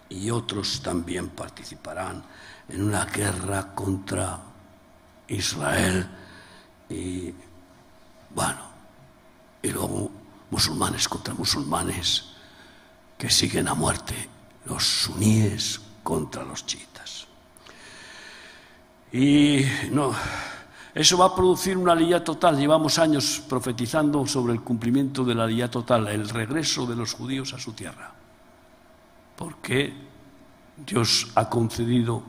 y 0.09 0.31
otros 0.31 0.81
también 0.81 1.29
participarán 1.29 2.23
en 2.69 2.83
una 2.83 3.05
guerra 3.05 3.75
contra 3.75 4.39
Israel. 5.27 6.07
Y 6.89 7.33
bueno, 8.33 8.68
y 9.61 9.69
luego 9.69 10.11
musulmanes 10.51 11.07
contra 11.07 11.33
musulmanes 11.33 12.25
que 13.17 13.29
siguen 13.29 13.67
a 13.67 13.73
muerte, 13.73 14.15
los 14.65 14.83
suníes 14.83 15.81
contra 16.03 16.43
los 16.43 16.65
chiitas. 16.65 17.27
Y 19.11 19.61
no, 19.91 20.13
eso 20.93 21.17
va 21.17 21.25
a 21.25 21.35
producir 21.35 21.77
una 21.77 21.93
aliyah 21.93 22.23
total. 22.23 22.57
Llevamos 22.57 22.97
años 22.99 23.43
profetizando 23.47 24.25
sobre 24.25 24.53
el 24.53 24.61
cumplimiento 24.61 25.23
de 25.23 25.35
la 25.35 25.43
aliyah 25.43 25.69
total, 25.69 26.07
el 26.07 26.29
regreso 26.29 26.85
de 26.85 26.95
los 26.95 27.13
judíos 27.13 27.53
a 27.53 27.59
su 27.59 27.73
tierra. 27.73 28.11
Porque 29.35 29.93
Dios 30.77 31.27
ha 31.35 31.49
concedido 31.49 32.23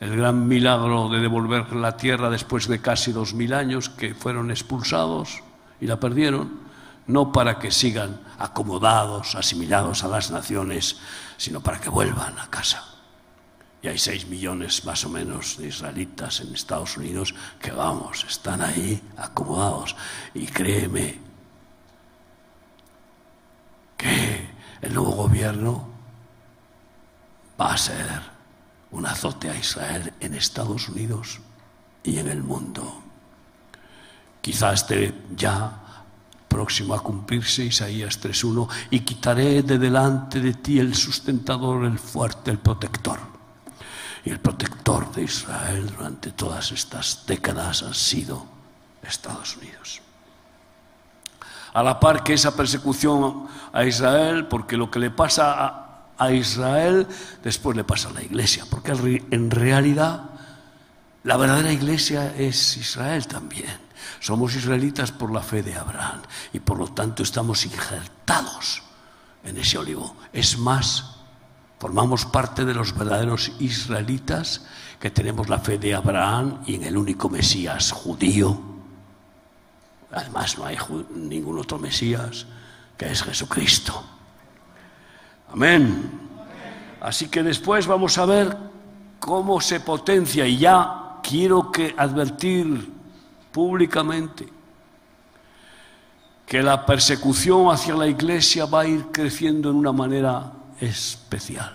el 0.00 0.16
gran 0.16 0.48
milagro 0.48 1.08
de 1.08 1.20
devolver 1.20 1.74
la 1.74 1.96
tierra 1.96 2.30
después 2.30 2.66
de 2.66 2.80
casi 2.80 3.12
dos 3.12 3.34
mil 3.34 3.54
años 3.54 3.88
que 3.88 4.14
fueron 4.14 4.50
expulsados 4.50 5.42
y 5.82 5.86
la 5.88 5.98
perdieron, 5.98 6.60
no 7.08 7.32
para 7.32 7.58
que 7.58 7.72
sigan 7.72 8.20
acomodados, 8.38 9.34
asimilados 9.34 10.04
a 10.04 10.08
las 10.08 10.30
naciones, 10.30 10.98
sino 11.36 11.60
para 11.60 11.80
que 11.80 11.90
vuelvan 11.90 12.38
a 12.38 12.48
casa. 12.48 12.84
Y 13.82 13.88
hay 13.88 13.98
seis 13.98 14.28
millones 14.28 14.84
más 14.84 15.04
o 15.04 15.08
menos 15.08 15.58
de 15.58 15.66
israelitas 15.66 16.38
en 16.38 16.54
Estados 16.54 16.96
Unidos 16.96 17.34
que, 17.60 17.72
vamos, 17.72 18.24
están 18.28 18.62
ahí 18.62 19.02
acomodados. 19.16 19.96
Y 20.34 20.46
créeme 20.46 21.18
que 23.96 24.48
el 24.82 24.94
nuevo 24.94 25.10
gobierno 25.10 25.88
va 27.60 27.74
a 27.74 27.76
ser 27.76 28.06
un 28.92 29.04
azote 29.04 29.50
a 29.50 29.56
Israel 29.56 30.12
en 30.20 30.34
Estados 30.34 30.88
Unidos 30.88 31.40
y 32.04 32.18
en 32.18 32.28
el 32.28 32.44
mundo. 32.44 33.01
Quizás 34.42 34.82
esté 34.82 35.14
ya 35.36 35.78
próximo 36.48 36.94
a 36.94 37.02
cumplirse, 37.02 37.64
Isaías 37.64 38.20
3.1, 38.20 38.68
y 38.90 39.00
quitaré 39.00 39.62
de 39.62 39.78
delante 39.78 40.40
de 40.40 40.54
ti 40.54 40.78
el 40.78 40.94
sustentador, 40.94 41.86
el 41.86 41.98
fuerte, 41.98 42.50
el 42.50 42.58
protector. 42.58 43.18
Y 44.24 44.30
el 44.30 44.40
protector 44.40 45.10
de 45.12 45.22
Israel 45.22 45.90
durante 45.96 46.32
todas 46.32 46.72
estas 46.72 47.24
décadas 47.26 47.82
ha 47.82 47.94
sido 47.94 48.44
Estados 49.02 49.56
Unidos. 49.56 50.02
A 51.72 51.82
la 51.82 51.98
par 51.98 52.22
que 52.22 52.34
esa 52.34 52.54
persecución 52.54 53.46
a 53.72 53.84
Israel, 53.84 54.46
porque 54.46 54.76
lo 54.76 54.90
que 54.90 54.98
le 54.98 55.10
pasa 55.10 56.10
a 56.18 56.32
Israel, 56.32 57.06
después 57.42 57.76
le 57.76 57.84
pasa 57.84 58.10
a 58.10 58.12
la 58.12 58.22
iglesia, 58.22 58.66
porque 58.68 58.92
en 59.30 59.50
realidad 59.50 60.30
la 61.24 61.36
verdadera 61.36 61.72
iglesia 61.72 62.34
es 62.36 62.76
Israel 62.76 63.26
también. 63.26 63.91
Somos 64.20 64.54
israelitas 64.54 65.12
por 65.12 65.32
la 65.32 65.42
fe 65.42 65.62
de 65.62 65.74
Abraham 65.74 66.22
y 66.52 66.60
por 66.60 66.78
lo 66.78 66.88
tanto 66.88 67.22
estamos 67.22 67.64
injertados 67.64 68.82
en 69.44 69.56
ese 69.58 69.78
olivo. 69.78 70.16
Es 70.32 70.58
más, 70.58 71.16
formamos 71.78 72.24
parte 72.24 72.64
de 72.64 72.74
los 72.74 72.96
verdaderos 72.96 73.52
israelitas 73.58 74.64
que 75.00 75.10
tenemos 75.10 75.48
la 75.48 75.58
fe 75.58 75.78
de 75.78 75.94
Abraham 75.94 76.62
y 76.66 76.76
en 76.76 76.84
el 76.84 76.96
único 76.96 77.28
Mesías 77.28 77.90
judío. 77.90 78.60
Además 80.12 80.58
no 80.58 80.66
hay 80.66 80.76
ningún 81.14 81.58
otro 81.58 81.78
Mesías 81.78 82.46
que 82.96 83.10
es 83.10 83.22
Jesucristo. 83.22 84.04
Amén. 85.52 86.20
Así 87.00 87.28
que 87.28 87.42
después 87.42 87.86
vamos 87.86 88.16
a 88.18 88.26
ver 88.26 88.56
cómo 89.18 89.60
se 89.60 89.80
potencia 89.80 90.46
y 90.46 90.58
ya 90.58 91.18
quiero 91.22 91.72
que 91.72 91.94
advertir 91.96 92.92
públicamente 93.52 94.48
que 96.52 96.62
la 96.62 96.84
persecución 96.84 97.72
hacia 97.72 97.94
la 97.94 98.06
iglesia 98.06 98.66
va 98.66 98.82
a 98.82 98.86
ir 98.86 99.06
creciendo 99.10 99.70
en 99.70 99.76
una 99.76 99.90
manera 99.90 100.52
especial. 100.78 101.74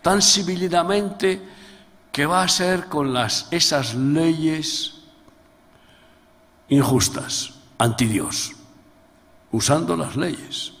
Tan 0.00 0.22
civilizadamente 0.22 1.42
que 2.12 2.24
va 2.24 2.42
a 2.42 2.48
ser 2.48 2.86
con 2.86 3.16
esas 3.50 3.94
leyes 3.96 4.94
injustas, 6.68 7.54
anti 7.78 8.04
Dios, 8.04 8.52
usando 9.50 9.96
las 9.96 10.14
leyes. 10.14 10.74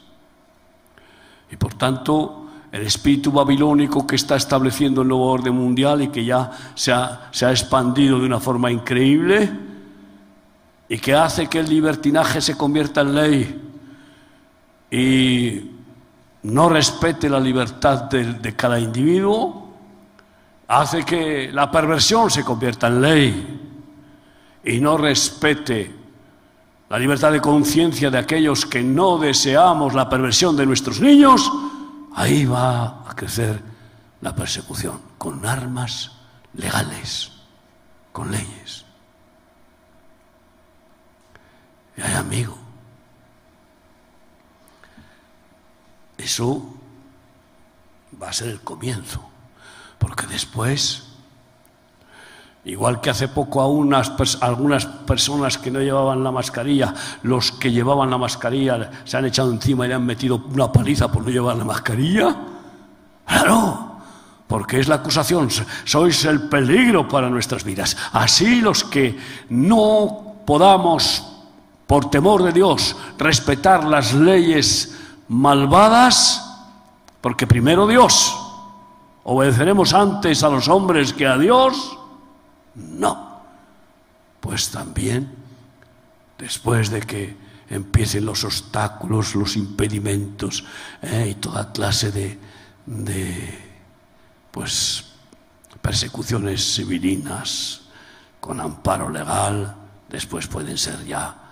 Y 1.50 1.56
por 1.56 1.74
tanto, 1.74 2.46
el 2.70 2.82
espíritu 2.82 3.32
babilónico 3.32 4.06
que 4.06 4.14
está 4.14 4.36
estableciendo 4.36 5.02
el 5.02 5.08
nuevo 5.08 5.26
orden 5.26 5.54
mundial 5.56 6.02
y 6.02 6.08
que 6.08 6.24
ya 6.24 6.52
se 6.76 6.92
ha, 6.92 7.28
se 7.32 7.44
ha, 7.44 7.50
expandido 7.50 8.20
de 8.20 8.26
una 8.26 8.38
forma 8.38 8.70
increíble 8.70 9.66
y 10.88 10.98
que 10.98 11.14
hace 11.14 11.48
que 11.48 11.60
el 11.60 11.68
libertinaje 11.68 12.40
se 12.40 12.56
convierta 12.56 13.02
en 13.02 13.14
ley 13.14 13.62
y 14.90 15.70
no 16.44 16.68
respete 16.68 17.28
la 17.28 17.40
libertad 17.40 18.04
de, 18.04 18.56
cada 18.56 18.78
individuo, 18.78 19.74
hace 20.66 21.04
que 21.04 21.50
la 21.52 21.70
perversión 21.70 22.30
se 22.30 22.44
convierta 22.44 22.86
en 22.86 23.02
ley 23.02 23.60
y 24.64 24.80
no 24.80 24.96
respete 24.96 25.94
la 26.88 26.98
libertad 26.98 27.32
de 27.32 27.40
conciencia 27.40 28.10
de 28.10 28.18
aquellos 28.18 28.64
que 28.64 28.82
no 28.82 29.18
deseamos 29.18 29.92
la 29.92 30.08
perversión 30.08 30.56
de 30.56 30.64
nuestros 30.64 31.00
niños, 31.00 31.52
ahí 32.14 32.46
va 32.46 33.04
a 33.06 33.14
crecer 33.14 33.60
la 34.22 34.34
persecución, 34.34 34.98
con 35.18 35.44
armas 35.44 36.12
legales, 36.54 37.30
con 38.10 38.30
leyes. 38.30 38.87
Y 41.98 42.00
hay 42.00 42.14
amigo. 42.14 42.56
Eso 46.16 46.74
va 48.20 48.30
a 48.30 48.32
ser 48.32 48.48
el 48.48 48.60
comienzo, 48.60 49.28
porque 49.98 50.26
después 50.26 51.08
Igual 52.68 53.00
que 53.00 53.08
hace 53.08 53.28
poco 53.28 53.62
a 53.62 53.66
unas, 53.66 54.12
algunas 54.42 54.84
personas 54.84 55.56
que 55.56 55.70
no 55.70 55.80
llevaban 55.80 56.22
la 56.22 56.30
mascarilla, 56.30 56.92
los 57.22 57.50
que 57.52 57.72
llevaban 57.72 58.10
la 58.10 58.18
mascarilla 58.18 58.90
se 59.04 59.16
han 59.16 59.24
echado 59.24 59.50
encima 59.50 59.86
y 59.86 59.88
le 59.88 59.94
han 59.94 60.04
metido 60.04 60.44
una 60.52 60.70
paliza 60.70 61.10
por 61.10 61.22
no 61.22 61.30
llevar 61.30 61.56
la 61.56 61.64
mascarilla. 61.64 62.36
Claro, 63.26 64.00
porque 64.46 64.80
es 64.80 64.88
la 64.88 64.96
acusación, 64.96 65.48
sois 65.84 66.24
el 66.26 66.42
peligro 66.50 67.08
para 67.08 67.30
nuestras 67.30 67.64
vidas. 67.64 67.96
Así 68.12 68.60
los 68.60 68.84
que 68.84 69.18
no 69.48 70.34
podamos, 70.44 71.37
por 71.88 72.10
temor 72.10 72.42
de 72.42 72.52
Dios, 72.52 72.94
respetar 73.16 73.84
las 73.84 74.12
leyes 74.12 74.94
malvadas, 75.28 76.46
porque 77.22 77.46
primero 77.46 77.86
Dios, 77.86 78.36
obedeceremos 79.24 79.94
antes 79.94 80.42
a 80.42 80.50
los 80.50 80.68
hombres 80.68 81.14
que 81.14 81.26
a 81.26 81.38
Dios, 81.38 81.96
no. 82.74 83.40
pues 84.38 84.68
también, 84.68 85.34
después 86.36 86.90
de 86.90 87.00
que 87.00 87.34
empiecen 87.70 88.26
los 88.26 88.44
obstáculos, 88.44 89.34
los 89.34 89.56
impedimentos 89.56 90.64
eh, 91.00 91.28
y 91.30 91.34
toda 91.36 91.72
clase 91.72 92.12
de, 92.12 92.38
de 92.84 93.64
pues, 94.50 95.06
persecuciones 95.80 96.74
civilinas 96.74 97.80
con 98.40 98.60
amparo 98.60 99.08
legal, 99.08 99.74
después 100.10 100.46
pueden 100.48 100.76
ser 100.76 101.02
ya 101.06 101.47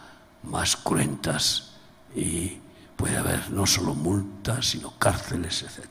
más 0.47 0.77
cruentas 0.77 1.73
y 2.15 2.59
puede 2.97 3.17
haber 3.17 3.51
no 3.51 3.67
solo 3.67 3.95
multas, 3.95 4.67
sino 4.67 4.93
cárceles, 4.99 5.63
etc. 5.63 5.89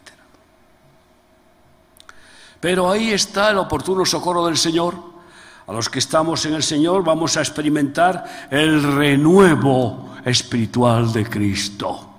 Pero 2.59 2.89
ahí 2.89 3.11
está 3.11 3.51
el 3.51 3.57
oportuno 3.57 4.05
socorro 4.05 4.45
del 4.45 4.57
Señor. 4.57 4.95
A 5.67 5.73
los 5.73 5.89
que 5.89 5.99
estamos 5.99 6.45
en 6.45 6.55
el 6.55 6.63
Señor 6.63 7.03
vamos 7.03 7.37
a 7.37 7.41
experimentar 7.41 8.47
el 8.49 8.81
renuevo 8.95 10.15
espiritual 10.23 11.11
de 11.11 11.29
Cristo. 11.29 12.09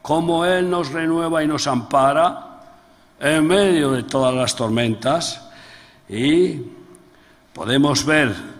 Como 0.00 0.44
Él 0.44 0.70
nos 0.70 0.90
renueva 0.90 1.42
y 1.42 1.46
nos 1.46 1.66
ampara 1.66 2.62
en 3.20 3.46
medio 3.46 3.92
de 3.92 4.04
todas 4.04 4.34
las 4.34 4.54
tormentas 4.54 5.48
y 6.08 6.62
podemos 7.52 8.04
ver 8.04 8.57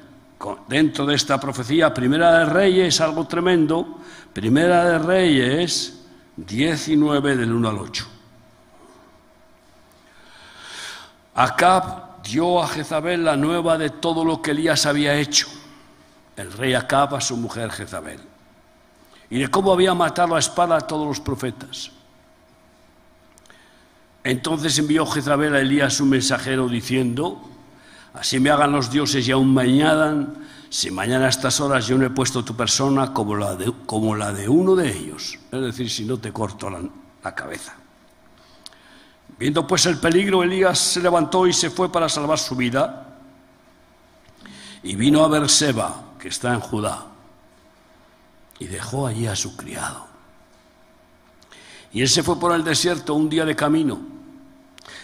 dentro 0.68 1.06
de 1.06 1.14
esta 1.14 1.40
profecía, 1.40 1.92
Primera 1.92 2.38
de 2.38 2.44
Reyes, 2.46 3.00
algo 3.00 3.26
tremendo, 3.26 3.98
Primera 4.32 4.84
de 4.84 4.98
Reyes 4.98 5.98
19 6.36 7.36
del 7.36 7.52
1 7.52 7.68
al 7.68 7.78
8. 7.78 8.06
Acab 11.34 12.22
dio 12.22 12.62
a 12.62 12.68
Jezabel 12.68 13.24
la 13.24 13.36
nueva 13.36 13.78
de 13.78 13.90
todo 13.90 14.24
lo 14.24 14.40
que 14.42 14.52
Elías 14.52 14.86
había 14.86 15.14
hecho, 15.14 15.48
el 16.36 16.52
rey 16.52 16.74
Acab 16.74 17.14
a 17.16 17.20
su 17.20 17.36
mujer 17.36 17.70
Jezabel, 17.70 18.20
y 19.30 19.38
de 19.40 19.48
cómo 19.48 19.72
había 19.72 19.94
matado 19.94 20.36
a 20.36 20.38
espada 20.38 20.76
a 20.76 20.80
todos 20.80 21.06
los 21.06 21.20
profetas. 21.20 21.90
Entonces 24.24 24.78
envió 24.78 25.06
Jezabel 25.06 25.54
a 25.54 25.60
Elías 25.60 26.00
un 26.00 26.10
mensajero 26.10 26.68
diciendo, 26.68 27.40
así 28.14 28.40
me 28.40 28.50
hagan 28.50 28.72
los 28.72 28.90
dioses 28.90 29.26
y 29.28 29.32
aún 29.32 29.52
me 29.54 29.62
añadan, 29.62 30.48
si 30.70 30.90
mañana 30.90 31.26
a 31.26 31.28
estas 31.28 31.60
horas 31.60 31.86
yo 31.86 31.96
no 31.96 32.06
he 32.06 32.10
puesto 32.10 32.44
tu 32.44 32.54
persona 32.54 33.12
como 33.12 33.36
la 33.36 33.56
de, 33.56 33.72
como 33.86 34.14
la 34.14 34.32
de 34.32 34.48
uno 34.48 34.74
de 34.74 34.96
ellos, 34.96 35.38
es 35.50 35.60
decir, 35.60 35.88
si 35.90 36.04
no 36.04 36.18
te 36.18 36.32
corto 36.32 36.68
la, 36.70 37.34
cabeza. 37.34 37.74
Viendo 39.38 39.66
pues 39.66 39.84
el 39.84 39.98
peligro, 39.98 40.42
Elías 40.42 40.78
se 40.78 41.02
levantó 41.02 41.46
y 41.46 41.52
se 41.52 41.68
fue 41.68 41.92
para 41.92 42.08
salvar 42.08 42.38
su 42.38 42.56
vida. 42.56 43.18
Y 44.82 44.96
vino 44.96 45.22
a 45.22 45.28
Berseba, 45.28 46.14
que 46.18 46.28
está 46.28 46.54
en 46.54 46.60
Judá, 46.60 47.04
y 48.58 48.66
dejó 48.66 49.06
allí 49.06 49.26
a 49.26 49.36
su 49.36 49.56
criado. 49.56 50.06
Y 51.92 52.00
él 52.00 52.08
se 52.08 52.22
fue 52.22 52.40
por 52.40 52.54
el 52.54 52.64
desierto 52.64 53.12
un 53.12 53.28
día 53.28 53.44
de 53.44 53.54
camino, 53.54 53.98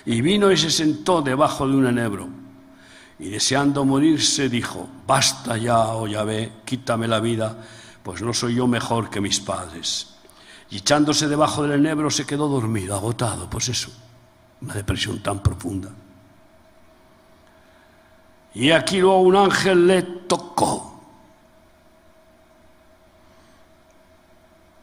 y 0.07 0.23
vino 0.23 0.51
y 0.51 0.57
se 0.57 0.71
sentó 0.71 1.21
debajo 1.21 1.69
de 1.69 1.75
un 1.75 1.87
enebro. 1.87 2.44
Y 3.19 3.29
deseando 3.29 3.85
morirse, 3.85 4.49
dijo, 4.49 4.89
basta 5.07 5.57
ya, 5.57 5.89
oh 5.89 6.07
Yahvé, 6.07 6.53
quítame 6.65 7.07
la 7.07 7.21
vida, 7.21 7.57
pues 8.03 8.23
no 8.23 8.33
soy 8.33 8.57
yo 8.57 8.67
mejor 8.67 9.09
que 9.09 9.21
mis 9.21 9.41
padres. 9.41 10.15
Y 10.71 10.79
echándose 10.79 11.29
debajo 11.29 11.63
del 11.63 11.73
enebro 11.81 12.11
se 12.11 12.27
quedó 12.27 12.49
dormido, 12.49 12.97
agotado, 12.97 13.49
pues 13.49 13.69
eso 13.69 13.91
una 14.65 14.75
depresión 14.75 15.23
tan 15.23 15.41
profunda. 15.41 15.91
Y 18.55 18.71
aquí 18.71 19.01
luego 19.01 19.21
un 19.21 19.37
ángel 19.37 19.87
le 19.87 20.03
tocó. 20.03 21.01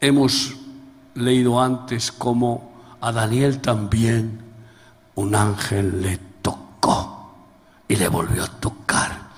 Hemos 0.00 0.54
leído 1.14 1.60
antes 1.60 2.12
como 2.12 2.72
a 3.00 3.12
Daniel 3.12 3.60
también 3.60 4.40
un 5.14 5.34
ángel 5.34 6.02
le 6.02 6.16
tocó 6.16 6.31
y 7.92 7.96
le 7.96 8.08
volvió 8.08 8.44
a 8.44 8.48
tocar. 8.48 9.32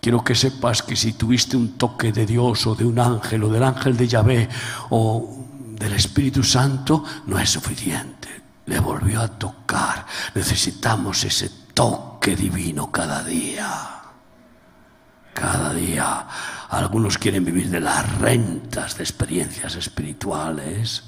Quiero 0.00 0.22
que 0.22 0.34
sepas 0.34 0.82
que 0.82 0.96
si 0.96 1.14
tuviste 1.14 1.56
un 1.56 1.78
toque 1.78 2.12
de 2.12 2.26
Dios 2.26 2.66
o 2.66 2.74
de 2.74 2.84
un 2.84 2.98
ángel 2.98 3.44
o 3.44 3.48
del 3.48 3.62
ángel 3.62 3.96
de 3.96 4.06
Yahvé 4.06 4.48
o 4.90 5.46
del 5.78 5.94
Espíritu 5.94 6.42
Santo, 6.42 7.02
no 7.26 7.38
es 7.38 7.50
suficiente 7.50 8.44
le 8.66 8.80
volvió 8.80 9.20
a 9.20 9.28
tocar. 9.28 10.06
Necesitamos 10.34 11.24
ese 11.24 11.50
toque 11.74 12.34
divino 12.36 12.90
cada 12.90 13.22
día. 13.22 13.68
Cada 15.32 15.74
día. 15.74 16.26
Algunos 16.70 17.18
quieren 17.18 17.44
vivir 17.44 17.70
de 17.70 17.80
las 17.80 18.18
rentas 18.18 18.96
de 18.96 19.04
experiencias 19.04 19.76
espirituales 19.76 21.04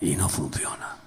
y 0.00 0.16
no 0.16 0.28
funciona. 0.28 1.01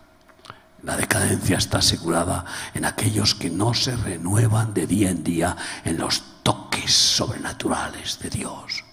La 0.85 0.95
decadencia 0.95 1.57
está 1.57 1.79
asegurada 1.79 2.45
en 2.75 2.85
aquellos 2.85 3.33
que 3.33 3.49
no 3.49 3.73
se 3.73 3.95
renuevan 3.95 4.73
de 4.73 4.85
día 4.85 5.09
en 5.09 5.23
día 5.23 5.57
en 5.83 5.97
los 5.97 6.43
toques 6.43 6.93
sobrenaturales 6.93 8.19
de 8.19 8.29
Dios. 8.29 8.83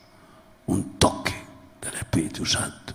Un 0.66 0.98
toque 0.98 1.34
del 1.82 1.94
Espíritu 1.94 2.46
Santo. 2.46 2.94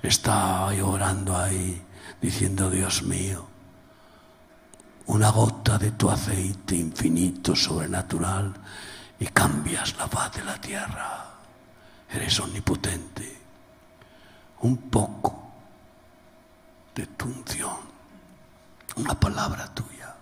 Está 0.00 0.72
llorando 0.72 1.36
ahí 1.36 1.82
diciendo, 2.22 2.70
Dios 2.70 3.02
mío, 3.02 3.44
una 5.06 5.30
gota 5.30 5.76
de 5.76 5.90
tu 5.90 6.08
aceite 6.08 6.76
infinito, 6.76 7.56
sobrenatural, 7.56 8.54
y 9.18 9.26
cambias 9.26 9.96
la 9.96 10.06
paz 10.06 10.32
de 10.32 10.44
la 10.44 10.60
tierra. 10.60 11.24
Eres 12.08 12.38
omnipotente. 12.38 13.36
Un 14.60 14.76
poco 14.76 15.50
de 16.94 17.06
tu 17.06 17.26
unción, 17.26 17.95
una 18.96 19.18
palabra 19.18 19.72
tuya. 19.74 20.14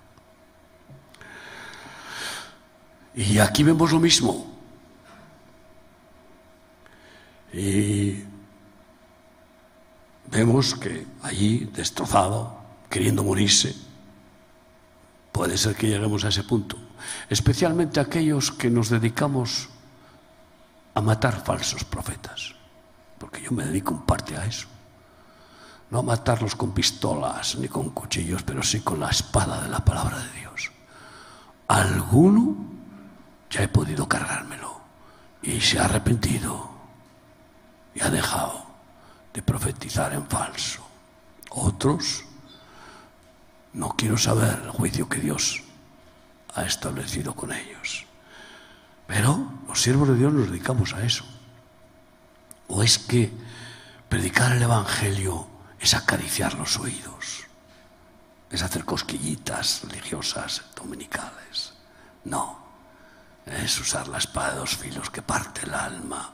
Y 3.14 3.38
aquí 3.38 3.62
vemos 3.62 3.92
lo 3.92 4.00
mismo. 4.00 4.52
Y 7.52 8.24
vemos 10.26 10.74
que 10.74 11.06
allí, 11.22 11.70
destrozado, 11.72 12.58
queriendo 12.90 13.22
morirse, 13.22 13.74
puede 15.30 15.56
ser 15.56 15.76
que 15.76 15.86
lleguemos 15.86 16.24
a 16.24 16.28
ese 16.28 16.42
punto. 16.42 16.76
Especialmente 17.28 18.00
aquellos 18.00 18.50
que 18.50 18.70
nos 18.70 18.90
dedicamos 18.90 19.68
a 20.94 21.00
matar 21.00 21.44
falsos 21.44 21.84
profetas, 21.84 22.54
porque 23.18 23.42
yo 23.42 23.52
me 23.52 23.64
dedico 23.64 23.94
en 23.94 24.02
parte 24.02 24.36
a 24.36 24.44
eso. 24.46 24.73
No 25.94 26.02
matarlos 26.02 26.56
con 26.56 26.72
pistolas 26.72 27.54
ni 27.54 27.68
con 27.68 27.90
cuchillos, 27.90 28.42
pero 28.42 28.64
sí 28.64 28.80
con 28.80 28.98
la 28.98 29.10
espada 29.10 29.62
de 29.62 29.68
la 29.68 29.78
palabra 29.78 30.18
de 30.18 30.40
Dios. 30.40 30.72
Alguno 31.68 32.56
ya 33.48 33.62
he 33.62 33.68
podido 33.68 34.08
cargármelo 34.08 34.80
y 35.40 35.60
se 35.60 35.78
ha 35.78 35.84
arrepentido 35.84 36.68
y 37.94 38.02
ha 38.02 38.10
dejado 38.10 38.66
de 39.32 39.40
profetizar 39.42 40.12
en 40.14 40.26
falso. 40.26 40.84
Otros, 41.50 42.24
no 43.72 43.90
quiero 43.90 44.18
saber 44.18 44.62
el 44.64 44.70
juicio 44.70 45.08
que 45.08 45.20
Dios 45.20 45.62
ha 46.56 46.64
establecido 46.64 47.36
con 47.36 47.52
ellos. 47.52 48.04
Pero 49.06 49.48
los 49.68 49.80
siervos 49.80 50.08
de 50.08 50.16
Dios 50.16 50.32
nos 50.32 50.50
dedicamos 50.50 50.92
a 50.92 51.04
eso. 51.04 51.24
¿O 52.66 52.82
es 52.82 52.98
que 52.98 53.30
predicar 54.08 54.56
el 54.56 54.62
Evangelio 54.62 55.53
es 55.84 55.92
acariciar 55.92 56.54
los 56.54 56.78
oídos? 56.78 57.44
¿Es 58.50 58.62
hacer 58.62 58.86
cosquillitas 58.86 59.82
religiosas 59.82 60.62
dominicales? 60.74 61.74
No, 62.24 62.58
es 63.44 63.78
usar 63.78 64.08
la 64.08 64.16
espada 64.16 64.52
de 64.52 64.60
dos 64.60 64.76
filos 64.76 65.10
que 65.10 65.20
parte 65.20 65.66
el 65.66 65.74
alma 65.74 66.32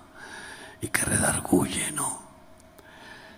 y 0.81 0.87
que 0.87 1.05
redarguye, 1.05 1.91
no. 1.91 2.23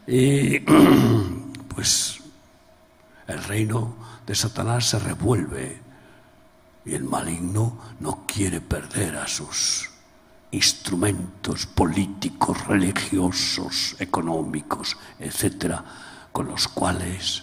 Y 0.06 0.60
pues 1.74 2.20
el 3.26 3.42
reino 3.44 3.96
de 4.26 4.34
Satanás 4.34 4.90
se 4.90 4.98
revuelve 4.98 5.80
y 6.84 6.94
el 6.94 7.04
maligno 7.04 7.78
no 8.00 8.26
quiere 8.26 8.60
perder 8.60 9.16
a 9.16 9.26
sus 9.26 9.88
instrumentos 10.52 11.66
políticos, 11.66 12.66
religiosos, 12.66 13.96
económicos, 13.98 14.96
etcétera, 15.18 15.84
con 16.30 16.46
los 16.46 16.68
cuales 16.68 17.42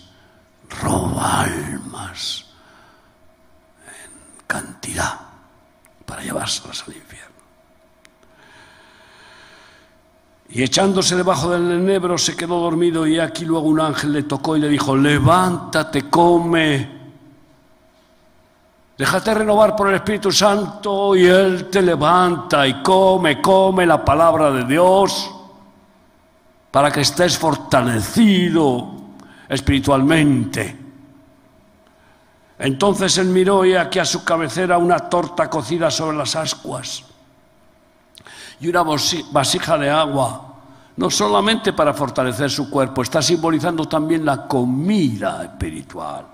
roba 0.82 1.42
almas 1.42 2.46
en 3.88 4.46
cantidad 4.48 5.20
para 6.06 6.22
llevárselas 6.24 6.84
al 6.88 6.96
infierno. 6.96 7.30
Y 10.52 10.64
echándose 10.64 11.16
debajo 11.16 11.52
del 11.52 11.72
enebro 11.72 12.18
se 12.18 12.36
quedó 12.36 12.60
dormido 12.60 13.06
y 13.06 13.20
aquí 13.20 13.46
luego 13.46 13.68
un 13.68 13.80
ángel 13.80 14.14
le 14.14 14.24
tocó 14.24 14.56
y 14.56 14.60
le 14.60 14.70
dijo, 14.70 14.96
levántate, 14.96 16.10
come. 16.10 16.99
Déjate 19.00 19.34
renovar 19.34 19.78
por 19.78 19.88
el 19.88 19.96
Espíritu 19.96 20.30
Santo 20.30 21.16
y 21.16 21.26
Él 21.26 21.70
te 21.70 21.82
levanta 21.82 22.68
y 22.68 22.84
come, 22.84 23.42
come 23.42 23.86
la 23.86 24.04
palabra 24.04 24.52
de 24.52 24.66
Dios 24.66 25.32
para 26.70 26.92
que 26.92 27.00
estés 27.00 27.38
fortalecido 27.38 28.90
espiritualmente. 29.48 30.78
Entonces 32.60 33.18
él 33.18 33.28
miró 33.28 33.64
y 33.64 33.74
aquí 33.74 34.00
a 34.00 34.06
su 34.06 34.26
cabecera 34.26 34.78
una 34.78 35.00
torta 35.00 35.50
cocida 35.50 35.90
sobre 35.90 36.18
las 36.18 36.36
ascuas 36.36 37.06
y 38.60 38.68
una 38.68 38.84
vasija 39.32 39.78
de 39.78 39.90
agua, 39.90 40.56
no 40.98 41.10
solamente 41.10 41.72
para 41.72 41.94
fortalecer 41.94 42.52
su 42.52 42.70
cuerpo, 42.70 43.02
está 43.02 43.22
simbolizando 43.22 43.86
también 43.86 44.26
la 44.26 44.46
comida 44.46 45.42
espiritual. 45.46 46.26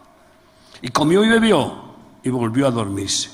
Y 0.82 0.89
comió 0.89 1.24
y 1.24 1.30
bebió 1.30 1.85
y 2.26 2.30
volvió 2.32 2.68
a 2.68 2.72
dormirse. 2.72 3.30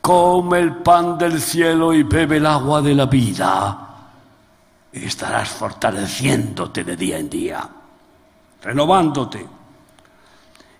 Come 0.00 0.60
el 0.60 0.76
pan 0.76 1.18
del 1.18 1.40
cielo 1.40 1.92
y 1.92 2.04
bebe 2.04 2.36
el 2.36 2.46
agua 2.46 2.80
de 2.80 2.94
la 2.94 3.06
vida 3.06 3.88
y 4.92 5.04
estarás 5.04 5.48
fortaleciéndote 5.48 6.84
de 6.84 6.96
día 6.96 7.18
en 7.18 7.28
día, 7.28 7.68
renovándote. 8.62 9.44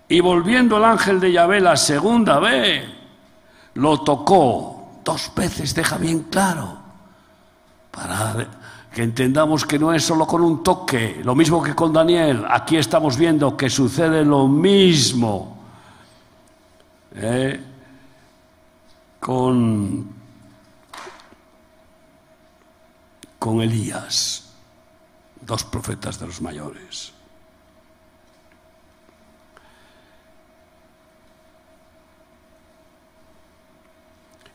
Y 0.07 0.21
volviendo 0.21 0.77
el 0.77 0.85
ángel 0.85 1.19
de 1.19 1.33
Yahvé 1.33 1.59
la 1.59 1.75
segunda 1.75 2.39
vez, 2.39 2.85
lo 3.73 3.99
tocó 3.99 5.01
dos 5.03 5.33
veces, 5.35 5.75
deja 5.75 5.97
bien 5.97 6.27
claro, 6.31 6.77
para 7.91 8.47
que 8.95 9.03
entendamos 9.03 9.65
que 9.65 9.77
no 9.77 9.93
es 9.93 10.05
solo 10.05 10.25
con 10.25 10.41
un 10.41 10.63
toque, 10.63 11.19
lo 11.21 11.35
mismo 11.35 11.61
que 11.61 11.75
con 11.75 11.91
Daniel, 11.91 12.45
aquí 12.49 12.77
estamos 12.77 13.17
viendo 13.17 13.57
que 13.57 13.69
sucede 13.69 14.23
lo 14.23 14.47
mismo 14.47 15.56
¿eh? 17.17 17.59
con 19.19 20.17
con 23.39 23.61
Elías, 23.61 24.49
dos 25.39 25.63
profetas 25.63 26.19
de 26.19 26.27
los 26.27 26.41
mayores. 26.41 27.13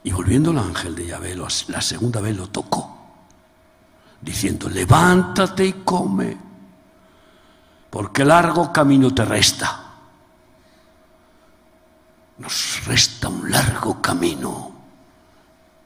Y 0.04 0.10
volviendo 0.10 0.50
el 0.50 0.58
ángel 0.58 0.96
de 0.96 1.06
Yahvé, 1.06 1.36
la 1.36 1.80
segunda 1.80 2.20
vez 2.20 2.36
lo 2.36 2.48
tocó, 2.48 2.98
diciendo, 4.20 4.68
levántate 4.68 5.64
y 5.64 5.72
come, 5.72 6.36
porque 7.88 8.24
largo 8.24 8.72
camino 8.72 9.14
te 9.14 9.24
resta. 9.24 9.91
Nos 12.42 12.84
resta 12.86 13.28
un 13.28 13.48
largo 13.48 14.02
camino, 14.02 14.72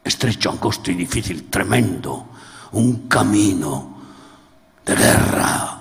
estrecho, 0.03 0.51
angosto 0.51 0.91
y 0.91 0.95
difícil, 0.95 1.51
tremendo, 1.51 2.31
un 2.73 3.07
camino 3.07 3.99
de 4.83 4.97
guerra 4.97 5.79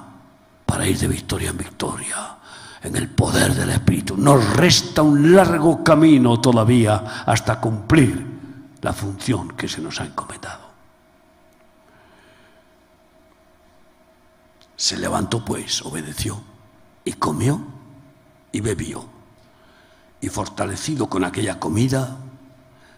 para 0.66 0.86
ir 0.86 1.00
de 1.00 1.08
victoria 1.08 1.52
en 1.52 1.58
victoria 1.58 2.38
en 2.84 2.94
el 2.98 3.08
poder 3.08 3.56
del 3.56 3.70
Espíritu. 3.70 4.18
Nos 4.18 4.58
resta 4.58 5.02
un 5.02 5.34
largo 5.34 5.82
camino 5.82 6.42
todavía 6.42 7.24
hasta 7.26 7.62
cumplir 7.62 8.78
la 8.82 8.92
función 8.92 9.56
que 9.56 9.70
se 9.70 9.80
nos 9.80 10.02
ha 10.02 10.06
encomendado. 10.06 10.66
Se 14.76 14.98
levantó 14.98 15.46
pues, 15.46 15.82
obedeció 15.84 16.44
y 17.06 17.14
comió 17.14 17.62
y 18.52 18.60
bebió. 18.60 19.15
Y 20.26 20.30
fortalecido 20.30 21.08
con 21.08 21.24
aquella 21.24 21.60
comida, 21.60 22.18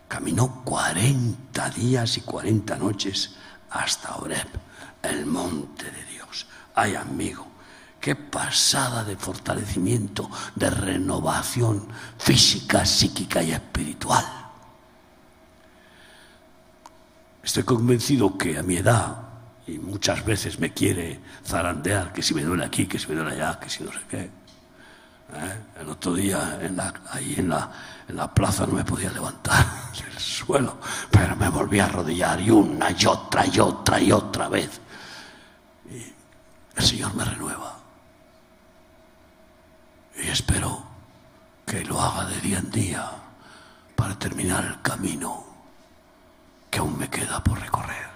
caminó 0.07 0.63
cuarenta 0.63 1.69
días 1.69 2.17
y 2.17 2.21
cuarenta 2.21 2.77
noches 2.77 3.35
hasta 3.69 4.15
Oreb, 4.15 4.47
el 5.03 5.25
monte 5.25 5.91
de 5.91 6.05
Dios. 6.05 6.47
Ay, 6.73 6.95
amigo, 6.95 7.45
qué 7.99 8.15
pasada 8.15 9.03
de 9.03 9.17
fortalecimiento, 9.17 10.31
de 10.55 10.69
renovación 10.69 11.89
física, 12.17 12.85
psíquica 12.85 13.43
y 13.43 13.51
espiritual. 13.51 14.23
Estoy 17.43 17.63
convencido 17.63 18.37
que 18.37 18.57
a 18.57 18.63
mi 18.63 18.77
edad, 18.77 19.17
y 19.67 19.79
muchas 19.79 20.23
veces 20.23 20.59
me 20.59 20.73
quiere 20.73 21.19
zarandear, 21.45 22.13
que 22.13 22.21
si 22.21 22.33
me 22.33 22.43
duele 22.43 22.63
aquí, 22.63 22.85
que 22.85 22.97
si 22.97 23.09
me 23.09 23.15
duele 23.15 23.31
allá, 23.31 23.59
que 23.59 23.69
si 23.69 23.83
no 23.83 23.91
sé 23.91 23.99
qué. 24.09 24.46
¿Eh? 25.33 25.63
El 25.81 25.89
otro 25.89 26.13
día, 26.13 26.59
ahí 27.11 27.35
en 27.37 27.49
la, 27.49 28.33
plaza 28.33 28.65
no 28.65 28.73
me 28.73 28.83
podía 28.83 29.11
levantar 29.11 29.65
del 29.93 30.17
suelo, 30.19 30.77
pero 31.11 31.35
me 31.35 31.49
volví 31.49 31.79
a 31.79 31.85
arrodillar 31.85 32.39
y 32.41 32.49
una 32.49 32.91
y 32.91 33.05
otra 33.05 33.45
y 33.45 33.59
otra 33.59 33.99
y 33.99 34.11
otra 34.11 34.49
vez. 34.49 34.79
Y 35.89 36.13
el 36.75 36.83
Señor 36.83 37.13
me 37.15 37.23
renueva. 37.25 37.77
Y 40.15 40.27
espero 40.27 40.83
que 41.65 41.83
lo 41.83 42.01
haga 42.01 42.25
de 42.25 42.41
día 42.41 42.59
en 42.59 42.71
día 42.71 43.11
para 43.95 44.17
terminar 44.17 44.65
el 44.65 44.81
camino 44.81 45.45
que 46.69 46.79
aún 46.79 46.97
me 46.97 47.09
queda 47.09 47.43
por 47.43 47.59
recorrer 47.59 48.07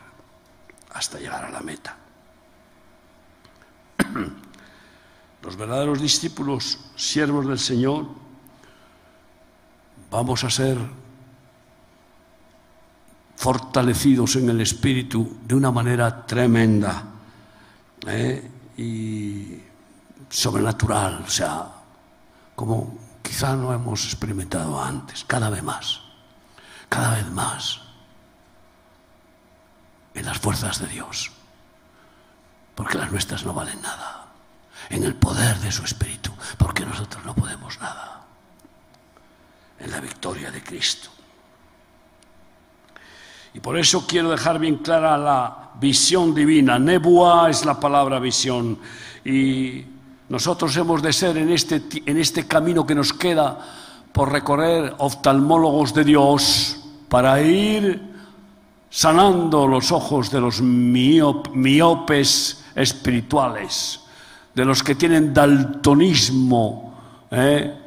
hasta 0.93 1.19
llegar 1.19 1.45
a 1.45 1.49
la 1.49 1.61
meta. 1.61 1.95
Los 5.41 5.55
verdaderos 5.55 5.99
discípulos, 5.99 6.79
siervos 6.95 7.47
del 7.47 7.59
Señor, 7.59 8.05
vamos 10.11 10.43
a 10.43 10.49
ser 10.49 10.77
fortalecidos 13.35 14.35
en 14.35 14.49
el 14.49 14.61
Espíritu 14.61 15.37
de 15.47 15.55
una 15.55 15.71
manera 15.71 16.27
tremenda 16.27 17.05
¿eh? 18.05 18.51
y 18.77 19.59
sobrenatural, 20.29 21.23
o 21.25 21.29
sea, 21.29 21.65
como 22.55 22.99
quizá 23.23 23.55
no 23.55 23.73
hemos 23.73 24.05
experimentado 24.05 24.79
antes, 24.79 25.23
cada 25.25 25.49
vez 25.49 25.63
más, 25.63 26.01
cada 26.87 27.15
vez 27.15 27.31
más, 27.31 27.81
en 30.13 30.25
las 30.25 30.37
fuerzas 30.37 30.79
de 30.79 30.87
Dios, 30.87 31.31
porque 32.75 32.97
las 32.97 33.11
nuestras 33.11 33.43
no 33.43 33.53
valen 33.53 33.81
nada, 33.81 34.20
en 34.91 35.03
el 35.03 35.15
poder 35.15 35.57
de 35.59 35.71
su 35.71 35.83
Espíritu, 35.83 36.31
porque 36.57 36.85
nosotros 36.85 37.25
no 37.25 37.33
podemos 37.33 37.79
nada 37.79 38.21
en 39.79 39.89
la 39.89 39.99
victoria 39.99 40.51
de 40.51 40.61
Cristo. 40.61 41.09
Y 43.53 43.59
por 43.59 43.77
eso 43.77 44.05
quiero 44.07 44.29
dejar 44.29 44.59
bien 44.59 44.77
clara 44.77 45.17
la 45.17 45.71
visión 45.79 46.33
divina. 46.33 46.79
Nebua 46.79 47.49
es 47.49 47.65
la 47.65 47.79
palabra 47.79 48.19
visión. 48.19 48.77
Y 49.25 49.83
nosotros 50.29 50.75
hemos 50.77 51.01
de 51.01 51.11
ser 51.11 51.37
en 51.37 51.49
este, 51.49 51.81
en 52.05 52.17
este 52.17 52.47
camino 52.47 52.85
que 52.85 52.95
nos 52.95 53.11
queda 53.11 53.59
por 54.13 54.31
recorrer 54.31 54.95
oftalmólogos 54.99 55.93
de 55.93 56.03
Dios 56.03 56.77
para 57.09 57.41
ir 57.41 58.09
sanando 58.89 59.67
los 59.67 59.91
ojos 59.91 60.31
de 60.31 60.41
los 60.41 60.61
miopes 60.61 62.63
espirituales, 62.75 64.00
de 64.53 64.65
los 64.65 64.83
que 64.83 64.95
tienen 64.95 65.33
daltonismo. 65.33 66.91
¿eh? 67.31 67.77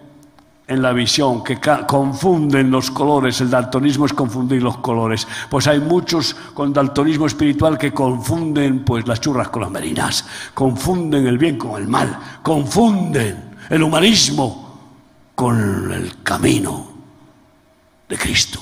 en 0.66 0.80
la 0.80 0.92
visión, 0.92 1.44
que 1.44 1.58
confunden 1.86 2.70
los 2.70 2.90
colores. 2.90 3.40
El 3.40 3.50
daltonismo 3.50 4.06
es 4.06 4.12
confundir 4.12 4.62
los 4.62 4.78
colores. 4.78 5.26
Pues 5.50 5.66
hay 5.66 5.78
muchos 5.78 6.34
con 6.54 6.72
daltonismo 6.72 7.26
espiritual 7.26 7.76
que 7.76 7.92
confunden 7.92 8.84
pues 8.84 9.06
las 9.06 9.20
churras 9.20 9.48
con 9.48 9.62
las 9.62 9.70
merinas, 9.70 10.26
confunden 10.54 11.26
el 11.26 11.38
bien 11.38 11.58
con 11.58 11.80
el 11.80 11.88
mal, 11.88 12.18
confunden 12.42 13.56
el 13.68 13.82
humanismo 13.82 14.80
con 15.34 15.92
el 15.92 16.22
camino 16.22 16.88
de 18.08 18.16
Cristo. 18.16 18.60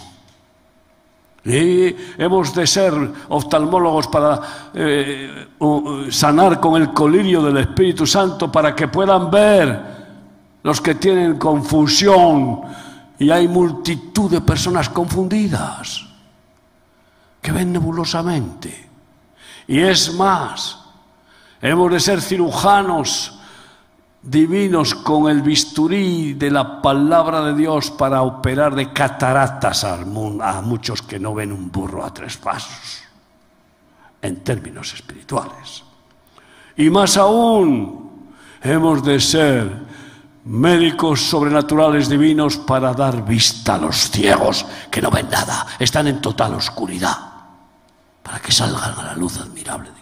Y 1.44 1.96
hemos 2.18 2.54
de 2.54 2.66
ser 2.66 2.92
oftalmólogos 3.28 4.06
para 4.06 4.40
eh, 4.72 5.48
sanar 6.10 6.60
con 6.60 6.80
el 6.80 6.92
colirio 6.92 7.42
del 7.42 7.56
Espíritu 7.56 8.06
Santo 8.06 8.50
para 8.50 8.76
que 8.76 8.86
puedan 8.86 9.30
ver 9.30 9.92
los 10.62 10.80
que 10.80 10.94
tienen 10.94 11.38
confusión 11.38 12.60
y 13.18 13.30
hay 13.30 13.48
multitud 13.48 14.30
de 14.30 14.40
personas 14.40 14.88
confundidas 14.88 16.04
que 17.40 17.50
ven 17.50 17.72
nebulosamente. 17.72 18.88
Y 19.66 19.80
es 19.80 20.14
más, 20.14 20.78
hemos 21.60 21.90
de 21.90 21.98
ser 21.98 22.20
cirujanos 22.20 23.40
divinos 24.22 24.94
con 24.94 25.28
el 25.28 25.42
bisturí 25.42 26.34
de 26.34 26.50
la 26.50 26.80
palabra 26.80 27.42
de 27.42 27.54
Dios 27.54 27.90
para 27.90 28.22
operar 28.22 28.74
de 28.74 28.92
cataratas 28.92 29.84
a 29.84 30.04
muchos 30.62 31.02
que 31.02 31.18
no 31.18 31.34
ven 31.34 31.52
un 31.52 31.70
burro 31.70 32.04
a 32.04 32.14
tres 32.14 32.36
pasos, 32.36 33.02
en 34.20 34.36
términos 34.44 34.94
espirituales. 34.94 35.82
Y 36.76 36.88
más 36.88 37.16
aún, 37.16 38.30
hemos 38.62 39.04
de 39.04 39.20
ser 39.20 39.92
médicos 40.44 41.20
sobrenaturales 41.20 42.08
divinos 42.08 42.56
para 42.56 42.92
dar 42.92 43.24
vista 43.24 43.74
a 43.74 43.78
los 43.78 44.10
ciegos 44.10 44.66
que 44.90 45.02
no 45.02 45.10
ven 45.10 45.28
nada, 45.30 45.66
están 45.78 46.06
en 46.06 46.20
total 46.20 46.54
oscuridad, 46.54 47.16
para 48.22 48.38
que 48.38 48.52
salgan 48.52 48.98
a 48.98 49.02
la 49.02 49.14
luz 49.14 49.38
admirable 49.38 49.90
de. 49.90 50.01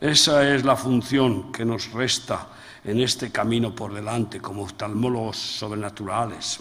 Esa 0.00 0.54
es 0.54 0.64
la 0.64 0.76
función 0.76 1.50
que 1.50 1.64
nos 1.64 1.90
resta 1.90 2.46
en 2.84 3.00
este 3.00 3.32
camino 3.32 3.74
por 3.74 3.92
delante 3.92 4.40
como 4.40 4.62
oftalmólogos 4.62 5.36
sobrenaturales. 5.36 6.60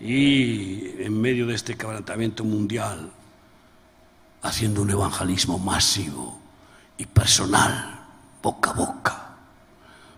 Y 0.00 1.02
en 1.02 1.20
medio 1.20 1.46
de 1.46 1.54
este 1.54 1.76
quebrantamiento 1.76 2.42
mundial, 2.44 3.10
haciendo 4.42 4.80
un 4.80 4.90
evangelismo 4.90 5.58
masivo 5.58 6.40
y 6.96 7.04
personal, 7.04 8.00
boca 8.42 8.70
a 8.70 8.72
boca. 8.72 9.24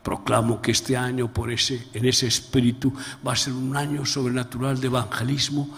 Proclamo 0.04 0.62
que 0.62 0.70
este 0.70 0.96
año, 0.96 1.32
por 1.32 1.50
ese, 1.50 1.88
en 1.92 2.06
ese 2.06 2.28
espíritu, 2.28 2.94
va 3.26 3.32
a 3.32 3.36
ser 3.36 3.54
un 3.54 3.76
año 3.76 4.06
sobrenatural 4.06 4.80
de 4.80 4.86
evangelismo 4.86 5.68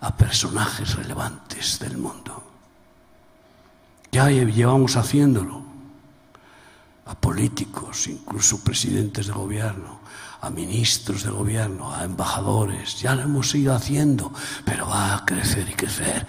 a 0.00 0.16
personajes 0.16 0.94
relevantes 0.94 1.78
del 1.78 1.98
mundo. 1.98 2.47
Ya 4.10 4.28
llevamos 4.30 4.96
haciéndolo 4.96 5.62
a 7.06 7.14
políticos, 7.14 8.06
incluso 8.06 8.62
presidentes 8.62 9.26
de 9.26 9.32
gobierno, 9.32 10.00
a 10.40 10.50
ministros 10.50 11.22
de 11.24 11.30
gobierno, 11.30 11.92
a 11.92 12.04
embajadores. 12.04 13.00
Ya 13.00 13.14
lo 13.14 13.22
hemos 13.22 13.54
ido 13.54 13.74
haciendo, 13.74 14.32
pero 14.64 14.86
va 14.86 15.14
a 15.14 15.24
crecer 15.24 15.68
y 15.68 15.74
crecer. 15.74 16.26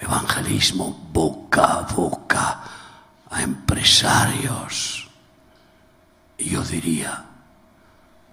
Evangelismo 0.00 1.08
boca 1.12 1.64
a 1.64 1.82
boca 1.82 2.60
a 3.30 3.42
empresarios 3.42 5.08
y 6.38 6.50
yo 6.50 6.62
diría 6.62 7.24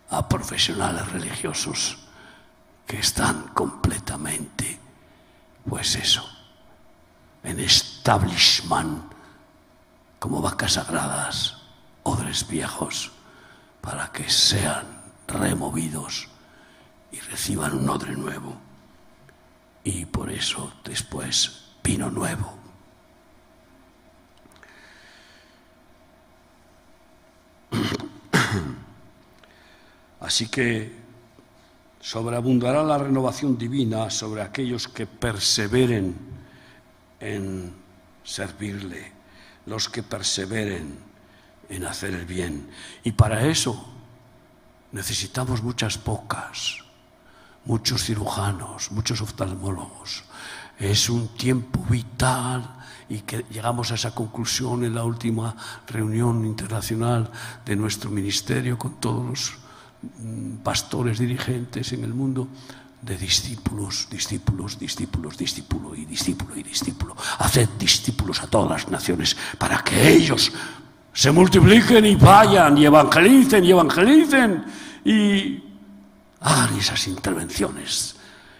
a 0.10 0.28
profesionales 0.28 1.10
religiosos 1.12 1.98
que 2.86 3.00
están 3.00 3.48
completamente, 3.54 4.80
pues 5.68 5.96
eso, 5.96 6.28
en 7.44 7.60
establishment 7.60 9.12
como 10.20 10.42
vacas 10.42 10.74
sagradas, 10.74 11.58
odres 12.04 12.48
viejos, 12.48 13.12
para 13.82 14.12
que 14.12 14.30
sean 14.30 14.86
removidos 15.28 16.28
y 17.12 17.20
reciban 17.20 17.76
un 17.76 17.89
odre 17.89 18.14
nuevo. 18.16 18.56
Y 19.84 20.06
por 20.06 20.30
eso 20.30 20.72
después 20.84 21.64
vino 21.84 22.12
nuevo. 22.12 22.56
Así 30.20 30.48
que 30.50 30.96
sobreabundará 32.00 32.84
la 32.84 33.00
renovación 33.00 33.58
divina 33.58 34.12
sobre 34.12 34.44
aquellos 34.44 34.88
que 34.88 35.08
perseveren 35.08 36.31
en 37.22 37.74
servirle, 38.24 39.12
los 39.66 39.88
que 39.88 40.04
perseveren 40.04 40.98
en 41.70 41.86
hacer 41.86 42.14
el 42.14 42.26
bien. 42.26 42.70
Y 43.04 43.14
para 43.14 43.46
eso 43.48 43.88
necesitamos 44.92 45.64
muchas 45.64 45.98
pocas, 45.98 46.80
muchos 47.66 48.04
cirujanos, 48.04 48.92
muchos 48.92 49.22
oftalmólogos. 49.22 50.24
Es 50.80 51.10
un 51.10 51.30
tiempo 51.30 51.80
vital 51.90 52.78
y 53.08 53.20
que 53.20 53.46
llegamos 53.52 53.92
a 53.92 53.96
esa 53.96 54.16
conclusión 54.16 54.84
en 54.84 54.96
la 54.96 55.04
última 55.04 55.56
reunión 55.88 56.46
internacional 56.46 57.30
de 57.66 57.76
nuestro 57.76 58.10
ministerio 58.10 58.78
con 58.78 59.00
todos 59.00 59.26
los 59.26 59.54
mm, 60.20 60.56
pastores 60.64 61.20
dirigentes 61.20 61.94
en 61.94 62.04
el 62.04 62.14
mundo 62.14 62.48
de 63.02 63.18
discípulos, 63.18 64.08
discípulos, 64.10 64.78
discípulos, 64.78 65.38
discípulo 65.38 65.95
y 65.95 66.06
discípulo 66.06 66.56
y 66.56 66.64
discípulo. 66.64 67.16
Haced 67.39 67.70
discípulos 67.80 68.41
a 68.41 68.47
todas 68.47 68.70
las 68.70 68.89
naciones 68.89 69.36
para 69.58 69.84
que 69.84 70.10
ellos 70.10 70.52
se 71.14 71.32
multipliquen 71.32 72.06
y 72.06 72.16
vayan 72.16 72.78
y 72.78 72.86
evangelicen 72.86 73.66
y 73.66 73.72
evangelicen 73.72 74.66
y 75.04 75.64
hagan 76.41 76.78
esas 76.78 77.08
intervenciones 77.08 78.16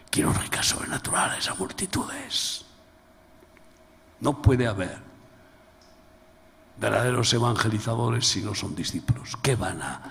quirúrgicas 0.10 0.66
sobrenaturales 0.66 1.48
a 1.48 1.56
multitudes. 1.56 2.66
No 4.20 4.42
puede 4.42 4.68
haber 4.68 4.98
verdaderos 6.78 7.32
evangelizadores 7.34 8.28
si 8.28 8.42
no 8.42 8.56
son 8.56 8.76
discípulos. 8.76 9.38
¿Qué 9.42 9.56
van 9.56 9.82
a, 9.84 10.02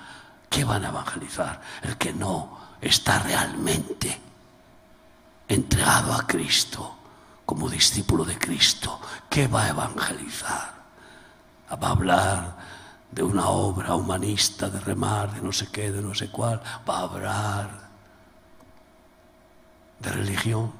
qué 0.48 0.64
van 0.64 0.84
a 0.84 0.88
evangelizar? 0.88 1.60
El 1.82 1.96
que 1.96 2.12
no 2.12 2.59
está 2.80 3.18
realmente 3.20 4.18
entregado 5.48 6.12
a 6.12 6.26
Cristo 6.26 6.96
como 7.44 7.68
discípulo 7.68 8.24
de 8.24 8.38
Cristo. 8.38 9.00
¿Qué 9.28 9.48
va 9.48 9.64
a 9.64 9.68
evangelizar? 9.70 10.74
Va 11.70 11.88
a 11.88 11.90
hablar 11.90 12.56
de 13.10 13.22
una 13.22 13.48
obra 13.48 13.94
humanista, 13.94 14.70
de 14.70 14.80
remar, 14.80 15.34
de 15.34 15.40
no 15.40 15.52
sé 15.52 15.68
qué, 15.70 15.90
de 15.90 16.00
no 16.00 16.14
sé 16.14 16.30
cuál. 16.30 16.62
Va 16.88 16.98
a 16.98 17.02
hablar 17.02 17.90
de 19.98 20.10
religión. 20.10 20.72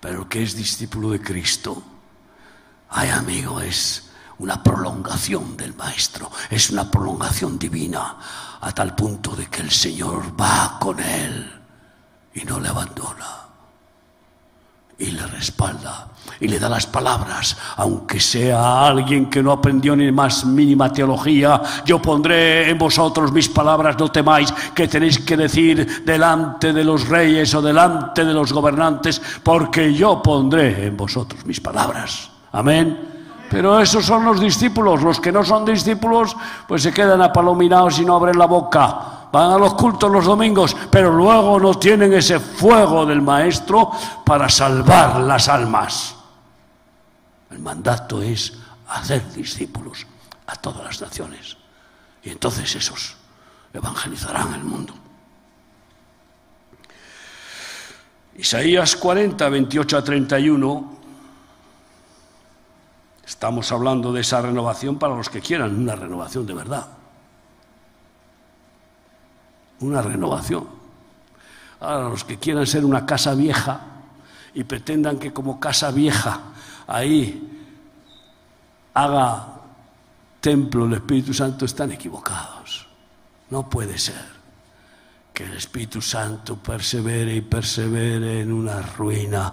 Pero 0.00 0.22
el 0.22 0.28
que 0.28 0.42
es 0.42 0.56
discípulo 0.56 1.10
de 1.10 1.20
Cristo, 1.20 1.82
ay 2.88 3.10
amigo, 3.10 3.60
es 3.60 4.09
una 4.40 4.62
prolongación 4.62 5.56
del 5.56 5.74
Maestro, 5.74 6.30
es 6.48 6.70
una 6.70 6.90
prolongación 6.90 7.58
divina, 7.58 8.16
a 8.60 8.72
tal 8.72 8.94
punto 8.94 9.36
de 9.36 9.46
que 9.46 9.62
el 9.62 9.70
Señor 9.70 10.38
va 10.38 10.78
con 10.80 10.98
él 10.98 11.60
y 12.34 12.44
no 12.44 12.58
le 12.58 12.68
abandona 12.68 13.40
y 14.98 15.10
le 15.12 15.26
respalda 15.26 16.08
y 16.40 16.48
le 16.48 16.58
da 16.58 16.68
las 16.68 16.86
palabras, 16.86 17.56
aunque 17.76 18.20
sea 18.20 18.86
alguien 18.86 19.28
que 19.28 19.42
no 19.42 19.52
aprendió 19.52 19.94
ni 19.94 20.10
más 20.10 20.44
mínima 20.44 20.92
teología, 20.92 21.60
yo 21.84 22.00
pondré 22.00 22.70
en 22.70 22.78
vosotros 22.78 23.32
mis 23.32 23.48
palabras, 23.48 23.96
no 23.98 24.10
temáis 24.10 24.52
que 24.74 24.88
tenéis 24.88 25.18
que 25.18 25.36
decir 25.36 26.04
delante 26.04 26.72
de 26.72 26.84
los 26.84 27.08
reyes 27.08 27.54
o 27.54 27.60
delante 27.60 28.24
de 28.24 28.32
los 28.32 28.52
gobernantes, 28.52 29.20
porque 29.42 29.92
yo 29.92 30.22
pondré 30.22 30.86
en 30.86 30.96
vosotros 30.96 31.44
mis 31.44 31.60
palabras. 31.60 32.30
Amén. 32.52 33.19
Pero 33.50 33.80
esos 33.80 34.06
son 34.06 34.24
los 34.24 34.40
discípulos, 34.40 35.02
los 35.02 35.20
que 35.20 35.32
no 35.32 35.44
son 35.44 35.64
discípulos, 35.64 36.36
pues 36.68 36.82
se 36.82 36.92
quedan 36.92 37.20
apalominados 37.20 37.98
y 37.98 38.04
no 38.04 38.14
abren 38.14 38.38
la 38.38 38.46
boca 38.46 39.20
van 39.32 39.52
a 39.52 39.58
los 39.58 39.74
cultos 39.74 40.10
los 40.10 40.24
domingos, 40.24 40.76
pero 40.90 41.12
luego 41.12 41.60
no 41.60 41.74
tienen 41.74 42.12
ese 42.12 42.40
fuego 42.40 43.06
del 43.06 43.22
Maestro 43.22 43.90
para 44.24 44.48
salvar 44.48 45.20
las 45.20 45.48
almas. 45.48 46.16
El 47.50 47.60
mandato 47.60 48.22
es 48.22 48.54
hacer 48.88 49.32
discípulos 49.32 50.06
a 50.46 50.56
todas 50.56 50.84
las 50.84 51.00
naciones. 51.00 51.56
Y 52.22 52.30
entonces 52.30 52.74
esos 52.74 53.16
evangelizarán 53.72 54.54
el 54.54 54.64
mundo. 54.64 54.94
Isaías 58.36 58.96
40, 58.96 59.48
28 59.48 59.98
a 59.98 60.04
31. 60.04 60.99
Estamos 63.30 63.70
hablando 63.70 64.12
de 64.12 64.22
esa 64.22 64.42
renovación 64.42 64.98
para 64.98 65.14
los 65.14 65.28
que 65.28 65.40
quieran, 65.40 65.78
una 65.78 65.94
renovación 65.94 66.44
de 66.46 66.54
verdad 66.54 66.86
una 69.80 70.02
renovación. 70.02 70.66
Ahora, 71.80 72.08
los 72.08 72.24
que 72.24 72.38
quieran 72.38 72.66
ser 72.66 72.84
una 72.84 73.06
casa 73.06 73.34
vieja 73.34 73.80
y 74.54 74.64
pretendan 74.64 75.18
que 75.18 75.32
como 75.32 75.58
casa 75.58 75.90
vieja 75.90 76.40
ahí 76.86 77.46
haga 78.94 79.46
templo 80.40 80.84
el 80.86 80.94
Espíritu 80.94 81.32
Santo 81.32 81.64
están 81.64 81.92
equivocados. 81.92 82.86
No 83.48 83.68
puede 83.68 83.98
ser 83.98 84.40
que 85.32 85.44
el 85.44 85.56
Espíritu 85.56 86.02
Santo 86.02 86.56
persevere 86.56 87.34
y 87.34 87.40
persevere 87.40 88.42
en 88.42 88.52
una 88.52 88.82
ruina 88.82 89.52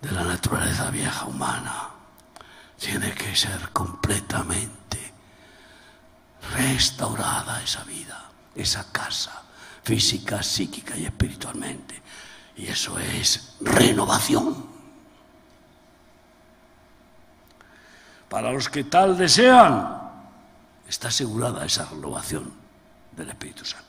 de 0.00 0.12
la 0.12 0.22
naturaleza 0.22 0.90
vieja 0.90 1.26
humana. 1.26 1.97
Tiene 2.78 3.12
que 3.12 3.34
ser 3.34 3.70
completamente 3.72 5.12
restaurada 6.56 7.62
esa 7.62 7.84
vida 7.84 8.28
esa 8.58 8.90
casa 8.90 9.42
física, 9.82 10.42
psíquica 10.42 10.96
y 10.96 11.06
espiritualmente. 11.06 12.02
Y 12.56 12.66
eso 12.66 12.98
es 12.98 13.56
renovación. 13.60 14.66
Para 18.28 18.52
los 18.52 18.68
que 18.68 18.84
tal 18.84 19.16
desean, 19.16 20.02
está 20.86 21.08
asegurada 21.08 21.64
esa 21.64 21.86
renovación 21.86 22.52
del 23.16 23.30
Espíritu 23.30 23.64
Santo. 23.64 23.86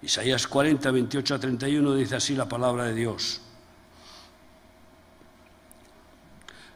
Isaías 0.00 0.46
40, 0.46 0.90
28 0.90 1.34
a 1.34 1.38
31 1.38 1.94
dice 1.94 2.16
así 2.16 2.34
la 2.34 2.48
palabra 2.48 2.84
de 2.84 2.94
Dios. 2.94 3.40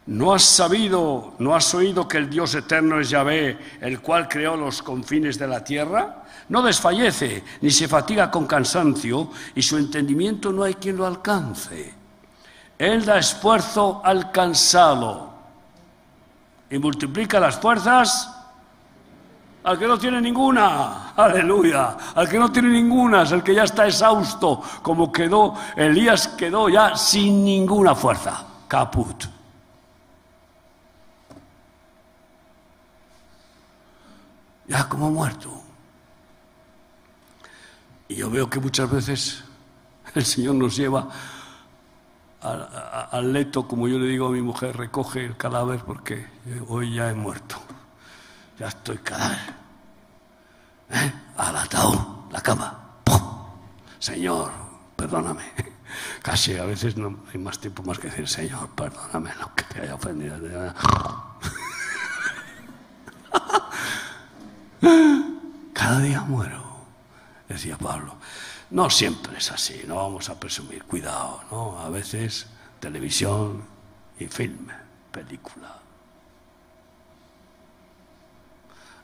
¿No 0.09 0.33
has 0.33 0.43
sabido, 0.43 1.35
no 1.39 1.55
has 1.55 1.75
oído 1.75 2.09
que 2.09 2.17
el 2.17 2.31
Dios 2.31 2.55
eterno 2.55 2.99
es 2.99 3.11
Yahvé, 3.11 3.59
el 3.83 4.01
cual 4.01 4.27
creó 4.27 4.57
los 4.57 4.83
confines 4.83 5.39
de 5.39 5.47
la 5.47 5.63
tierra? 5.63 6.25
No 6.49 6.63
desfallece, 6.63 7.45
ni 7.61 7.71
se 7.71 7.89
fatiga 7.89 8.31
con 8.31 8.47
cansancio, 8.47 9.31
y 9.55 9.61
su 9.61 9.77
entendimiento 9.77 10.51
no 10.51 10.63
hay 10.63 10.77
quien 10.77 10.97
lo 10.97 11.07
alcance. 11.07 11.93
Él 12.79 13.05
da 13.05 13.19
esfuerzo 13.19 14.01
al 14.03 14.33
cansado 14.33 15.31
y 16.71 16.79
multiplica 16.79 17.39
las 17.39 17.59
fuerzas 17.59 18.35
al 19.65 19.79
que 19.79 19.87
no 19.87 19.99
tiene 19.99 20.23
ninguna. 20.23 21.11
Aleluya. 21.15 21.99
Al 22.15 22.27
que 22.27 22.39
no 22.39 22.51
tiene 22.51 22.71
ninguna 22.71 23.25
es 23.25 23.33
el 23.33 23.43
que 23.43 23.55
ya 23.55 23.65
está 23.65 23.87
exhausto, 23.87 24.63
como 24.81 25.13
quedó, 25.13 25.55
Elías 25.77 26.29
quedó 26.29 26.71
ya 26.71 26.97
sin 26.97 27.45
ninguna 27.45 27.95
fuerza. 27.95 28.43
Caput. 28.67 29.38
Ya 34.69 34.89
como 34.89 35.11
muerto. 35.11 35.51
Y 38.09 38.17
yo 38.17 38.31
veo 38.31 38.49
que 38.49 38.61
muchas 38.61 38.91
veces 38.91 39.45
el 40.15 40.25
Señor 40.25 40.55
nos 40.55 40.77
lleva 40.77 41.09
al, 42.41 43.33
leto, 43.33 43.67
como 43.67 43.89
yo 43.89 43.99
le 43.99 44.07
digo 44.07 44.29
a 44.29 44.31
mi 44.31 44.43
mujer, 44.43 44.77
recoge 44.77 45.25
el 45.25 45.37
cadáver 45.37 45.81
porque 45.81 46.27
hoy 46.69 46.95
ya 46.95 47.11
he 47.11 47.15
muerto. 47.15 47.57
Ya 48.59 48.69
estoy 48.69 48.99
cadáver. 48.99 49.39
¿Eh? 50.91 51.13
Al 51.37 51.57
ataúd, 51.57 52.31
la 52.31 52.41
cama. 52.41 52.85
Señor, 53.99 54.53
perdóname. 54.97 55.43
Casi 56.23 56.57
a 56.57 56.65
veces 56.65 56.97
no 56.97 57.25
hay 57.33 57.41
más 57.41 57.59
tiempo 57.59 57.83
más 57.83 57.99
que 57.99 58.09
decir, 58.09 58.29
Señor, 58.29 58.69
perdóname 58.71 59.31
lo 59.41 59.55
que 59.55 59.65
te 59.65 59.81
haya 59.83 59.95
ofendido. 59.95 60.37
Cada 64.81 66.01
día 66.01 66.21
muero, 66.23 66.63
decía 67.49 67.77
Pablo. 67.77 68.15
No 68.71 68.91
siempre 68.91 69.39
es 69.39 69.51
así, 69.51 69.83
no 69.87 69.97
vamos 69.97 70.29
a 70.29 70.39
presumir, 70.39 70.85
cuidado, 70.85 71.41
¿no? 71.51 71.79
A 71.79 71.89
veces 71.89 72.47
televisión 72.81 73.65
y 74.19 74.27
filme, 74.27 74.75
película. 75.11 75.75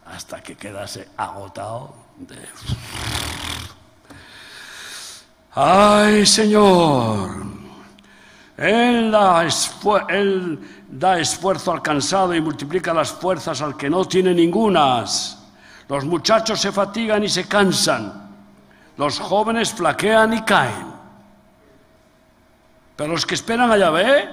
Hasta 0.06 0.42
que 0.42 0.54
quedase 0.54 1.08
agotado 1.16 1.94
de... 2.18 2.36
¡Ay, 5.54 6.26
Señor! 6.26 7.30
Él 8.56 9.10
da, 9.10 9.46
él 10.10 10.60
da 10.88 11.18
esfuerzo 11.18 11.72
al 11.72 11.82
cansado 11.82 12.34
y 12.34 12.40
multiplica 12.40 12.92
las 12.92 13.12
fuerzas 13.12 13.60
al 13.62 13.76
que 13.76 13.88
no 13.88 14.04
tiene 14.04 14.34
ningunas. 14.34 15.43
Los 15.88 16.04
muchachos 16.04 16.60
se 16.60 16.72
fatigan 16.72 17.22
y 17.24 17.28
se 17.28 17.46
cansan. 17.46 18.24
Los 18.96 19.18
jóvenes 19.18 19.72
flaquean 19.72 20.32
y 20.34 20.42
caen. 20.42 20.94
Pero 22.96 23.12
los 23.12 23.26
que 23.26 23.34
esperan 23.34 23.70
a 23.70 23.76
Yahvé 23.76 24.28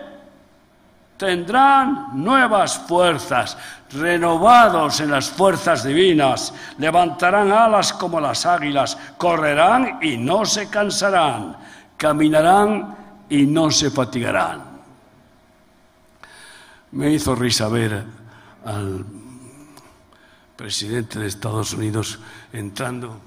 tendrán 1.18 2.10
nuevas 2.14 2.80
fuerzas, 2.80 3.58
renovados 3.92 5.00
en 5.02 5.12
las 5.12 5.30
fuerzas 5.30 5.84
divinas, 5.84 6.54
levantarán 6.78 7.52
alas 7.52 7.94
como 7.94 8.20
las 8.20 8.46
águilas, 8.46 8.98
correrán 9.18 10.00
y 10.02 10.18
no 10.18 10.46
se 10.46 10.70
cansarán, 10.70 11.58
caminarán 11.98 12.96
y 13.30 13.46
no 13.46 13.70
se 13.70 13.92
fatigarán. 13.92 14.62
Me 16.92 17.12
hizo 17.12 17.36
risa 17.36 17.68
ver 17.68 18.04
al 18.66 19.21
presidente 20.62 21.18
de 21.18 21.26
Estados 21.26 21.74
Unidos 21.74 22.20
entrando 22.54 23.20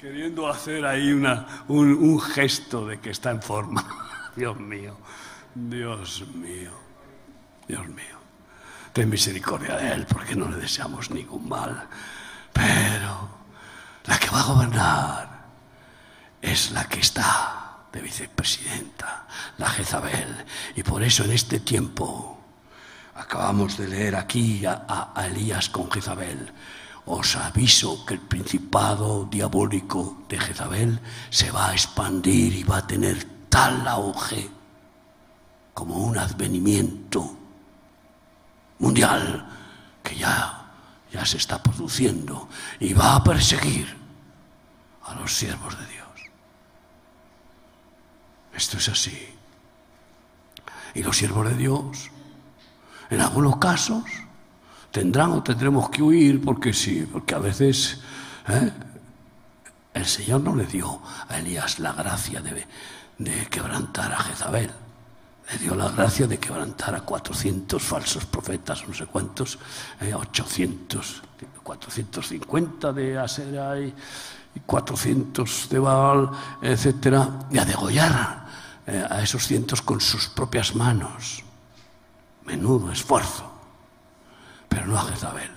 queriendo 0.00 0.46
hacer 0.46 0.86
ahí 0.86 1.10
una, 1.12 1.64
un, 1.66 2.20
gesto 2.20 2.86
de 2.86 3.00
que 3.00 3.10
está 3.10 3.32
en 3.32 3.42
forma. 3.42 3.84
Dios 4.36 4.56
mío, 4.60 4.96
Dios 5.52 6.24
mío, 6.32 6.70
Dios 7.66 7.88
mío. 7.88 8.18
Ten 8.92 9.10
misericordia 9.10 9.74
de 9.74 9.94
él 9.94 10.06
porque 10.06 10.36
no 10.36 10.48
le 10.48 10.58
deseamos 10.58 11.10
ningún 11.10 11.48
mal. 11.48 11.88
Pero 12.52 13.28
la 14.04 14.16
que 14.16 14.30
va 14.30 14.40
a 14.42 14.44
gobernar 14.44 15.44
es 16.40 16.70
la 16.70 16.88
que 16.88 17.00
está 17.00 17.78
de 17.92 18.00
vicepresidenta, 18.00 19.26
la 19.56 19.68
Jezabel. 19.70 20.46
Y 20.76 20.84
por 20.84 21.02
eso 21.02 21.24
en 21.24 21.32
este 21.32 21.58
tiempo 21.58 22.37
acabamos 23.18 23.76
de 23.76 23.88
leer 23.88 24.16
aquí 24.16 24.64
a, 24.64 25.12
a 25.14 25.26
Elías 25.26 25.68
con 25.68 25.90
Jezabel 25.90 26.52
os 27.08 27.36
aviso 27.36 28.04
que 28.04 28.14
el 28.14 28.20
principado 28.20 29.24
diabólico 29.24 30.24
de 30.28 30.38
Jezabel 30.38 31.00
se 31.30 31.50
va 31.50 31.70
a 31.70 31.72
expandir 31.72 32.54
y 32.54 32.64
va 32.64 32.78
a 32.78 32.86
tener 32.86 33.48
tal 33.48 33.88
auge 33.88 34.50
como 35.72 35.96
un 35.96 36.18
advenimiento 36.18 37.34
mundial 38.78 39.48
que 40.02 40.16
ya, 40.16 40.70
ya 41.10 41.24
se 41.24 41.38
está 41.38 41.62
produciendo 41.62 42.48
y 42.78 42.92
va 42.92 43.16
a 43.16 43.24
perseguir 43.24 43.88
a 45.04 45.14
los 45.14 45.32
siervos 45.32 45.78
de 45.78 45.86
Dios. 45.86 46.08
Esto 48.52 48.76
es 48.76 48.88
así. 48.88 49.34
Y 50.94 51.02
los 51.02 51.16
siervos 51.16 51.48
de 51.48 51.54
Dios, 51.54 52.10
en 53.10 53.20
algunos 53.20 53.56
casos, 53.56 54.04
tendrán 54.90 55.32
o 55.32 55.42
tendremos 55.42 55.90
que 55.90 56.02
huir 56.02 56.40
porque 56.42 56.72
sí, 56.72 57.06
porque 57.10 57.34
a 57.34 57.38
veces 57.38 58.00
¿eh? 58.48 58.72
el 59.94 60.06
Señor 60.06 60.40
no 60.40 60.54
le 60.54 60.66
dio 60.66 61.00
a 61.28 61.38
Elías 61.38 61.78
la 61.78 61.92
gracia 61.92 62.40
de, 62.40 62.66
quebrantar 63.48 64.12
a 64.12 64.18
Jezabel. 64.18 64.70
Le 65.50 65.58
dio 65.58 65.74
la 65.74 65.88
gracia 65.88 66.26
de 66.26 66.38
quebrantar 66.38 66.94
a 66.94 67.00
400 67.00 67.82
falsos 67.82 68.26
profetas, 68.26 68.86
no 68.86 68.92
sé 68.92 69.06
cuántos, 69.06 69.58
800, 70.00 71.22
¿eh? 71.40 71.46
450 71.62 72.92
de 72.92 73.18
Asera 73.18 73.78
y 73.80 73.94
400 74.64 75.68
de 75.70 75.78
Baal, 75.78 76.30
etcétera, 76.62 77.46
y 77.50 77.58
a 77.58 77.64
degollar 77.64 78.46
eh, 78.86 79.04
a 79.08 79.22
esos 79.22 79.46
cientos 79.46 79.82
con 79.82 80.00
sus 80.00 80.28
propias 80.28 80.74
manos. 80.74 81.44
Menudo 82.48 82.90
esfuerzo 82.90 83.58
pero 84.68 84.86
no 84.86 84.98
a 84.98 85.02
Jezabel. 85.04 85.50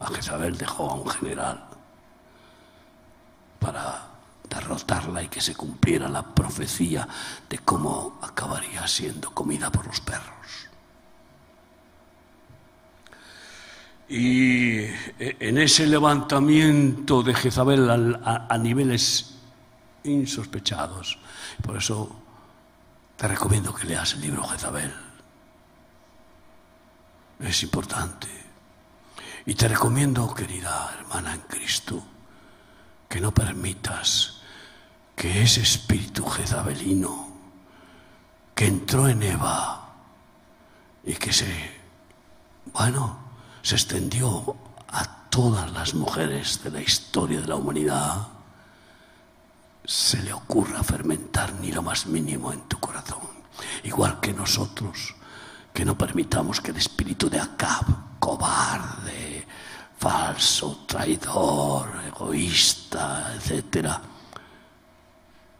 A 0.00 0.06
Jezabel 0.08 0.56
dejó 0.56 0.90
a 0.90 0.94
un 0.94 1.08
general 1.08 1.64
para 3.58 4.06
derrotarla 4.48 5.22
y 5.22 5.28
que 5.28 5.40
se 5.40 5.54
cumpliera 5.54 6.08
la 6.08 6.22
profecía 6.22 7.08
de 7.48 7.58
cómo 7.58 8.18
acabaría 8.22 8.86
siendo 8.86 9.30
comida 9.30 9.70
por 9.70 9.86
los 9.86 10.00
perros. 10.00 10.68
Y 14.06 14.84
en 15.18 15.58
ese 15.58 15.86
levantamiento 15.86 17.22
de 17.22 17.34
Jezabel 17.34 17.88
a, 18.22 18.58
niveles 18.58 19.34
insospechados, 20.04 21.18
por 21.62 21.78
eso 21.78 22.14
te 23.16 23.26
recomiendo 23.26 23.74
que 23.74 23.86
leas 23.86 24.12
el 24.12 24.20
libro 24.20 24.44
Jezabel 24.44 25.03
es 27.40 27.62
importante. 27.62 28.28
Y 29.46 29.54
te 29.54 29.68
recomiendo, 29.68 30.32
querida 30.34 30.90
hermana 30.98 31.34
en 31.34 31.40
Cristo, 31.40 32.02
que 33.08 33.20
no 33.20 33.32
permitas 33.32 34.40
que 35.14 35.42
ese 35.42 35.60
espíritu 35.60 36.24
jezabelino 36.26 37.28
que 38.54 38.66
entró 38.66 39.08
en 39.08 39.22
Eva 39.22 39.88
y 41.04 41.14
que 41.14 41.32
se, 41.32 41.80
bueno, 42.72 43.18
se 43.62 43.74
extendió 43.74 44.56
a 44.88 45.28
todas 45.28 45.70
las 45.72 45.94
mujeres 45.94 46.62
de 46.62 46.70
la 46.70 46.80
historia 46.80 47.40
de 47.40 47.48
la 47.48 47.56
humanidad, 47.56 48.28
se 49.84 50.22
le 50.22 50.32
ocurra 50.32 50.82
fermentar 50.82 51.52
ni 51.54 51.70
lo 51.70 51.82
más 51.82 52.06
mínimo 52.06 52.52
en 52.52 52.62
tu 52.62 52.78
corazón. 52.80 53.20
Igual 53.82 54.20
que 54.20 54.32
nosotros 54.32 55.14
que 55.74 55.84
no 55.84 55.98
permitamos 55.98 56.60
que 56.60 56.70
el 56.70 56.76
espíritu 56.76 57.28
de 57.28 57.40
Acab, 57.40 57.84
cobarde, 58.20 59.44
falso, 59.98 60.84
traidor, 60.86 62.00
egoísta, 62.06 63.34
etcétera, 63.34 64.00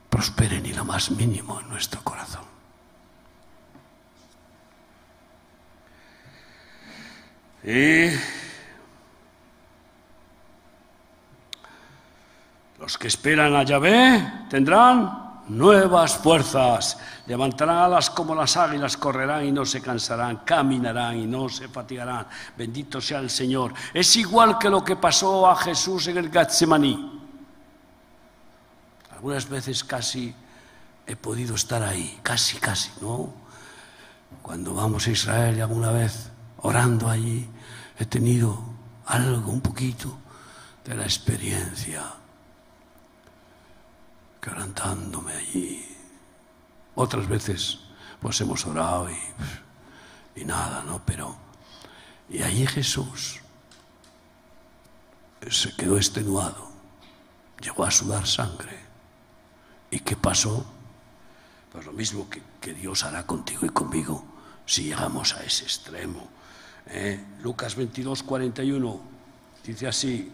prospere 0.08 0.60
ni 0.60 0.72
lo 0.72 0.84
más 0.84 1.10
mínimo 1.10 1.60
en 1.60 1.68
nuestro 1.68 2.00
corazón. 2.04 2.44
Y 7.64 8.10
los 12.78 12.96
que 12.98 13.08
esperan 13.08 13.56
a 13.56 13.64
Yahvé 13.64 14.46
tendrán 14.48 15.23
nuevas 15.48 16.16
fuerzas. 16.16 16.98
Levantarán 17.26 17.78
alas 17.78 18.10
como 18.10 18.34
las 18.34 18.56
águilas, 18.56 18.96
correrán 18.96 19.46
y 19.46 19.52
no 19.52 19.64
se 19.64 19.80
cansarán, 19.80 20.38
caminarán 20.38 21.18
y 21.18 21.26
no 21.26 21.48
se 21.48 21.68
fatigarán. 21.68 22.26
Bendito 22.56 23.00
sea 23.00 23.18
el 23.18 23.30
Señor. 23.30 23.74
Es 23.92 24.16
igual 24.16 24.58
que 24.58 24.70
lo 24.70 24.84
que 24.84 24.96
pasó 24.96 25.48
a 25.48 25.56
Jesús 25.56 26.06
en 26.08 26.18
el 26.18 26.30
Getsemaní. 26.30 27.20
Algunas 29.12 29.48
veces 29.48 29.84
casi 29.84 30.34
he 31.06 31.16
podido 31.16 31.54
estar 31.54 31.82
ahí, 31.82 32.18
casi, 32.22 32.58
casi, 32.58 32.90
¿no? 33.00 33.32
Cuando 34.42 34.74
vamos 34.74 35.06
a 35.06 35.10
Israel 35.10 35.56
y 35.56 35.60
alguna 35.60 35.90
vez 35.90 36.30
orando 36.58 37.08
allí, 37.08 37.48
he 37.98 38.04
tenido 38.04 38.58
algo, 39.06 39.50
un 39.50 39.60
poquito 39.60 40.18
de 40.84 40.94
la 40.94 41.04
experiencia 41.04 42.02
quebrantándome 44.44 45.32
allí. 45.32 45.86
Otras 46.94 47.26
veces 47.26 47.78
pues 48.20 48.38
hemos 48.42 48.66
orado 48.66 49.08
y, 49.10 49.16
y 50.36 50.44
nada, 50.44 50.82
¿no? 50.82 51.00
Pero, 51.04 51.34
y 52.28 52.42
allí 52.42 52.66
Jesús 52.66 53.40
se 55.50 55.74
quedó 55.76 55.96
extenuado, 55.96 56.68
llegó 57.60 57.84
a 57.84 57.90
sudar 57.90 58.26
sangre. 58.26 58.84
¿Y 59.90 60.00
qué 60.00 60.16
pasó? 60.16 60.66
Pues 61.72 61.86
lo 61.86 61.92
mismo 61.92 62.28
que, 62.28 62.42
que 62.60 62.74
Dios 62.74 63.04
hará 63.04 63.26
contigo 63.26 63.64
y 63.64 63.70
conmigo 63.70 64.24
si 64.66 64.84
llegamos 64.84 65.34
a 65.34 65.42
ese 65.42 65.64
extremo. 65.64 66.28
¿eh? 66.86 67.24
Lucas 67.42 67.76
22, 67.76 68.22
41 68.22 69.00
dice 69.64 69.86
así, 69.86 70.30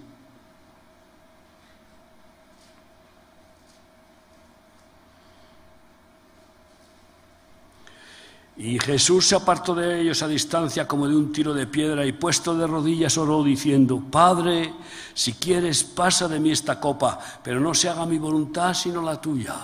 Y 8.61 8.79
Jesús 8.79 9.27
se 9.27 9.37
apartó 9.37 9.75
de 9.75 10.03
ellos 10.03 10.23
a 10.23 10.29
distancia 10.29 10.87
como 10.87 11.09
de 11.09 11.17
un 11.17 11.33
tiro 11.33 11.55
de 11.55 11.67
piedra 11.67 12.05
y 12.05 12.13
puesto 12.13 12.55
de 12.55 12.67
rodillas 12.67 13.17
oró 13.17 13.43
diciendo, 13.43 14.03
Padre, 14.11 14.75
si 15.15 15.33
quieres 15.33 15.83
pasa 15.83 16.29
de 16.29 16.39
mí 16.39 16.51
esta 16.51 16.79
copa, 16.79 17.19
pero 17.43 17.59
no 17.59 17.73
se 17.73 17.89
haga 17.89 18.05
mi 18.05 18.19
voluntad 18.19 18.75
sino 18.75 19.01
la 19.01 19.19
tuya. 19.19 19.55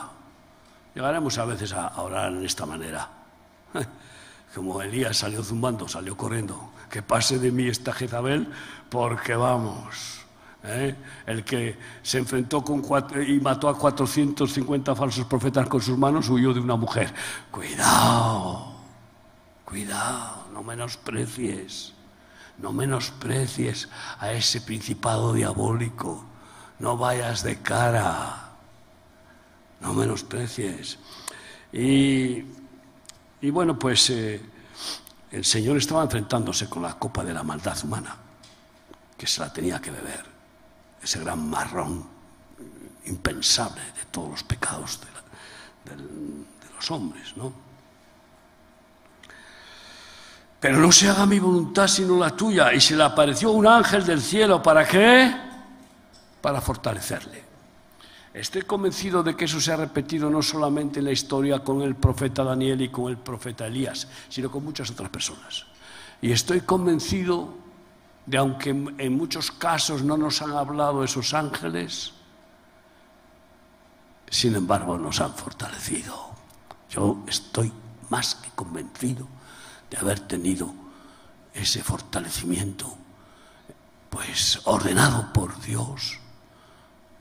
Llegaremos 0.94 1.36
a 1.36 1.44
veces 1.44 1.74
a 1.74 2.00
orar 2.00 2.32
en 2.32 2.46
esta 2.46 2.64
manera. 2.64 3.06
Como 4.54 4.80
Elías 4.80 5.18
salió 5.18 5.44
zumbando, 5.44 5.86
salió 5.86 6.16
corriendo, 6.16 6.70
que 6.88 7.02
pase 7.02 7.38
de 7.38 7.52
mí 7.52 7.68
esta 7.68 7.92
Jezabel, 7.92 8.48
porque 8.88 9.34
vamos. 9.36 10.22
¿eh? 10.64 10.94
El 11.26 11.44
que 11.44 11.76
se 12.02 12.16
enfrentó 12.16 12.64
con 12.64 12.82
y 13.28 13.40
mató 13.40 13.68
a 13.68 13.76
450 13.76 14.94
falsos 14.94 15.26
profetas 15.26 15.68
con 15.68 15.82
sus 15.82 15.98
manos 15.98 16.30
huyó 16.30 16.54
de 16.54 16.60
una 16.60 16.76
mujer. 16.76 17.12
Cuidado. 17.50 18.75
Cuidado, 19.66 20.46
no 20.52 20.62
menosprecies, 20.62 21.92
no 22.58 22.72
menosprecies 22.72 23.88
a 24.20 24.30
ese 24.30 24.60
principado 24.60 25.32
diabólico, 25.32 26.24
no 26.78 26.96
vayas 26.96 27.42
de 27.42 27.60
cara, 27.62 28.52
no 29.80 29.92
menosprecies. 29.92 31.00
Y, 31.72 32.44
bueno, 33.50 33.76
pues 33.76 34.08
eh, 34.10 34.40
el 35.32 35.44
Señor 35.44 35.78
estaba 35.78 36.04
enfrentándose 36.04 36.68
con 36.68 36.82
la 36.82 36.96
copa 36.96 37.24
de 37.24 37.34
la 37.34 37.42
maldad 37.42 37.76
humana, 37.82 38.16
que 39.18 39.26
se 39.26 39.40
la 39.40 39.52
tenía 39.52 39.80
que 39.80 39.90
beber, 39.90 40.24
ese 41.02 41.18
gran 41.18 41.50
marrón 41.50 42.06
impensable 43.06 43.82
de 43.82 44.04
todos 44.12 44.30
los 44.30 44.44
pecados 44.44 45.00
de, 45.00 45.96
de 45.96 46.74
los 46.76 46.88
hombres, 46.92 47.36
¿no? 47.36 47.65
Pero 50.66 50.80
no 50.80 50.90
se 50.90 51.08
haga 51.08 51.26
mi 51.26 51.38
voluntad 51.38 51.86
sino 51.86 52.18
la 52.18 52.30
tuya. 52.30 52.74
Y 52.74 52.80
se 52.80 52.96
le 52.96 53.04
apareció 53.04 53.52
un 53.52 53.68
ángel 53.68 54.04
del 54.04 54.20
cielo. 54.20 54.60
¿Para 54.60 54.84
qué? 54.84 55.32
Para 56.40 56.60
fortalecerle. 56.60 57.44
Estoy 58.34 58.62
convencido 58.62 59.22
de 59.22 59.36
que 59.36 59.44
eso 59.44 59.60
se 59.60 59.72
ha 59.72 59.76
repetido 59.76 60.28
no 60.28 60.42
solamente 60.42 60.98
en 60.98 61.04
la 61.04 61.12
historia 61.12 61.60
con 61.60 61.82
el 61.82 61.94
profeta 61.94 62.42
Daniel 62.42 62.82
y 62.82 62.88
con 62.88 63.08
el 63.08 63.16
profeta 63.16 63.68
Elías, 63.68 64.08
sino 64.28 64.50
con 64.50 64.64
muchas 64.64 64.90
otras 64.90 65.08
personas. 65.08 65.66
Y 66.20 66.32
estoy 66.32 66.62
convencido 66.62 67.54
de, 68.26 68.36
aunque 68.36 68.70
en 68.70 69.16
muchos 69.16 69.52
casos 69.52 70.02
no 70.02 70.16
nos 70.16 70.42
han 70.42 70.50
hablado 70.50 71.04
esos 71.04 71.32
ángeles, 71.32 72.12
sin 74.28 74.56
embargo 74.56 74.98
nos 74.98 75.20
han 75.20 75.32
fortalecido. 75.32 76.30
Yo 76.90 77.18
estoy 77.28 77.72
más 78.10 78.34
que 78.34 78.50
convencido 78.50 79.28
de 79.90 79.96
haber 79.96 80.20
tenido 80.20 80.72
ese 81.54 81.82
fortalecimiento, 81.82 82.96
pues 84.10 84.60
ordenado 84.64 85.32
por 85.32 85.60
Dios 85.60 86.18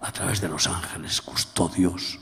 a 0.01 0.11
través 0.11 0.41
de 0.41 0.49
los 0.49 0.67
ángeles 0.67 1.21
custodios 1.21 2.19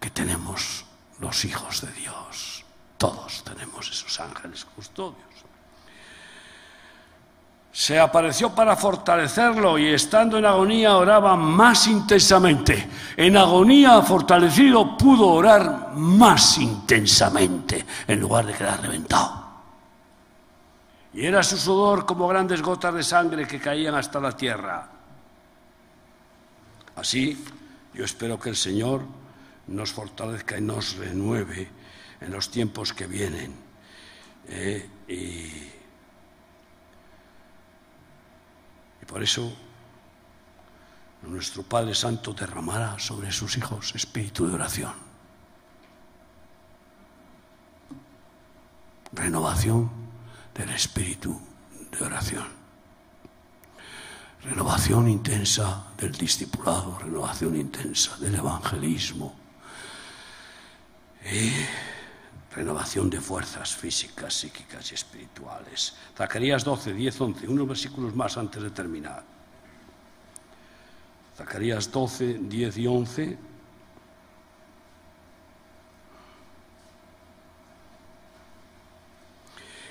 que 0.00 0.10
tenemos 0.10 0.84
los 1.20 1.44
hijos 1.44 1.82
de 1.82 1.92
Dios. 1.92 2.64
Todos 2.96 3.44
tenemos 3.44 3.90
esos 3.90 4.18
ángeles 4.20 4.64
custodios 4.64 5.37
se 7.78 7.96
apareció 7.96 8.52
para 8.52 8.74
fortalecerlo 8.74 9.78
y 9.78 9.86
estando 9.86 10.36
en 10.36 10.44
agonía 10.44 10.96
oraba 10.96 11.36
más 11.36 11.86
intensamente. 11.86 12.88
En 13.16 13.36
agonía 13.36 14.02
fortalecido 14.02 14.98
pudo 14.98 15.28
orar 15.28 15.92
más 15.94 16.58
intensamente 16.58 17.86
en 18.08 18.18
lugar 18.18 18.46
de 18.46 18.54
quedar 18.54 18.82
reventado. 18.82 19.44
Y 21.14 21.24
era 21.24 21.40
su 21.44 21.56
sudor 21.56 22.04
como 22.04 22.26
grandes 22.26 22.62
gotas 22.62 22.94
de 22.94 23.04
sangre 23.04 23.46
que 23.46 23.60
caían 23.60 23.94
hasta 23.94 24.18
la 24.18 24.32
tierra. 24.32 24.88
Así, 26.96 27.44
yo 27.94 28.04
espero 28.04 28.40
que 28.40 28.48
el 28.48 28.56
Señor 28.56 29.02
nos 29.68 29.92
fortalezca 29.92 30.58
y 30.58 30.62
nos 30.62 30.96
renueve 30.96 31.70
en 32.20 32.32
los 32.32 32.50
tiempos 32.50 32.92
que 32.92 33.06
vienen. 33.06 33.54
Eh, 34.48 35.77
Por 39.08 39.22
eso 39.22 39.50
nuestro 41.22 41.62
Padre 41.62 41.94
Santo 41.94 42.34
derramará 42.34 42.98
sobre 42.98 43.32
sus 43.32 43.56
hijos 43.56 43.94
espíritu 43.94 44.46
de 44.46 44.54
oración. 44.54 44.92
Renovación 49.12 49.90
del 50.54 50.70
espíritu 50.70 51.40
de 51.90 52.04
oración. 52.04 52.46
Renovación 54.44 55.08
intensa 55.08 55.86
del 55.96 56.12
discipulado, 56.12 56.98
renovación 56.98 57.56
intensa 57.56 58.16
del 58.18 58.34
evangelismo. 58.34 59.34
Y 61.24 61.50
renovación 62.54 63.10
de 63.10 63.20
fuerzas 63.20 63.76
físicas, 63.76 64.34
psíquicas 64.34 64.90
y 64.90 64.94
espirituales. 64.94 65.94
Zacarías 66.16 66.64
12, 66.64 66.92
10, 66.92 67.20
11, 67.20 67.48
unos 67.48 67.68
versículos 67.68 68.14
más 68.14 68.36
antes 68.36 68.62
de 68.62 68.70
terminar. 68.70 69.22
Zacarías 71.36 71.90
12, 71.92 72.38
10 72.42 72.78
y 72.78 72.86
11. 72.86 73.38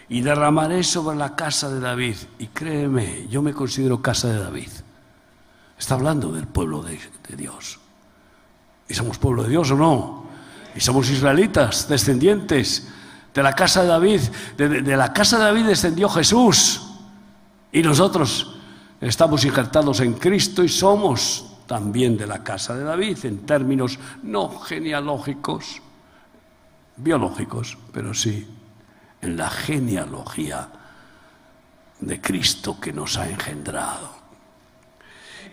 Y 0.10 0.22
derramaré 0.22 0.84
sobre 0.84 1.18
la 1.18 1.36
casa 1.36 1.70
de 1.70 1.80
David. 1.80 2.16
Y 2.40 2.48
créeme, 2.48 3.28
yo 3.30 3.42
me 3.42 3.54
considero 3.54 4.02
casa 4.02 4.30
de 4.30 4.40
David. 4.40 4.70
Está 5.78 5.96
hablando 5.96 6.32
del 6.32 6.48
pueblo 6.48 6.82
de, 6.82 7.00
de 7.28 7.36
Dios. 7.36 7.80
¿Y 8.90 8.94
somos 8.94 9.18
pueblo 9.18 9.44
de 9.44 9.50
Dios 9.50 9.70
o 9.72 9.76
no? 9.76 10.27
Y 10.78 10.80
somos 10.80 11.10
israelitas, 11.10 11.90
descendientes 11.90 12.88
de 13.34 13.42
la 13.42 13.54
casa 13.54 13.82
de 13.82 13.88
David. 13.88 14.22
De, 14.56 14.96
la 14.96 15.12
casa 15.12 15.40
de 15.40 15.46
David 15.46 15.66
descendió 15.66 16.08
Jesús. 16.08 16.84
Y 17.72 17.82
nosotros 17.82 18.56
estamos 19.02 19.44
injertados 19.44 20.02
en 20.02 20.14
Cristo 20.14 20.64
y 20.64 20.70
somos 20.70 21.58
también 21.66 22.16
de 22.16 22.28
la 22.28 22.44
casa 22.44 22.76
de 22.76 22.84
David 22.84 23.26
en 23.26 23.40
términos 23.40 23.98
no 24.22 24.60
genealógicos, 24.60 25.82
biológicos, 26.96 27.76
pero 27.92 28.14
sí 28.14 28.48
en 29.20 29.36
la 29.36 29.50
genealogía 29.50 30.70
de 32.00 32.22
Cristo 32.22 32.80
que 32.80 32.94
nos 32.94 33.18
ha 33.18 33.28
engendrado 33.28 34.17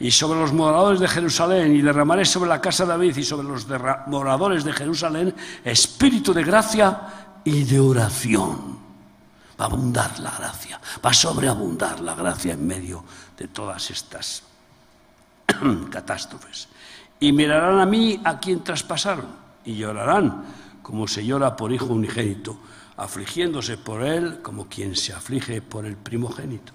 y 0.00 0.10
sobre 0.10 0.40
los 0.40 0.52
moradores 0.52 1.00
de 1.00 1.08
Jerusalén, 1.08 1.74
y 1.74 1.82
derramaré 1.82 2.24
sobre 2.24 2.48
la 2.48 2.60
casa 2.60 2.84
de 2.84 2.90
David 2.90 3.16
y 3.16 3.24
sobre 3.24 3.48
los 3.48 3.66
moradores 4.06 4.64
de 4.64 4.72
Jerusalén 4.72 5.34
espíritu 5.64 6.32
de 6.32 6.44
gracia 6.44 7.30
y 7.44 7.64
de 7.64 7.80
oración. 7.80 8.78
Va 9.60 9.66
a 9.66 9.68
abundar 9.68 10.18
la 10.18 10.30
gracia, 10.32 10.80
va 11.04 11.10
a 11.10 11.14
sobreabundar 11.14 12.00
la 12.00 12.14
gracia 12.14 12.54
en 12.54 12.66
medio 12.66 13.04
de 13.36 13.48
todas 13.48 13.90
estas 13.90 14.42
catástrofes. 15.90 16.68
y 17.20 17.32
mirarán 17.32 17.80
a 17.80 17.86
mí 17.86 18.20
a 18.24 18.38
quien 18.38 18.64
traspasaron 18.64 19.26
y 19.64 19.76
llorarán 19.76 20.44
como 20.82 21.08
se 21.08 21.24
llora 21.24 21.56
por 21.56 21.72
hijo 21.72 21.86
unigénito, 21.86 22.58
afligiéndose 22.96 23.78
por 23.78 24.02
él 24.02 24.40
como 24.42 24.68
quien 24.68 24.94
se 24.94 25.12
aflige 25.12 25.62
por 25.62 25.86
el 25.86 25.96
primogénito. 25.96 26.72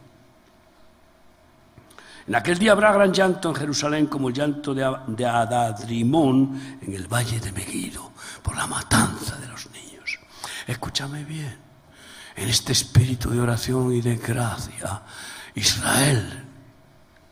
En 2.29 2.35
aquel 2.35 2.59
día 2.59 2.73
habrá 2.73 2.93
gran 2.93 3.11
llanto 3.11 3.49
en 3.49 3.55
Jerusalén 3.55 4.05
como 4.05 4.29
el 4.29 4.35
llanto 4.35 4.75
de 4.75 5.25
Adadrimón 5.25 6.77
en 6.79 6.93
el 6.93 7.07
valle 7.07 7.39
de 7.39 7.51
Megiddo 7.51 8.11
por 8.43 8.55
la 8.55 8.67
matanza 8.67 9.35
de 9.37 9.47
los 9.47 9.67
niños. 9.71 10.19
Escúchame 10.67 11.23
bien, 11.23 11.57
en 12.35 12.47
este 12.47 12.73
espíritu 12.73 13.31
de 13.31 13.41
oración 13.41 13.91
y 13.95 14.01
de 14.01 14.17
gracia, 14.17 15.01
Israel 15.55 16.45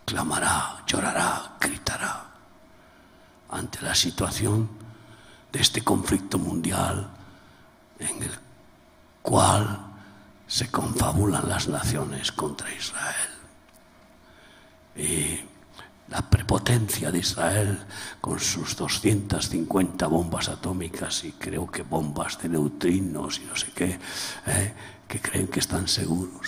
clamará, 0.04 0.84
llorará, 0.88 1.58
gritará 1.62 2.26
ante 3.52 3.84
la 3.84 3.94
situación 3.94 4.68
de 5.52 5.62
este 5.62 5.84
conflicto 5.84 6.40
mundial 6.40 7.08
en 8.00 8.24
el 8.24 8.32
cual 9.22 9.78
se 10.48 10.72
confabulan 10.72 11.48
las 11.48 11.68
naciones 11.68 12.32
contra 12.32 12.74
Israel. 12.74 13.37
Y 14.98 15.40
la 16.10 16.22
prepotencia 16.22 17.12
de 17.12 17.20
Israel 17.20 17.80
con 18.22 18.40
sus 18.40 18.76
250 18.76 20.08
bombas 20.08 20.50
atómicas 20.50 21.24
y 21.24 21.34
creo 21.34 21.70
que 21.70 21.84
bombas 21.84 22.40
de 22.42 22.50
neutrinos 22.50 23.40
y 23.40 23.46
no 23.46 23.56
sé 23.56 23.72
qué, 23.76 24.00
¿eh? 24.48 24.74
que 25.08 25.20
creen 25.20 25.48
que 25.48 25.60
están 25.60 25.88
seguros. 25.88 26.48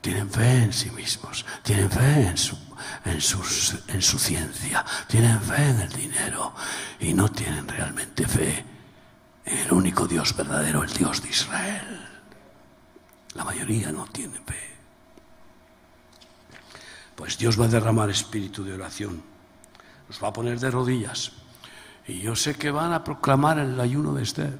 Tienen 0.00 0.28
fe 0.30 0.64
en 0.64 0.72
sí 0.72 0.90
mismos, 0.90 1.44
tienen 1.62 1.88
fe 1.90 2.26
en 2.26 2.36
su, 2.36 2.58
en, 3.04 3.20
sus, 3.20 3.76
en 3.86 4.02
su 4.02 4.18
ciencia, 4.18 4.84
tienen 5.06 5.40
fe 5.40 5.68
en 5.68 5.80
el 5.80 5.92
dinero 5.92 6.54
y 6.98 7.14
no 7.14 7.30
tienen 7.30 7.68
realmente 7.68 8.26
fe 8.26 8.64
en 9.44 9.58
el 9.58 9.72
único 9.72 10.08
Dios 10.08 10.34
verdadero, 10.34 10.82
el 10.82 10.92
Dios 10.92 11.22
de 11.22 11.28
Israel. 11.28 12.08
La 13.34 13.44
mayoría 13.44 13.92
no 13.92 14.06
tiene 14.06 14.40
fe. 14.40 14.71
Pues 17.22 17.38
Dios 17.38 17.54
va 17.54 17.66
a 17.66 17.68
derramar 17.68 18.10
espíritu 18.10 18.64
de 18.64 18.74
oración, 18.74 19.22
nos 20.08 20.20
va 20.20 20.26
a 20.26 20.32
poner 20.32 20.58
de 20.58 20.72
rodillas. 20.72 21.30
Y 22.08 22.18
yo 22.18 22.34
sé 22.34 22.56
que 22.56 22.72
van 22.72 22.92
a 22.92 23.04
proclamar 23.04 23.60
el 23.60 23.78
ayuno 23.78 24.12
de 24.12 24.24
Esther. 24.24 24.58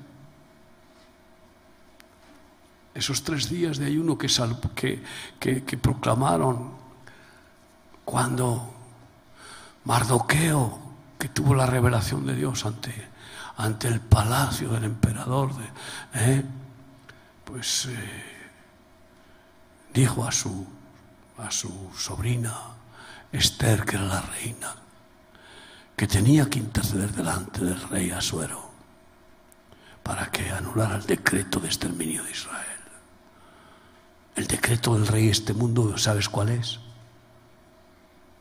Esos 2.95 3.25
tres 3.25 3.51
días 3.51 3.79
de 3.79 3.87
ayuno 3.87 4.17
que, 4.17 4.29
que, 5.41 5.77
proclamaron 5.77 6.71
cuando 8.05 8.73
Mardoqueo, 9.85 10.79
que 11.19 11.31
tuvo 11.31 11.57
la 11.57 11.67
revelación 11.67 12.25
de 12.25 12.37
Dios 12.37 12.65
ante, 12.65 12.95
ante 13.57 13.89
el 13.89 13.99
palacio 13.99 14.69
del 14.69 14.85
emperador, 14.85 15.51
¿eh? 16.15 16.45
pues 17.45 17.87
eh, 17.87 18.25
dijo 19.93 20.25
a 20.25 20.31
su, 20.31 20.65
a 21.39 21.51
su 21.51 21.91
sobrina 21.97 22.55
Esther, 23.33 23.85
que 23.85 23.97
era 23.97 24.05
la 24.05 24.21
reina, 24.21 24.75
que 25.97 26.07
tenía 26.07 26.49
que 26.51 26.59
interceder 26.59 27.13
delante 27.13 27.65
del 27.65 27.81
rey 27.89 28.11
Asuero 28.11 28.71
para 30.03 30.31
que 30.31 30.51
anulara 30.51 30.97
el 30.97 31.07
decreto 31.07 31.61
de 31.61 31.69
exterminio 31.69 32.23
de 32.25 32.31
Israel. 32.31 32.67
El 34.35 34.47
decreto 34.47 34.95
del 34.95 35.07
rey 35.07 35.27
de 35.27 35.31
este 35.31 35.53
mundo, 35.53 35.97
¿sabes 35.99 36.29
cuál 36.29 36.51
es? 36.51 36.81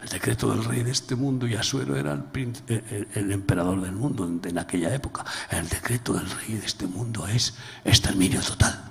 El 0.01 0.09
decreto 0.09 0.49
del 0.49 0.65
rey 0.65 0.83
de 0.83 0.91
este 0.91 1.15
mundo, 1.15 1.45
y 1.45 1.55
Asuero 1.55 1.95
era 1.95 2.13
el, 2.13 3.31
emperador 3.31 3.81
del 3.81 3.91
mundo 3.91 4.25
en, 4.25 4.57
aquella 4.57 4.93
época. 4.93 5.23
El 5.51 5.69
decreto 5.69 6.13
del 6.13 6.29
rey 6.29 6.55
de 6.55 6.65
este 6.65 6.87
mundo 6.87 7.27
es 7.27 7.53
exterminio 7.85 8.41
total. 8.41 8.81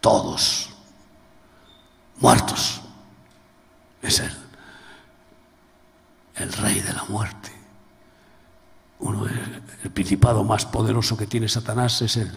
Todos 0.00 0.70
muertos. 2.20 2.80
Es 4.02 4.20
él, 4.20 4.32
el 6.36 6.52
rey 6.52 6.80
de 6.80 6.92
la 6.92 7.04
muerte. 7.04 7.52
Uno 9.00 9.26
el 9.82 9.90
principado 9.90 10.44
más 10.44 10.66
poderoso 10.66 11.16
que 11.16 11.26
tiene 11.26 11.48
Satanás 11.48 12.02
es 12.02 12.16
el, 12.18 12.30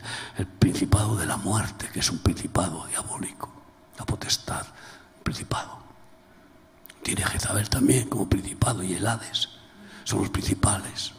principado 0.60 1.16
de 1.16 1.26
la 1.26 1.38
muerte, 1.38 1.90
que 1.92 2.00
es 2.00 2.10
un 2.10 2.20
principado 2.20 2.86
diabólico, 2.88 3.50
la 4.00 4.06
potestad, 4.06 4.66
principado. 5.24 5.78
Tiene 7.04 7.26
Jezabel 7.26 7.70
también 7.70 8.08
como 8.08 8.30
principado 8.30 8.82
y 8.82 8.94
el 8.94 9.06
Hades, 9.06 9.50
son 10.06 10.20
los 10.20 10.30
principales. 10.30 11.14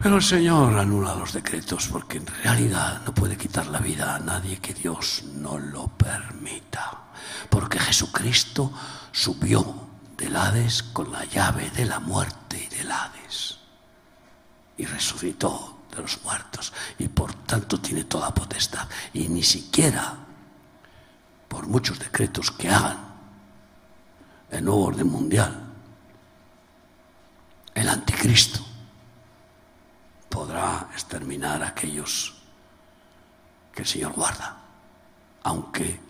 Pero 0.00 0.16
el 0.16 0.22
Señor 0.22 0.78
anula 0.78 1.16
los 1.16 1.32
decretos 1.32 1.88
porque 1.88 2.18
en 2.18 2.26
realidad 2.26 3.02
no 3.04 3.12
puede 3.12 3.36
quitar 3.36 3.66
la 3.66 3.80
vida 3.80 4.14
a 4.14 4.20
nadie 4.20 4.60
que 4.60 4.72
Dios 4.72 5.24
no 5.34 5.58
lo 5.58 5.88
permita. 5.88 7.08
Porque 7.50 7.80
Jesucristo 7.80 8.72
subió 9.10 9.88
del 10.16 10.36
Hades 10.36 10.84
con 10.84 11.10
la 11.10 11.24
llave 11.24 11.70
de 11.70 11.84
la 11.84 11.98
muerte 11.98 12.68
y 12.70 12.76
del 12.76 12.92
Hades. 12.92 13.58
Y 14.76 14.84
resucitó 14.84 15.80
de 15.90 16.02
los 16.02 16.22
muertos 16.22 16.72
y 16.98 17.08
por 17.08 17.34
tanto 17.34 17.80
tiene 17.80 18.04
toda 18.04 18.32
potestad. 18.32 18.86
Y 19.14 19.28
ni 19.28 19.42
siquiera, 19.42 20.14
por 21.48 21.66
muchos 21.66 21.98
decretos 21.98 22.52
que 22.52 22.68
hagan, 22.68 22.98
el 24.52 24.64
nuevo 24.64 24.84
orden 24.84 25.08
mundial, 25.08 25.64
el 27.74 27.88
anticristo 27.88 28.67
podrá 30.28 30.88
exterminar 30.92 31.62
a 31.62 31.68
aquellos 31.68 32.34
que 33.72 33.82
el 33.82 33.88
Señor 33.88 34.12
guarda, 34.12 34.56
aunque 35.42 36.00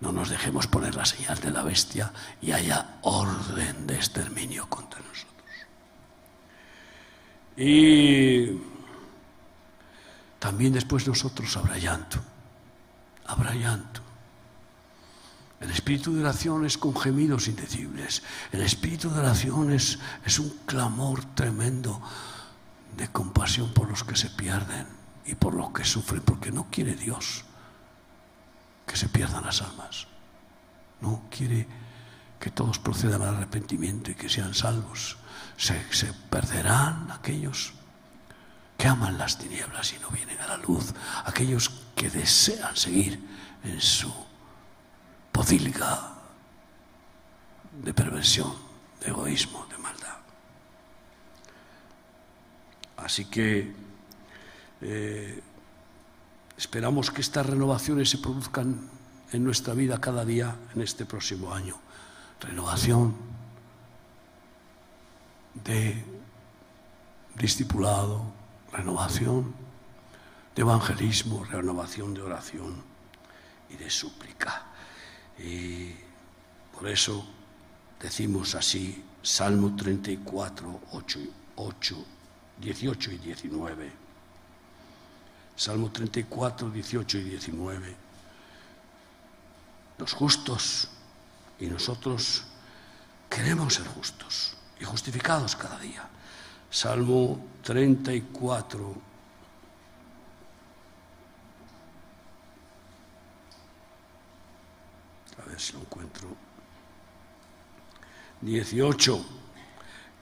no 0.00 0.12
nos 0.12 0.30
dejemos 0.30 0.66
poner 0.66 0.94
la 0.94 1.04
señal 1.04 1.38
de 1.40 1.50
la 1.50 1.62
bestia 1.62 2.12
y 2.40 2.52
haya 2.52 2.98
orden 3.02 3.86
de 3.86 3.96
exterminio 3.96 4.68
contra 4.68 5.00
nosotros. 5.00 5.28
Y 7.56 8.60
también 10.38 10.72
después 10.72 11.06
nosotros 11.08 11.56
habrá 11.56 11.76
llanto, 11.78 12.18
habrá 13.26 13.54
llanto. 13.54 14.00
El 15.60 15.72
espíritu 15.72 16.14
de 16.14 16.20
oración 16.20 16.64
es 16.64 16.78
con 16.78 16.94
gemidos 16.94 17.48
indecibles. 17.48 18.22
El 18.52 18.60
espíritu 18.60 19.10
de 19.10 19.18
oración 19.18 19.72
es, 19.72 19.98
es 20.24 20.38
un 20.38 20.50
clamor 20.66 21.24
tremendo 21.34 22.00
de 22.98 23.08
compasión 23.08 23.72
por 23.72 23.88
los 23.88 24.04
que 24.04 24.16
se 24.16 24.28
pierden 24.28 24.86
y 25.24 25.34
por 25.36 25.54
los 25.54 25.70
que 25.70 25.84
sufren, 25.84 26.20
porque 26.20 26.50
no 26.50 26.66
quiere 26.70 26.94
Dios 26.94 27.44
que 28.86 28.96
se 28.96 29.08
pierdan 29.08 29.44
las 29.44 29.62
almas. 29.62 30.08
No 31.00 31.22
quiere 31.30 31.66
que 32.40 32.50
todos 32.50 32.78
procedan 32.78 33.22
al 33.22 33.36
arrepentimiento 33.36 34.10
y 34.10 34.14
que 34.14 34.28
sean 34.28 34.52
salvos. 34.52 35.16
Se, 35.56 35.74
perderán 36.28 37.10
aquellos 37.10 37.72
que 38.76 38.88
aman 38.88 39.18
las 39.18 39.38
tinieblas 39.38 39.92
y 39.92 39.98
no 39.98 40.08
vienen 40.10 40.40
a 40.40 40.48
la 40.48 40.56
luz, 40.56 40.94
aquellos 41.24 41.70
que 41.94 42.10
desean 42.10 42.76
seguir 42.76 43.20
en 43.64 43.80
su 43.80 44.12
podilga 45.32 46.14
de 47.82 47.94
perversión, 47.94 48.54
de 49.00 49.08
egoísmo, 49.08 49.66
de 49.66 49.78
maldad. 49.78 49.97
Así 53.08 53.24
que 53.24 53.72
eh, 54.82 55.42
Esperamos 56.58 57.12
que 57.12 57.20
estas 57.20 57.46
renovaciones 57.46 58.10
se 58.10 58.18
produzcan 58.18 58.90
en 59.30 59.44
nuestra 59.44 59.74
vida 59.74 60.00
cada 60.00 60.24
día 60.24 60.56
en 60.74 60.82
este 60.82 61.06
próximo 61.06 61.54
año. 61.54 61.76
Renovación 62.40 63.14
de 65.54 66.04
discipulado, 67.36 68.24
renovación 68.72 69.54
de 70.56 70.62
evangelismo, 70.62 71.44
renovación 71.44 72.12
de 72.12 72.22
oración 72.22 72.82
y 73.70 73.76
de 73.76 73.88
súplica. 73.88 74.66
Y 75.38 75.94
por 76.74 76.88
eso 76.88 77.24
decimos 78.00 78.56
así, 78.56 79.04
Salmo 79.22 79.76
34, 79.76 80.80
8, 80.90 81.20
8 81.54 82.04
18 82.60 83.12
y 83.12 83.18
19. 83.18 83.92
Salmo 85.56 85.90
34, 85.90 86.70
18 86.70 87.18
y 87.18 87.22
19. 87.22 87.96
Los 89.98 90.12
justos 90.12 90.88
y 91.58 91.66
nosotros 91.66 92.44
queremos 93.28 93.74
ser 93.74 93.86
justos 93.88 94.54
y 94.80 94.84
justificados 94.84 95.56
cada 95.56 95.78
día. 95.80 96.08
Salmo 96.70 97.44
34. 97.62 98.94
A 105.42 105.48
ver 105.48 105.60
si 105.60 105.72
lo 105.72 105.80
encuentro. 105.80 106.28
18. 108.42 109.26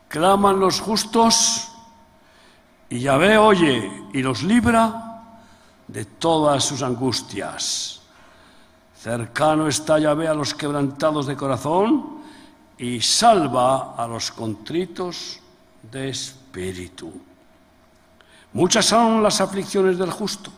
Claman 0.09 0.59
los 0.59 0.80
justos 0.80 1.75
y 2.89 3.01
Yahvé 3.01 3.37
oye 3.39 4.09
y 4.12 4.22
los 4.22 4.43
libra 4.43 5.22
de 5.89 6.05
todas 6.05 6.64
sus 6.64 6.82
angustias. 6.82 8.01
Cercano 8.99 9.68
está 9.68 9.99
Yahvé 9.99 10.28
a 10.28 10.34
los 10.34 10.55
quebrantados 10.55 11.26
de 11.26 11.37
corazón 11.37 12.22
y 12.78 13.01
salva 13.01 13.95
a 13.97 14.07
los 14.07 14.30
contritos 14.32 15.41
de 15.82 16.09
espíritu. 16.09 17.12
Muchas 18.53 18.87
son 18.87 19.22
las 19.22 19.41
aflicciones 19.41 19.99
del 19.99 20.11
justo, 20.11 20.51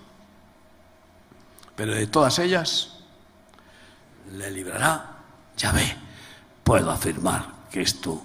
pero 1.74 1.94
de 1.94 2.06
todas 2.06 2.38
ellas 2.38 3.00
le 4.32 4.50
librará 4.50 5.16
Yahvé. 5.56 5.96
Puedo 6.62 6.90
afirmar 6.90 7.46
que 7.70 7.82
esto 7.82 8.22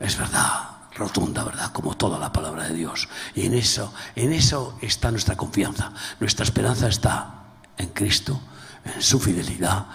es 0.00 0.18
verdad, 0.18 0.73
rotunda 0.94 1.44
verdad, 1.44 1.72
como 1.72 1.96
toda 1.96 2.18
la 2.18 2.32
palabra 2.32 2.68
de 2.68 2.74
Dios. 2.74 3.08
Y 3.34 3.46
en 3.46 3.54
eso, 3.54 3.92
en 4.14 4.32
eso 4.32 4.78
está 4.80 5.10
nuestra 5.10 5.36
confianza. 5.36 5.92
Nuestra 6.20 6.44
esperanza 6.44 6.88
está 6.88 7.44
en 7.76 7.88
Cristo, 7.88 8.40
en 8.84 9.02
su 9.02 9.18
fidelidad, 9.18 9.86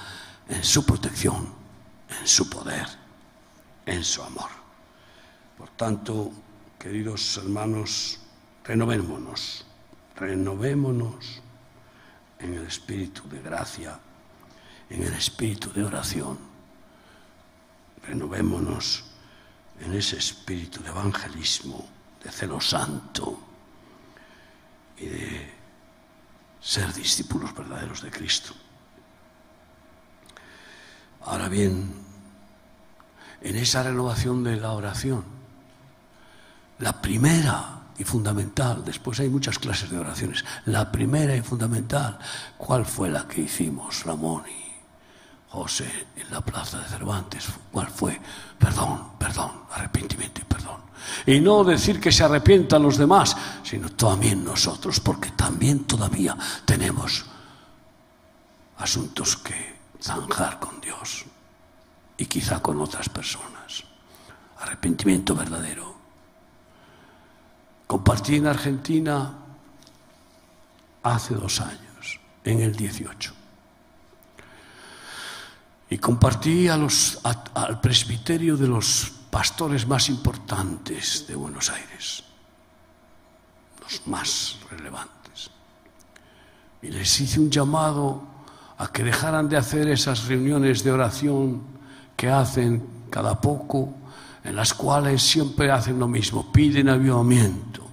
en 0.47 0.63
su 0.63 0.85
protección, 0.85 1.53
en 2.19 2.27
su 2.27 2.49
poder, 2.49 2.87
en 3.85 4.03
su 4.03 4.21
amor. 4.21 4.49
Por 5.57 5.69
tanto, 5.69 6.31
queridos 6.77 7.37
hermanos, 7.37 8.19
renovémonos, 8.63 9.65
renovémonos 10.15 11.41
en 12.39 12.53
el 12.53 12.65
espíritu 12.65 13.27
de 13.29 13.41
gracia, 13.41 13.99
en 14.89 15.03
el 15.03 15.13
espíritu 15.13 15.71
de 15.71 15.83
oración. 15.83 16.37
Renovémonos 18.07 19.08
en 19.79 19.93
ese 19.93 20.17
espíritu 20.17 20.81
de 20.83 20.89
evangelismo, 20.89 21.87
de 22.23 22.31
celo 22.31 22.59
santo 22.59 23.39
y 24.97 25.05
de 25.05 25.53
ser 26.61 26.93
discípulos 26.93 27.53
verdaderos 27.55 28.01
de 28.01 28.11
Cristo. 28.11 28.53
Ahora 31.21 31.47
bien, 31.47 31.93
en 33.41 33.55
esa 33.55 33.83
renovación 33.83 34.43
de 34.43 34.57
la 34.57 34.73
oración, 34.73 35.23
la 36.79 37.01
primera 37.01 37.81
y 37.97 38.03
fundamental, 38.03 38.83
después 38.85 39.19
hay 39.19 39.29
muchas 39.29 39.59
clases 39.59 39.89
de 39.89 39.97
oraciones, 39.97 40.45
la 40.65 40.91
primera 40.91 41.35
y 41.35 41.41
fundamental, 41.41 42.17
¿cuál 42.57 42.85
fue 42.85 43.09
la 43.09 43.27
que 43.27 43.41
hicimos, 43.41 44.03
Ramón 44.03 44.43
y 44.47 44.68
José 45.49 46.07
en 46.15 46.29
la 46.31 46.41
plaza 46.41 46.79
de 46.79 46.87
Cervantes? 46.87 47.47
¿Cuál 47.71 47.87
fue? 47.87 48.19
Perdón, 48.57 49.13
perdón, 49.17 49.51
arrepentimiento 49.71 50.41
y 50.41 50.43
perdón. 50.43 50.81
Y 51.25 51.39
no 51.39 51.63
decir 51.63 51.99
que 51.99 52.11
se 52.11 52.23
arrepientan 52.23 52.83
los 52.83 52.97
demás, 52.97 53.35
sino 53.63 53.89
también 53.89 54.43
nosotros, 54.43 54.99
porque 54.99 55.31
también 55.31 55.85
todavía 55.85 56.37
tenemos 56.65 57.25
asuntos 58.77 59.37
que 59.37 59.79
zanjar 60.01 60.59
con 60.59 60.79
Dios 60.79 61.25
y 62.17 62.25
quizá 62.25 62.61
con 62.61 62.79
otras 62.81 63.09
personas. 63.09 63.83
Arrepentimiento 64.59 65.35
verdadero. 65.35 65.95
Compartí 67.87 68.35
en 68.35 68.47
Argentina 68.47 69.33
hace 71.01 71.33
dos 71.33 71.59
años, 71.61 72.19
en 72.43 72.61
el 72.61 72.75
18. 72.75 73.38
Y 75.89 75.97
compartí 75.97 76.67
al 76.67 77.81
presbiterio 77.81 78.55
de 78.55 78.67
los 78.67 79.11
pastores 79.29 79.87
más 79.87 80.09
importantes 80.09 81.25
de 81.27 81.35
Buenos 81.35 81.69
Aires, 81.69 82.23
los 83.81 84.07
más 84.07 84.59
relevantes. 84.69 85.49
Y 86.81 86.89
les 86.89 87.19
hice 87.19 87.39
un 87.39 87.49
llamado 87.49 88.23
a 88.77 88.87
que 88.91 89.03
dejaran 89.03 89.49
de 89.49 89.57
hacer 89.57 89.89
esas 89.89 90.25
reuniones 90.25 90.83
de 90.83 90.91
oración 90.91 91.61
que 92.15 92.29
hacen 92.29 92.83
cada 93.09 93.39
poco, 93.39 93.95
en 94.43 94.55
las 94.55 94.73
cuales 94.73 95.21
siempre 95.21 95.71
hacen 95.71 95.99
lo 95.99 96.07
mismo, 96.07 96.51
piden 96.51 96.89
avivamiento, 96.89 97.85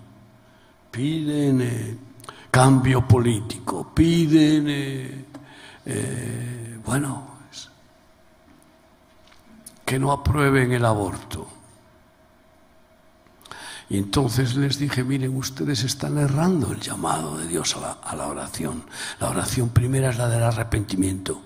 piden 0.90 1.60
eh, 1.60 1.96
cambio 2.50 3.06
político, 3.06 3.92
piden, 3.92 4.66
eh, 4.68 5.24
eh, 5.86 6.78
bueno, 6.84 7.35
que 9.86 9.98
no 10.00 10.12
aprueben 10.12 10.72
el 10.72 10.84
aborto. 10.84 11.46
Y 13.88 13.98
entonces 13.98 14.56
les 14.56 14.80
dije, 14.80 15.04
miren, 15.04 15.36
ustedes 15.36 15.84
están 15.84 16.18
errando 16.18 16.72
el 16.72 16.80
llamado 16.80 17.38
de 17.38 17.46
Dios 17.46 17.76
a 17.76 18.16
la, 18.16 18.26
oración. 18.26 18.82
La 19.20 19.30
oración 19.30 19.68
primera 19.68 20.10
es 20.10 20.18
la 20.18 20.28
del 20.28 20.42
arrepentimiento. 20.42 21.40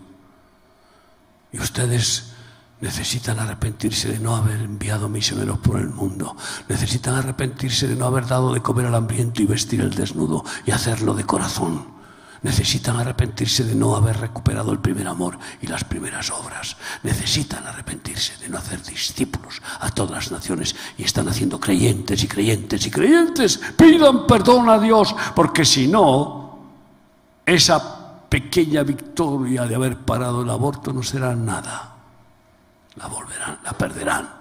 Y 1.52 1.60
ustedes 1.60 2.32
necesitan 2.80 3.38
arrepentirse 3.38 4.10
de 4.10 4.18
no 4.18 4.34
haber 4.34 4.62
enviado 4.62 5.10
misioneros 5.10 5.58
por 5.58 5.78
el 5.78 5.90
mundo. 5.90 6.34
Necesitan 6.66 7.16
arrepentirse 7.16 7.88
de 7.88 7.96
no 7.96 8.06
haber 8.06 8.26
dado 8.26 8.54
de 8.54 8.62
comer 8.62 8.86
al 8.86 8.94
hambriento 8.94 9.42
y 9.42 9.46
vestir 9.46 9.82
el 9.82 9.94
desnudo 9.94 10.46
y 10.64 10.70
hacerlo 10.70 11.12
de 11.12 11.26
corazón 11.26 11.99
necesitan 12.42 12.96
arrepentirse 12.96 13.64
de 13.64 13.74
no 13.74 13.94
haber 13.94 14.18
recuperado 14.18 14.72
el 14.72 14.78
primer 14.78 15.06
amor 15.06 15.38
y 15.60 15.66
las 15.66 15.84
primeras 15.84 16.30
obras. 16.30 16.76
Necesitan 17.02 17.66
arrepentirse 17.66 18.38
de 18.38 18.48
no 18.48 18.58
hacer 18.58 18.82
discípulos 18.82 19.60
a 19.80 19.90
todas 19.90 20.10
las 20.12 20.32
naciones 20.32 20.74
y 20.96 21.04
están 21.04 21.28
haciendo 21.28 21.60
creyentes 21.60 22.22
y 22.22 22.28
creyentes 22.28 22.86
y 22.86 22.90
creyentes. 22.90 23.60
Pidan 23.76 24.26
perdón 24.26 24.68
a 24.68 24.78
Dios, 24.78 25.14
porque 25.34 25.64
si 25.64 25.86
no, 25.86 26.58
esa 27.44 28.28
pequeña 28.28 28.82
victoria 28.82 29.66
de 29.66 29.74
haber 29.74 29.98
parado 29.98 30.42
el 30.42 30.50
aborto 30.50 30.92
no 30.92 31.02
será 31.02 31.34
nada. 31.34 31.96
La 32.96 33.06
volverán, 33.06 33.58
la 33.64 33.72
perderán. 33.72 34.40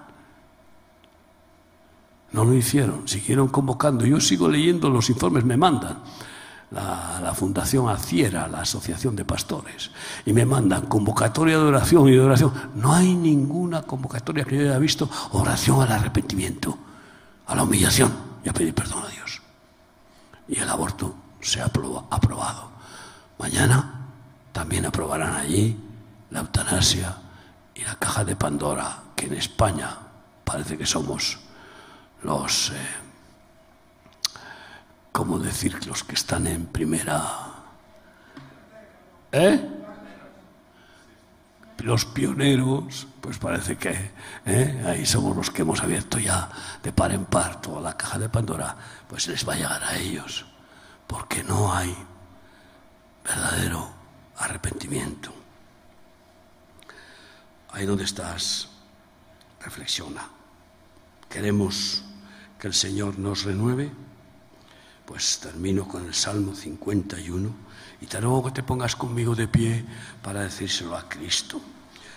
No 2.32 2.44
lo 2.44 2.54
hicieron, 2.54 3.08
siguieron 3.08 3.48
convocando. 3.48 4.06
Yo 4.06 4.20
sigo 4.20 4.48
leyendo 4.48 4.88
los 4.88 5.10
informes, 5.10 5.44
me 5.44 5.56
mandan 5.56 5.98
la, 6.70 7.32
Fundación 7.34 7.88
Aciera, 7.88 8.48
la 8.48 8.60
Asociación 8.60 9.16
de 9.16 9.24
Pastores, 9.24 9.90
y 10.24 10.32
me 10.32 10.44
mandan 10.44 10.86
convocatoria 10.86 11.58
de 11.58 11.64
oración 11.64 12.08
y 12.08 12.12
de 12.12 12.20
oración. 12.20 12.52
No 12.74 12.92
hay 12.92 13.14
ninguna 13.14 13.82
convocatoria 13.82 14.44
que 14.44 14.56
yo 14.56 14.62
haya 14.62 14.78
visto 14.78 15.08
oración 15.32 15.82
al 15.82 15.92
arrepentimiento, 15.92 16.76
a 17.46 17.54
la 17.54 17.62
humillación 17.62 18.12
y 18.44 18.48
a 18.48 18.52
pedir 18.52 18.74
perdón 18.74 19.04
a 19.04 19.08
Dios. 19.08 19.42
Y 20.48 20.58
el 20.58 20.68
aborto 20.68 21.14
se 21.40 21.60
ha 21.60 21.64
aprobado. 21.64 22.70
Mañana 23.38 24.08
también 24.52 24.86
aprobarán 24.86 25.34
allí 25.34 25.76
la 26.30 26.40
eutanasia 26.40 27.16
y 27.74 27.82
la 27.82 27.94
caja 27.96 28.24
de 28.24 28.36
Pandora, 28.36 29.02
que 29.16 29.26
en 29.26 29.34
España 29.34 29.96
parece 30.44 30.76
que 30.76 30.86
somos 30.86 31.38
los... 32.22 32.70
Eh, 32.70 33.09
¿cómo 35.12 35.38
decir 35.38 35.86
los 35.86 36.04
que 36.04 36.14
están 36.14 36.46
en 36.46 36.66
primera? 36.66 37.50
¿Eh? 39.32 39.68
Los 41.78 42.04
pioneros, 42.04 43.06
pues 43.20 43.38
parece 43.38 43.78
que 43.78 44.12
¿eh? 44.44 44.84
ahí 44.86 45.06
somos 45.06 45.34
los 45.34 45.50
que 45.50 45.62
hemos 45.62 45.82
abierto 45.82 46.18
ya 46.18 46.50
de 46.82 46.92
par 46.92 47.12
en 47.12 47.24
par 47.24 47.60
toda 47.62 47.80
la 47.80 47.96
caja 47.96 48.18
de 48.18 48.28
Pandora, 48.28 48.76
pues 49.08 49.28
les 49.28 49.48
va 49.48 49.54
a 49.54 49.56
llegar 49.56 49.82
a 49.82 49.96
ellos, 49.96 50.44
porque 51.06 51.42
no 51.42 51.72
hay 51.72 51.96
verdadero 53.24 53.88
arrepentimiento. 54.36 55.32
Ahí 57.72 57.86
donde 57.86 58.04
estás, 58.04 58.68
reflexiona. 59.62 60.28
¿Queremos 61.28 62.04
que 62.58 62.66
el 62.66 62.74
Señor 62.74 63.18
nos 63.18 63.44
renueve? 63.44 63.92
Pues 65.10 65.40
termino 65.40 65.88
con 65.88 66.06
el 66.06 66.14
Salmo 66.14 66.54
51 66.54 67.50
y 68.00 68.06
te 68.06 68.20
ruego 68.20 68.44
que 68.44 68.52
te 68.52 68.62
pongas 68.62 68.94
conmigo 68.94 69.34
de 69.34 69.48
pie 69.48 69.84
para 70.22 70.42
decírselo 70.42 70.96
a 70.96 71.08
Cristo. 71.08 71.60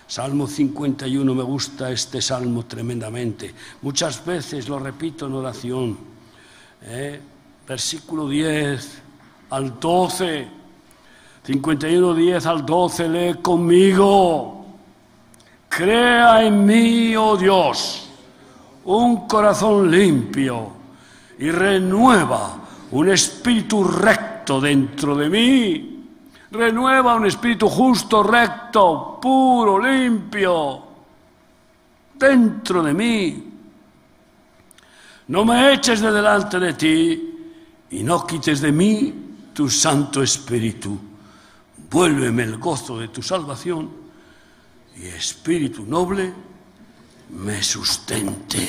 Salmo 0.06 0.46
51, 0.46 1.34
me 1.34 1.42
gusta 1.42 1.90
este 1.90 2.22
salmo 2.22 2.66
tremendamente. 2.66 3.52
Muchas 3.82 4.24
veces 4.24 4.68
lo 4.68 4.78
repito 4.78 5.26
en 5.26 5.32
oración. 5.32 5.98
¿eh? 6.82 7.20
Versículo 7.66 8.28
10 8.28 9.02
al 9.50 9.80
12. 9.80 10.48
51, 11.44 12.14
10 12.14 12.46
al 12.46 12.64
12, 12.64 13.08
lee 13.08 13.34
conmigo. 13.42 14.66
Crea 15.68 16.44
en 16.44 16.64
mí, 16.64 17.16
oh 17.16 17.36
Dios, 17.36 18.08
un 18.84 19.26
corazón 19.26 19.90
limpio 19.90 20.68
y 21.40 21.50
renueva 21.50 22.60
un 22.94 23.08
espíritu 23.08 23.82
recto 23.82 24.60
dentro 24.60 25.16
de 25.16 25.28
mí. 25.28 26.06
Renueva 26.50 27.16
un 27.16 27.26
espíritu 27.26 27.68
justo, 27.68 28.22
recto, 28.22 29.18
puro, 29.20 29.80
limpio, 29.80 30.82
dentro 32.14 32.82
de 32.84 32.94
mí. 32.94 33.52
No 35.26 35.44
me 35.44 35.72
eches 35.72 36.00
de 36.00 36.12
delante 36.12 36.60
de 36.60 36.72
ti 36.74 37.34
y 37.90 38.02
no 38.04 38.24
quites 38.24 38.60
de 38.60 38.70
mí 38.70 39.14
tu 39.52 39.68
Santo 39.68 40.22
Espíritu. 40.22 40.96
Vuélveme 41.90 42.44
el 42.44 42.58
gozo 42.58 42.98
de 42.98 43.08
tu 43.08 43.22
salvación 43.22 43.90
y 44.96 45.06
Espíritu 45.06 45.84
noble 45.84 46.32
me 47.30 47.60
sustente. 47.60 48.68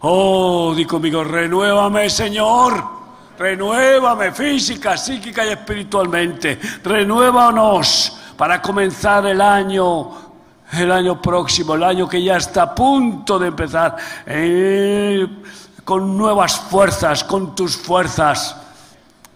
Oh, 0.00 0.74
di 0.76 0.84
conmigo, 0.84 1.24
renuévame, 1.24 2.10
Señor. 2.10 2.99
Renuévame 3.40 4.32
física, 4.32 4.98
psíquica 4.98 5.46
y 5.46 5.48
espiritualmente. 5.48 6.60
Renuévanos 6.84 8.20
para 8.36 8.60
comenzar 8.60 9.24
el 9.24 9.40
año, 9.40 10.10
el 10.72 10.92
año 10.92 11.22
próximo, 11.22 11.74
el 11.74 11.84
año 11.84 12.06
que 12.06 12.22
ya 12.22 12.36
está 12.36 12.64
a 12.64 12.74
punto 12.74 13.38
de 13.38 13.48
empezar, 13.48 13.96
eh, 14.26 15.26
con 15.84 16.18
nuevas 16.18 16.60
fuerzas, 16.60 17.24
con 17.24 17.54
tus 17.54 17.78
fuerzas. 17.78 18.54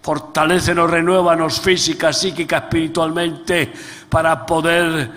Fortalécenos, 0.02 0.90
renuévanos 0.90 1.58
física, 1.58 2.12
psíquica, 2.12 2.58
espiritualmente, 2.58 3.72
para 4.10 4.44
poder 4.44 5.10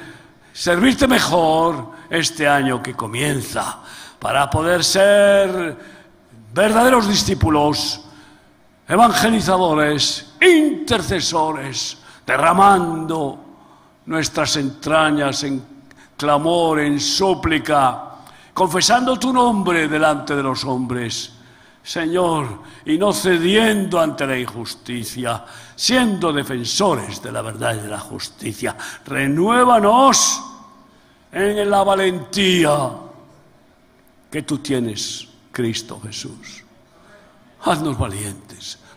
servirte 0.53 1.09
mejor 1.09 1.91
este 2.09 2.47
año 2.47 2.81
que 2.81 2.93
comienza, 2.93 3.79
para 4.17 4.49
poder 4.49 4.81
ser 4.81 5.75
verdaderos 6.53 7.05
discípulos, 7.09 8.07
evangelizadores, 8.88 10.33
intercesores, 10.41 11.97
derramando 12.25 13.39
nuestras 14.05 14.55
entrañas 14.55 15.43
en 15.43 15.63
clamor, 16.15 16.79
en 16.79 16.99
súplica, 16.99 18.03
confesando 18.53 19.19
tu 19.19 19.33
nombre 19.33 19.88
delante 19.88 20.35
de 20.35 20.43
los 20.43 20.63
hombres, 20.65 21.33
Señor, 21.83 22.63
y 22.85 22.97
no 22.97 23.13
cediendo 23.13 23.99
ante 23.99 24.25
la 24.25 24.38
injusticia, 24.38 25.45
siendo 25.75 26.33
defensores 26.33 27.21
de 27.21 27.31
la 27.31 27.41
verdad 27.41 27.75
y 27.75 27.79
de 27.79 27.88
la 27.88 27.99
justicia. 27.99 28.75
Renuévanos 29.05 30.43
en 31.31 31.69
la 31.69 31.83
valentía 31.83 32.89
que 34.29 34.41
tú 34.41 34.57
tienes, 34.57 35.27
Cristo 35.51 36.01
Jesús. 36.03 36.63
Haznos 37.63 37.97
valientes, 37.97 38.46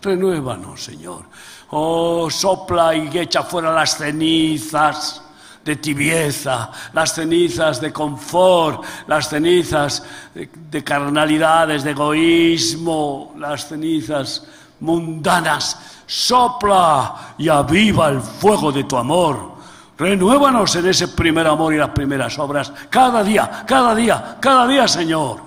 renuévanos, 0.02 0.82
Señor. 0.82 1.24
Oh, 1.70 2.28
sopla 2.30 2.94
y 2.94 3.16
echa 3.16 3.42
fuera 3.42 3.72
las 3.72 3.96
cenizas 3.96 5.22
de 5.64 5.76
tibieza, 5.76 6.70
las 6.92 7.14
cenizas 7.14 7.80
de 7.80 7.92
confort, 7.92 8.82
las 9.06 9.28
cenizas 9.28 10.02
de, 10.34 10.82
carnalidades, 10.82 11.84
de 11.84 11.90
egoísmo, 11.90 13.34
las 13.38 13.68
cenizas 13.68 14.44
mundanas. 14.80 16.02
Sopla 16.06 17.34
y 17.38 17.48
aviva 17.48 18.08
el 18.08 18.20
fuego 18.20 18.72
de 18.72 18.84
tu 18.84 18.96
amor. 18.96 19.50
Renuévanos 19.96 20.74
en 20.76 20.88
ese 20.88 21.08
primer 21.08 21.46
amor 21.46 21.74
y 21.74 21.76
las 21.76 21.90
primeras 21.90 22.38
obras. 22.38 22.72
Cada 22.88 23.22
día, 23.22 23.64
cada 23.66 23.94
día, 23.94 24.38
cada 24.40 24.66
día, 24.66 24.88
Señor. 24.88 25.40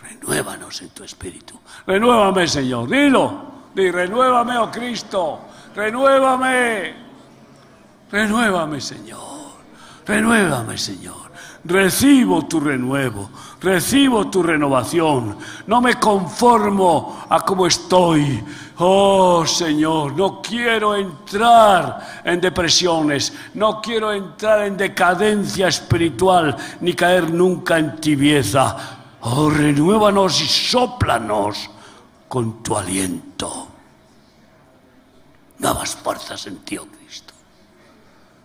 Renuévanos 0.00 0.82
en 0.82 0.90
tu 0.90 1.02
espíritu. 1.02 1.58
Renuévame, 1.86 2.46
Señor. 2.46 2.88
Dilo. 2.88 3.57
Di, 3.74 3.90
renuévame, 3.90 4.56
oh 4.58 4.70
Cristo. 4.70 5.40
Renuévame. 5.74 6.94
Renuévame, 8.10 8.80
Señor. 8.80 9.52
Renuévame, 10.06 10.78
Señor. 10.78 11.28
Recibo 11.64 12.46
tu 12.46 12.60
renuevo, 12.60 13.28
recibo 13.60 14.30
tu 14.30 14.42
renovación. 14.42 15.36
No 15.66 15.80
me 15.80 15.94
conformo 15.96 17.26
a 17.28 17.40
como 17.40 17.66
estoy. 17.66 18.42
Oh 18.78 19.44
Señor, 19.44 20.14
no 20.16 20.40
quiero 20.40 20.94
entrar 20.94 22.22
en 22.24 22.40
depresiones, 22.40 23.34
no 23.54 23.82
quiero 23.82 24.12
entrar 24.12 24.66
en 24.66 24.76
decadencia 24.76 25.66
espiritual, 25.66 26.56
ni 26.80 26.94
caer 26.94 27.30
nunca 27.30 27.76
en 27.76 28.00
tibieza. 28.00 28.76
Oh, 29.20 29.50
renuévanos 29.50 30.40
y 30.40 30.46
sóplanos 30.46 31.70
con 32.28 32.62
tu 32.62 32.76
aliento. 32.76 33.68
Dabas 35.58 35.96
fuerzas 35.96 36.46
en 36.46 36.58
ti, 36.58 36.78
oh 36.78 36.86
Cristo. 36.86 37.34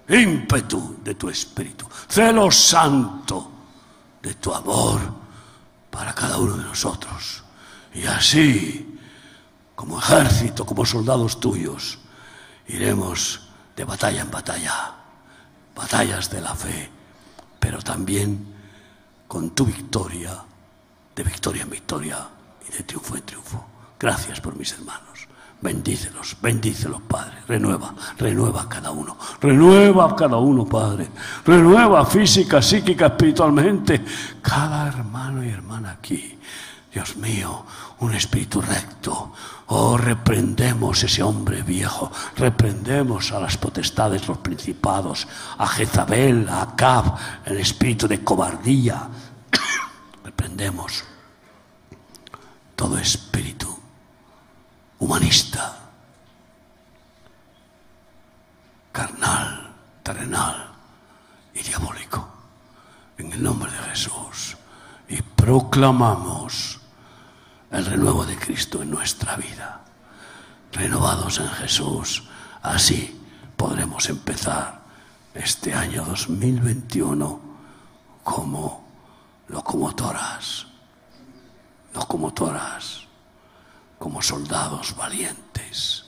Ímpetu 0.09 0.97
de 1.03 1.15
tu 1.15 1.29
espíritu, 1.29 1.87
celo 2.07 2.51
santo 2.51 3.51
de 4.21 4.33
tu 4.35 4.53
amor 4.53 4.99
para 5.91 6.13
cada 6.13 6.37
uno 6.37 6.57
de 6.57 6.63
nosotros. 6.63 7.43
Y 7.93 8.05
así, 8.05 8.99
como 9.75 9.99
ejército, 9.99 10.65
como 10.65 10.85
soldados 10.85 11.39
tuyos, 11.39 11.99
iremos 12.67 13.49
de 13.75 13.85
batalla 13.85 14.21
en 14.21 14.31
batalla, 14.31 14.95
batallas 15.75 16.29
de 16.29 16.41
la 16.41 16.55
fe, 16.55 16.89
pero 17.59 17.81
también 17.81 18.53
con 19.27 19.51
tu 19.51 19.65
victoria, 19.65 20.43
de 21.15 21.23
victoria 21.23 21.63
en 21.63 21.69
victoria 21.69 22.27
y 22.67 22.71
de 22.71 22.83
triunfo 22.83 23.15
en 23.15 23.23
triunfo. 23.23 23.72
Gracias 24.03 24.41
por 24.41 24.57
mis 24.57 24.73
hermanos. 24.73 25.29
Bendícelos, 25.61 26.35
bendícelos, 26.41 27.03
Padre. 27.03 27.37
Renueva, 27.47 27.95
renueva 28.17 28.63
a 28.63 28.67
cada 28.67 28.91
uno. 28.91 29.15
Renueva 29.39 30.09
a 30.09 30.13
cada 30.13 30.35
uno, 30.35 30.65
Padre. 30.65 31.09
Renueva 31.45 32.05
física, 32.05 32.61
psíquica, 32.61 33.05
espiritualmente. 33.05 34.03
Cada 34.41 34.89
hermano 34.89 35.41
y 35.41 35.47
hermana 35.47 35.91
aquí. 35.91 36.37
Dios 36.93 37.15
mío, 37.15 37.65
un 37.99 38.13
espíritu 38.13 38.59
recto. 38.59 39.31
Oh, 39.67 39.97
reprendemos 39.97 41.01
ese 41.01 41.23
hombre 41.23 41.61
viejo. 41.61 42.11
Reprendemos 42.35 43.31
a 43.31 43.39
las 43.39 43.57
potestades, 43.57 44.27
los 44.27 44.39
principados, 44.39 45.25
a 45.57 45.65
Jezabel, 45.65 46.49
a 46.49 46.63
Acab, 46.63 47.15
el 47.45 47.57
espíritu 47.57 48.09
de 48.09 48.21
cobardía. 48.21 49.07
reprendemos 50.25 51.05
todo 52.75 52.97
espíritu 52.97 53.72
humanista, 55.03 55.75
carnal, 58.93 59.73
terrenal 60.01 60.71
y 61.53 61.61
diabólico. 61.61 62.25
En 63.17 63.33
el 63.33 63.43
nombre 63.43 63.69
de 63.69 63.77
Jesús. 63.89 64.55
Y 65.09 65.21
proclamamos 65.21 66.79
el 67.69 67.85
renuevo 67.85 68.25
de 68.25 68.37
Cristo 68.37 68.81
en 68.81 68.91
nuestra 68.91 69.35
vida. 69.35 69.81
Renovados 70.71 71.39
en 71.39 71.49
Jesús. 71.49 72.23
Así 72.61 73.21
podremos 73.57 74.07
empezar 74.09 74.83
este 75.33 75.73
año 75.73 76.05
2021 76.05 77.41
como 78.23 78.87
locomotoras. 79.49 80.65
Locomotoras 81.93 83.02
como 84.03 84.21
soldados 84.21 84.97
valientes 84.97 86.03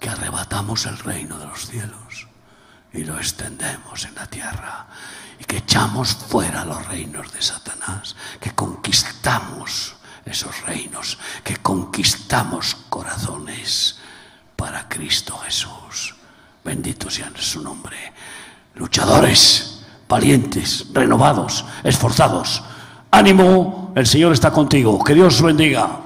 que 0.00 0.08
arrebatamos 0.08 0.86
el 0.86 0.98
reino 0.98 1.38
de 1.38 1.46
los 1.46 1.68
cielos 1.68 2.26
y 2.92 3.04
lo 3.04 3.16
extendemos 3.16 4.04
en 4.06 4.16
la 4.16 4.26
tierra 4.26 4.88
y 5.38 5.44
que 5.44 5.58
echamos 5.58 6.16
fuera 6.16 6.64
los 6.64 6.84
reinos 6.88 7.32
de 7.32 7.40
Satanás, 7.40 8.16
que 8.40 8.56
conquistamos 8.56 9.94
esos 10.24 10.62
reinos, 10.62 11.16
que 11.44 11.58
conquistamos 11.58 12.74
corazones 12.88 13.98
para 14.56 14.88
Cristo 14.88 15.38
Jesús. 15.38 16.16
Bendito 16.64 17.08
sea 17.08 17.30
su 17.36 17.62
nombre. 17.62 18.14
Luchadores, 18.74 19.86
valientes, 20.08 20.86
renovados, 20.92 21.64
esforzados. 21.84 22.64
Ánimo, 23.12 23.92
el 23.94 24.08
Señor 24.08 24.32
está 24.32 24.50
contigo. 24.50 25.04
Que 25.04 25.14
Dios 25.14 25.40
bendiga. 25.40 26.00